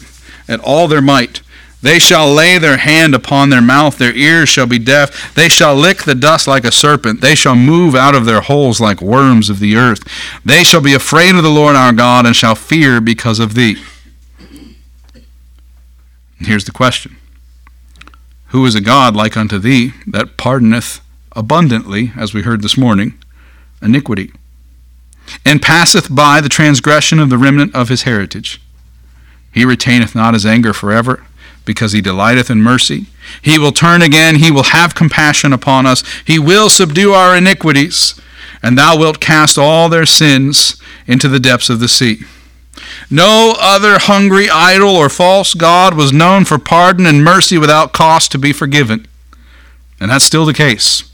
at 0.47 0.59
all 0.61 0.88
their 0.88 0.99
might. 0.99 1.41
They 1.86 1.99
shall 1.99 2.33
lay 2.33 2.57
their 2.57 2.77
hand 2.77 3.13
upon 3.13 3.51
their 3.51 3.61
mouth, 3.61 3.99
their 3.99 4.15
ears 4.15 4.49
shall 4.49 4.65
be 4.65 4.79
deaf. 4.79 5.36
They 5.36 5.47
shall 5.47 5.75
lick 5.75 6.01
the 6.01 6.15
dust 6.15 6.47
like 6.47 6.65
a 6.65 6.71
serpent. 6.71 7.21
They 7.21 7.36
shall 7.36 7.55
move 7.55 7.93
out 7.93 8.15
of 8.15 8.25
their 8.25 8.41
holes 8.41 8.81
like 8.81 9.03
worms 9.03 9.51
of 9.51 9.59
the 9.59 9.75
earth. 9.75 9.99
They 10.43 10.63
shall 10.63 10.81
be 10.81 10.95
afraid 10.95 11.36
of 11.36 11.43
the 11.43 11.51
Lord 11.51 11.75
our 11.75 11.93
God 11.93 12.25
and 12.25 12.36
shall 12.36 12.55
fear 12.55 12.99
because 12.99 13.38
of 13.38 13.53
thee. 13.53 13.77
Here's 16.39 16.65
the 16.65 16.71
question 16.71 17.17
Who 18.47 18.65
is 18.65 18.73
a 18.73 18.81
God 18.81 19.15
like 19.15 19.38
unto 19.38 19.59
thee 19.59 19.93
that 20.07 20.38
pardoneth 20.38 21.01
abundantly, 21.33 22.13
as 22.17 22.33
we 22.33 22.41
heard 22.41 22.63
this 22.63 22.79
morning, 22.79 23.13
iniquity, 23.79 24.31
and 25.45 25.61
passeth 25.61 26.07
by 26.09 26.41
the 26.41 26.49
transgression 26.49 27.19
of 27.19 27.29
the 27.29 27.38
remnant 27.38 27.75
of 27.75 27.89
his 27.89 28.03
heritage? 28.03 28.59
He 29.53 29.63
retaineth 29.63 30.15
not 30.15 30.33
his 30.33 30.47
anger 30.47 30.73
forever 30.73 31.23
because 31.66 31.91
he 31.91 32.01
delighteth 32.01 32.49
in 32.49 32.61
mercy. 32.61 33.07
He 33.41 33.57
will 33.57 33.72
turn 33.72 34.01
again, 34.01 34.36
he 34.36 34.51
will 34.51 34.63
have 34.63 34.95
compassion 34.95 35.51
upon 35.51 35.86
us, 35.86 36.03
he 36.26 36.39
will 36.39 36.70
subdue 36.70 37.13
our 37.13 37.36
iniquities, 37.36 38.20
and 38.61 38.78
thou 38.78 38.97
wilt 38.97 39.20
cast 39.20 39.57
all 39.57 39.89
their 39.89 40.05
sins 40.05 40.82
into 41.07 41.28
the 41.28 41.39
depths 41.39 41.70
of 41.70 41.80
the 41.80 41.88
sea. 41.88 42.20
No 43.09 43.55
other 43.59 43.99
hungry 43.99 44.49
idol 44.49 44.95
or 44.95 45.09
false 45.09 45.53
god 45.53 45.95
was 45.95 46.11
known 46.11 46.45
for 46.45 46.57
pardon 46.57 47.05
and 47.05 47.24
mercy 47.24 47.57
without 47.57 47.93
cost 47.93 48.32
to 48.32 48.38
be 48.38 48.53
forgiven. 48.53 49.07
And 49.99 50.11
that's 50.11 50.26
still 50.26 50.45
the 50.45 50.53
case. 50.53 51.09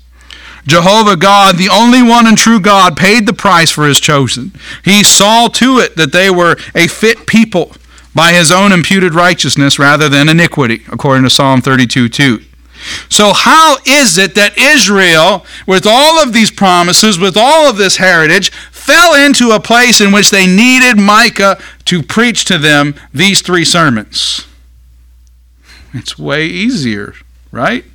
Jehovah 0.68 1.18
God, 1.18 1.58
the 1.58 1.70
only 1.70 2.04
one 2.04 2.28
and 2.28 2.38
true 2.38 2.60
God, 2.60 2.95
paid 2.95 3.26
the 3.26 3.34
price 3.34 3.72
for 3.72 3.88
his 3.88 3.99
chosen. 3.99 4.52
He 4.84 5.04
saw 5.04 5.47
to 5.47 5.80
it 5.80 5.95
that 5.95 6.12
they 6.12 6.30
were 6.30 6.56
a 6.76 6.88
fit 6.88 7.26
people 7.26 7.76
by 8.14 8.34
his 8.34 8.51
own 8.51 8.72
imputed 8.72 9.14
righteousness 9.14 9.80
rather 9.80 10.09
than 10.09 10.30
iniquity, 10.30 10.84
according 10.91 11.24
to 11.24 11.30
Psalm 11.30 11.62
32 11.62 12.09
2. 12.09 12.41
So, 13.09 13.34
how 13.34 13.78
is 13.86 14.18
it 14.18 14.36
that 14.36 14.57
Israel, 14.57 15.45
with 15.68 15.86
all 15.86 16.22
of 16.22 16.34
these 16.34 16.49
promises, 16.49 17.20
with 17.20 17.38
all 17.38 17.70
of 17.70 17.78
this 17.78 17.97
heritage, 17.97 18.49
fell 18.72 19.14
into 19.14 19.51
a 19.51 19.59
place 19.59 20.01
in 20.01 20.12
which 20.12 20.32
they 20.32 20.47
needed 20.47 20.97
Micah 20.97 21.59
to 21.86 22.01
preach 22.01 22.45
to 22.45 22.57
them 22.57 22.95
these 23.14 23.41
three 23.41 23.66
sermons? 23.66 24.47
It's 25.93 26.18
way 26.18 26.47
easier, 26.47 27.14
right? 27.51 27.86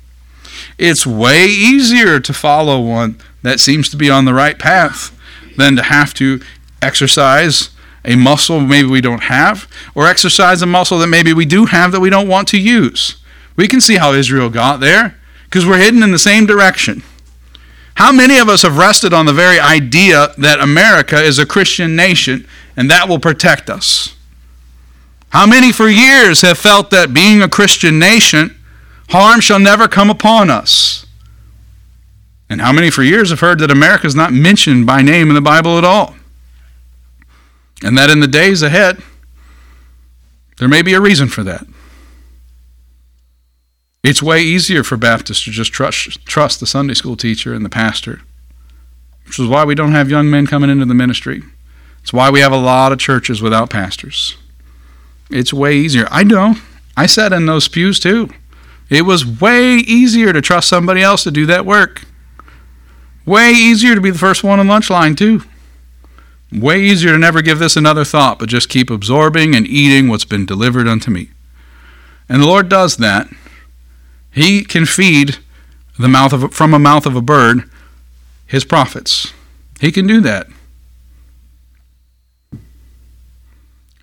It's 0.77 1.05
way 1.05 1.45
easier 1.47 2.19
to 2.19 2.33
follow 2.33 2.79
one 2.79 3.19
that 3.41 3.59
seems 3.59 3.89
to 3.89 3.97
be 3.97 4.09
on 4.09 4.25
the 4.25 4.33
right 4.33 4.57
path 4.57 5.17
than 5.57 5.75
to 5.75 5.83
have 5.83 6.13
to 6.15 6.39
exercise 6.81 7.69
a 8.07 8.15
muscle 8.15 8.59
maybe 8.59 8.87
we 8.87 9.01
don't 9.01 9.23
have, 9.23 9.69
or 9.93 10.07
exercise 10.07 10.61
a 10.61 10.65
muscle 10.65 10.97
that 10.99 11.07
maybe 11.07 11.33
we 11.33 11.45
do 11.45 11.65
have 11.65 11.91
that 11.91 11.99
we 11.99 12.09
don't 12.09 12.27
want 12.27 12.47
to 12.47 12.59
use. 12.59 13.17
We 13.55 13.67
can 13.67 13.81
see 13.81 13.97
how 13.97 14.13
Israel 14.13 14.49
got 14.49 14.79
there 14.79 15.17
because 15.43 15.65
we're 15.65 15.77
heading 15.77 16.01
in 16.01 16.11
the 16.11 16.19
same 16.19 16.45
direction. 16.45 17.03
How 17.95 18.11
many 18.11 18.37
of 18.37 18.47
us 18.47 18.61
have 18.61 18.77
rested 18.77 19.13
on 19.13 19.25
the 19.25 19.33
very 19.33 19.59
idea 19.59 20.33
that 20.37 20.59
America 20.59 21.21
is 21.21 21.39
a 21.39 21.45
Christian 21.45 21.95
nation 21.95 22.47
and 22.75 22.89
that 22.89 23.09
will 23.09 23.19
protect 23.19 23.69
us? 23.69 24.15
How 25.29 25.45
many 25.45 25.71
for 25.71 25.89
years 25.89 26.41
have 26.41 26.57
felt 26.57 26.89
that 26.91 27.13
being 27.13 27.41
a 27.41 27.49
Christian 27.49 27.99
nation, 27.99 28.55
harm 29.09 29.41
shall 29.41 29.59
never 29.59 29.87
come 29.87 30.09
upon 30.09 30.49
us? 30.49 31.05
And 32.49 32.61
how 32.61 32.71
many 32.71 32.89
for 32.89 33.03
years 33.03 33.31
have 33.31 33.41
heard 33.41 33.59
that 33.59 33.71
America 33.71 34.07
is 34.07 34.15
not 34.15 34.31
mentioned 34.31 34.85
by 34.85 35.01
name 35.01 35.29
in 35.29 35.35
the 35.35 35.41
Bible 35.41 35.77
at 35.77 35.83
all? 35.83 36.15
And 37.83 37.97
that 37.97 38.09
in 38.09 38.19
the 38.19 38.27
days 38.27 38.61
ahead, 38.61 39.01
there 40.57 40.67
may 40.67 40.81
be 40.81 40.93
a 40.93 41.01
reason 41.01 41.27
for 41.27 41.43
that. 41.43 41.65
It's 44.03 44.23
way 44.23 44.41
easier 44.41 44.83
for 44.83 44.97
Baptists 44.97 45.43
to 45.43 45.51
just 45.51 45.73
trust, 45.73 46.25
trust 46.25 46.59
the 46.59 46.65
Sunday 46.65 46.93
school 46.93 47.17
teacher 47.17 47.53
and 47.53 47.65
the 47.65 47.69
pastor, 47.69 48.21
which 49.25 49.39
is 49.39 49.47
why 49.47 49.65
we 49.65 49.75
don't 49.75 49.91
have 49.91 50.09
young 50.09 50.29
men 50.29 50.47
coming 50.47 50.69
into 50.69 50.85
the 50.85 50.93
ministry. 50.93 51.43
It's 52.01 52.13
why 52.13 52.29
we 52.29 52.39
have 52.39 52.53
a 52.53 52.57
lot 52.57 52.91
of 52.91 52.99
churches 52.99 53.41
without 53.41 53.69
pastors. 53.69 54.37
It's 55.29 55.53
way 55.53 55.75
easier. 55.75 56.07
I 56.09 56.23
know. 56.23 56.55
I 56.95 57.05
sat 57.05 57.33
in 57.33 57.45
those 57.45 57.67
pews 57.67 57.99
too. 57.99 58.29
It 58.89 59.01
was 59.01 59.25
way 59.25 59.75
easier 59.75 60.31
to 60.31 60.41
trust 60.41 60.69
somebody 60.69 61.01
else 61.01 61.23
to 61.23 61.31
do 61.31 61.45
that 61.47 61.65
work. 61.65 62.05
Way 63.25 63.51
easier 63.51 63.93
to 63.93 63.99
be 63.99 64.09
the 64.09 64.17
first 64.17 64.43
one 64.43 64.59
in 64.59 64.67
lunch 64.67 64.89
line 64.89 65.15
too. 65.15 65.43
Way 66.51 66.81
easier 66.81 67.11
to 67.11 67.17
never 67.17 67.41
give 67.41 67.59
this 67.59 67.75
another 67.75 68.05
thought, 68.05 68.39
but 68.39 68.49
just 68.49 68.69
keep 68.69 68.89
absorbing 68.89 69.55
and 69.55 69.67
eating 69.67 70.07
what's 70.07 70.25
been 70.25 70.45
delivered 70.45 70.87
unto 70.87 71.11
me. 71.11 71.29
And 72.29 72.41
the 72.41 72.47
Lord 72.47 72.69
does 72.69 72.97
that. 72.97 73.27
He 74.31 74.63
can 74.63 74.85
feed 74.85 75.37
the 75.99 76.07
mouth 76.07 76.31
of 76.31 76.53
from 76.53 76.73
a 76.73 76.79
mouth 76.79 77.05
of 77.05 77.15
a 77.15 77.21
bird 77.21 77.69
his 78.47 78.63
prophets. 78.63 79.33
He 79.79 79.91
can 79.91 80.07
do 80.07 80.21
that. 80.21 80.47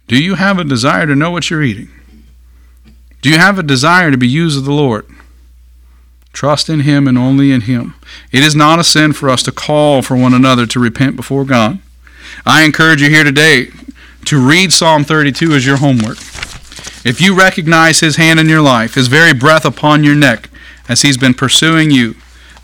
Do 0.06 0.22
you 0.22 0.34
have 0.34 0.58
a 0.58 0.64
desire 0.64 1.06
to 1.06 1.16
know 1.16 1.30
what 1.30 1.48
you're 1.48 1.62
eating? 1.62 1.88
Do 3.22 3.30
you 3.30 3.38
have 3.38 3.58
a 3.58 3.62
desire 3.62 4.10
to 4.10 4.18
be 4.18 4.28
used 4.28 4.58
of 4.58 4.66
the 4.66 4.72
Lord? 4.72 5.06
Trust 6.34 6.68
in 6.68 6.80
Him 6.80 7.08
and 7.08 7.16
only 7.16 7.52
in 7.52 7.62
Him. 7.62 7.94
It 8.30 8.42
is 8.42 8.54
not 8.54 8.78
a 8.78 8.84
sin 8.84 9.14
for 9.14 9.30
us 9.30 9.42
to 9.44 9.52
call 9.52 10.02
for 10.02 10.14
one 10.14 10.34
another 10.34 10.66
to 10.66 10.78
repent 10.78 11.16
before 11.16 11.46
God. 11.46 11.78
I 12.46 12.64
encourage 12.64 13.02
you 13.02 13.10
here 13.10 13.24
today 13.24 13.68
to 14.26 14.46
read 14.46 14.72
Psalm 14.72 15.04
32 15.04 15.52
as 15.52 15.66
your 15.66 15.76
homework. 15.78 16.18
If 17.04 17.20
you 17.20 17.36
recognize 17.36 18.00
His 18.00 18.16
hand 18.16 18.40
in 18.40 18.48
your 18.48 18.62
life, 18.62 18.94
His 18.94 19.08
very 19.08 19.34
breath 19.34 19.64
upon 19.64 20.04
your 20.04 20.14
neck 20.14 20.48
as 20.88 21.02
He's 21.02 21.18
been 21.18 21.34
pursuing 21.34 21.90
you, 21.90 22.14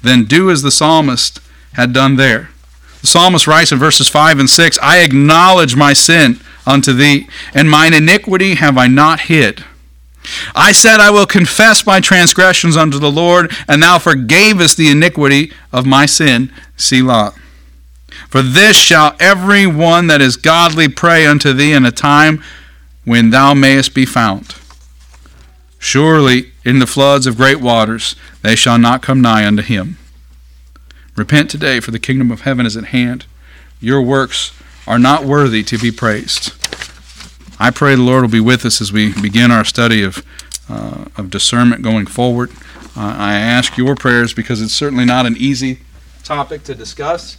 then 0.02 0.24
do 0.24 0.50
as 0.50 0.62
the 0.62 0.70
psalmist 0.70 1.40
had 1.74 1.92
done 1.92 2.16
there. 2.16 2.50
The 3.00 3.06
psalmist 3.06 3.46
writes 3.46 3.72
in 3.72 3.78
verses 3.78 4.08
5 4.08 4.38
and 4.38 4.50
6 4.50 4.78
I 4.82 4.98
acknowledge 4.98 5.76
my 5.76 5.92
sin 5.92 6.40
unto 6.66 6.92
thee, 6.92 7.28
and 7.54 7.70
mine 7.70 7.94
iniquity 7.94 8.54
have 8.54 8.76
I 8.76 8.86
not 8.86 9.20
hid. 9.20 9.64
I 10.54 10.72
said, 10.72 11.00
I 11.00 11.11
will 11.11 11.26
confess 11.26 11.86
my 11.86 12.00
transgressions 12.00 12.76
unto 12.76 12.98
the 12.98 13.11
Lord, 13.11 13.52
and 13.66 13.82
thou 13.82 13.98
forgavest 13.98 14.76
the 14.76 14.90
iniquity 14.90 15.52
of 15.72 15.86
my 15.86 16.06
sin. 16.06 16.52
Selah. 16.76 17.34
For 18.31 18.43
this 18.43 18.76
shall 18.76 19.16
every 19.18 19.66
one 19.66 20.07
that 20.07 20.20
is 20.20 20.37
godly 20.37 20.89
pray 20.89 21.26
unto 21.26 21.53
thee 21.53 21.72
in 21.72 21.85
a 21.85 21.91
time 21.91 22.43
when 23.05 23.31
thou 23.31 23.55
mayest 23.55 23.93
be 23.93 24.07
found. 24.07 24.55
Surely 25.81 26.53
in 26.64 26.78
the 26.78 26.87
floods 26.87 27.26
of 27.26 27.37
great 27.37 27.61
waters 27.61 28.14
they 28.43 28.55
shall 28.55 28.78
not 28.78 29.03
come 29.03 29.20
nigh 29.20 29.45
unto 29.45 29.62
him. 29.62 29.99
Repent 31.16 31.51
today, 31.51 31.81
for 31.81 31.91
the 31.91 31.99
kingdom 31.99 32.31
of 32.31 32.43
heaven 32.43 32.66
is 32.66 32.76
at 32.76 32.87
hand. 32.87 33.26
Your 33.81 34.01
works 34.01 34.53
are 34.87 34.99
not 34.99 35.24
worthy 35.24 35.64
to 35.64 35.76
be 35.76 35.91
praised. 35.91 36.53
I 37.59 37.70
pray 37.70 37.97
the 37.97 38.03
Lord 38.03 38.22
will 38.22 38.31
be 38.31 38.41
with 38.41 38.64
us 38.64 38.81
as 38.81 38.93
we 38.93 39.12
begin 39.20 39.51
our 39.51 39.64
study 39.64 40.05
of, 40.05 40.24
uh, 40.68 41.07
of 41.16 41.31
discernment 41.31 41.83
going 41.83 42.07
forward. 42.07 42.53
Uh, 42.97 43.14
I 43.18 43.35
ask 43.35 43.76
your 43.76 43.97
prayers 43.97 44.33
because 44.33 44.62
it's 44.62 44.72
certainly 44.72 45.05
not 45.05 45.26
an 45.26 45.37
easy 45.37 45.81
topic 46.22 46.62
to 46.64 46.76
discuss. 46.76 47.37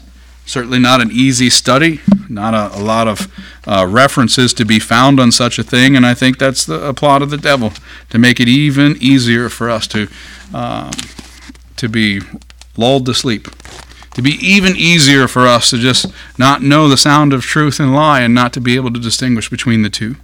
Certainly 0.52 0.80
not 0.80 1.00
an 1.00 1.12
easy 1.14 1.50
study, 1.50 2.02
not 2.28 2.54
a, 2.54 2.78
a 2.78 2.84
lot 2.84 3.08
of 3.08 3.34
uh, 3.66 3.88
references 3.90 4.54
to 4.56 4.66
be 4.66 4.80
found 4.80 5.18
on 5.18 5.32
such 5.32 5.58
a 5.58 5.64
thing, 5.64 5.96
and 5.96 6.06
I 6.06 6.14
think 6.14 6.40
that's 6.40 6.66
the 6.66 6.90
a 6.90 6.94
plot 6.94 7.22
of 7.22 7.30
the 7.30 7.38
devil 7.38 7.72
to 8.10 8.20
make 8.20 8.38
it 8.42 8.50
even 8.50 8.98
easier 9.00 9.48
for 9.48 9.70
us 9.70 9.88
to 9.88 10.10
uh, 10.54 10.92
to 11.78 11.88
be 11.88 12.20
lulled 12.76 13.06
to 13.06 13.14
sleep, 13.14 13.48
to 14.14 14.22
be 14.22 14.32
even 14.46 14.76
easier 14.76 15.26
for 15.30 15.48
us 15.48 15.70
to 15.70 15.78
just 15.78 16.08
not 16.38 16.62
know 16.62 16.90
the 16.90 16.98
sound 16.98 17.32
of 17.32 17.44
truth 17.44 17.80
and 17.80 17.96
lie, 17.96 18.20
and 18.20 18.36
not 18.36 18.52
to 18.52 18.60
be 18.60 18.76
able 18.76 18.92
to 18.92 19.00
distinguish 19.00 19.50
between 19.50 19.84
the 19.84 19.90
two. 19.90 20.18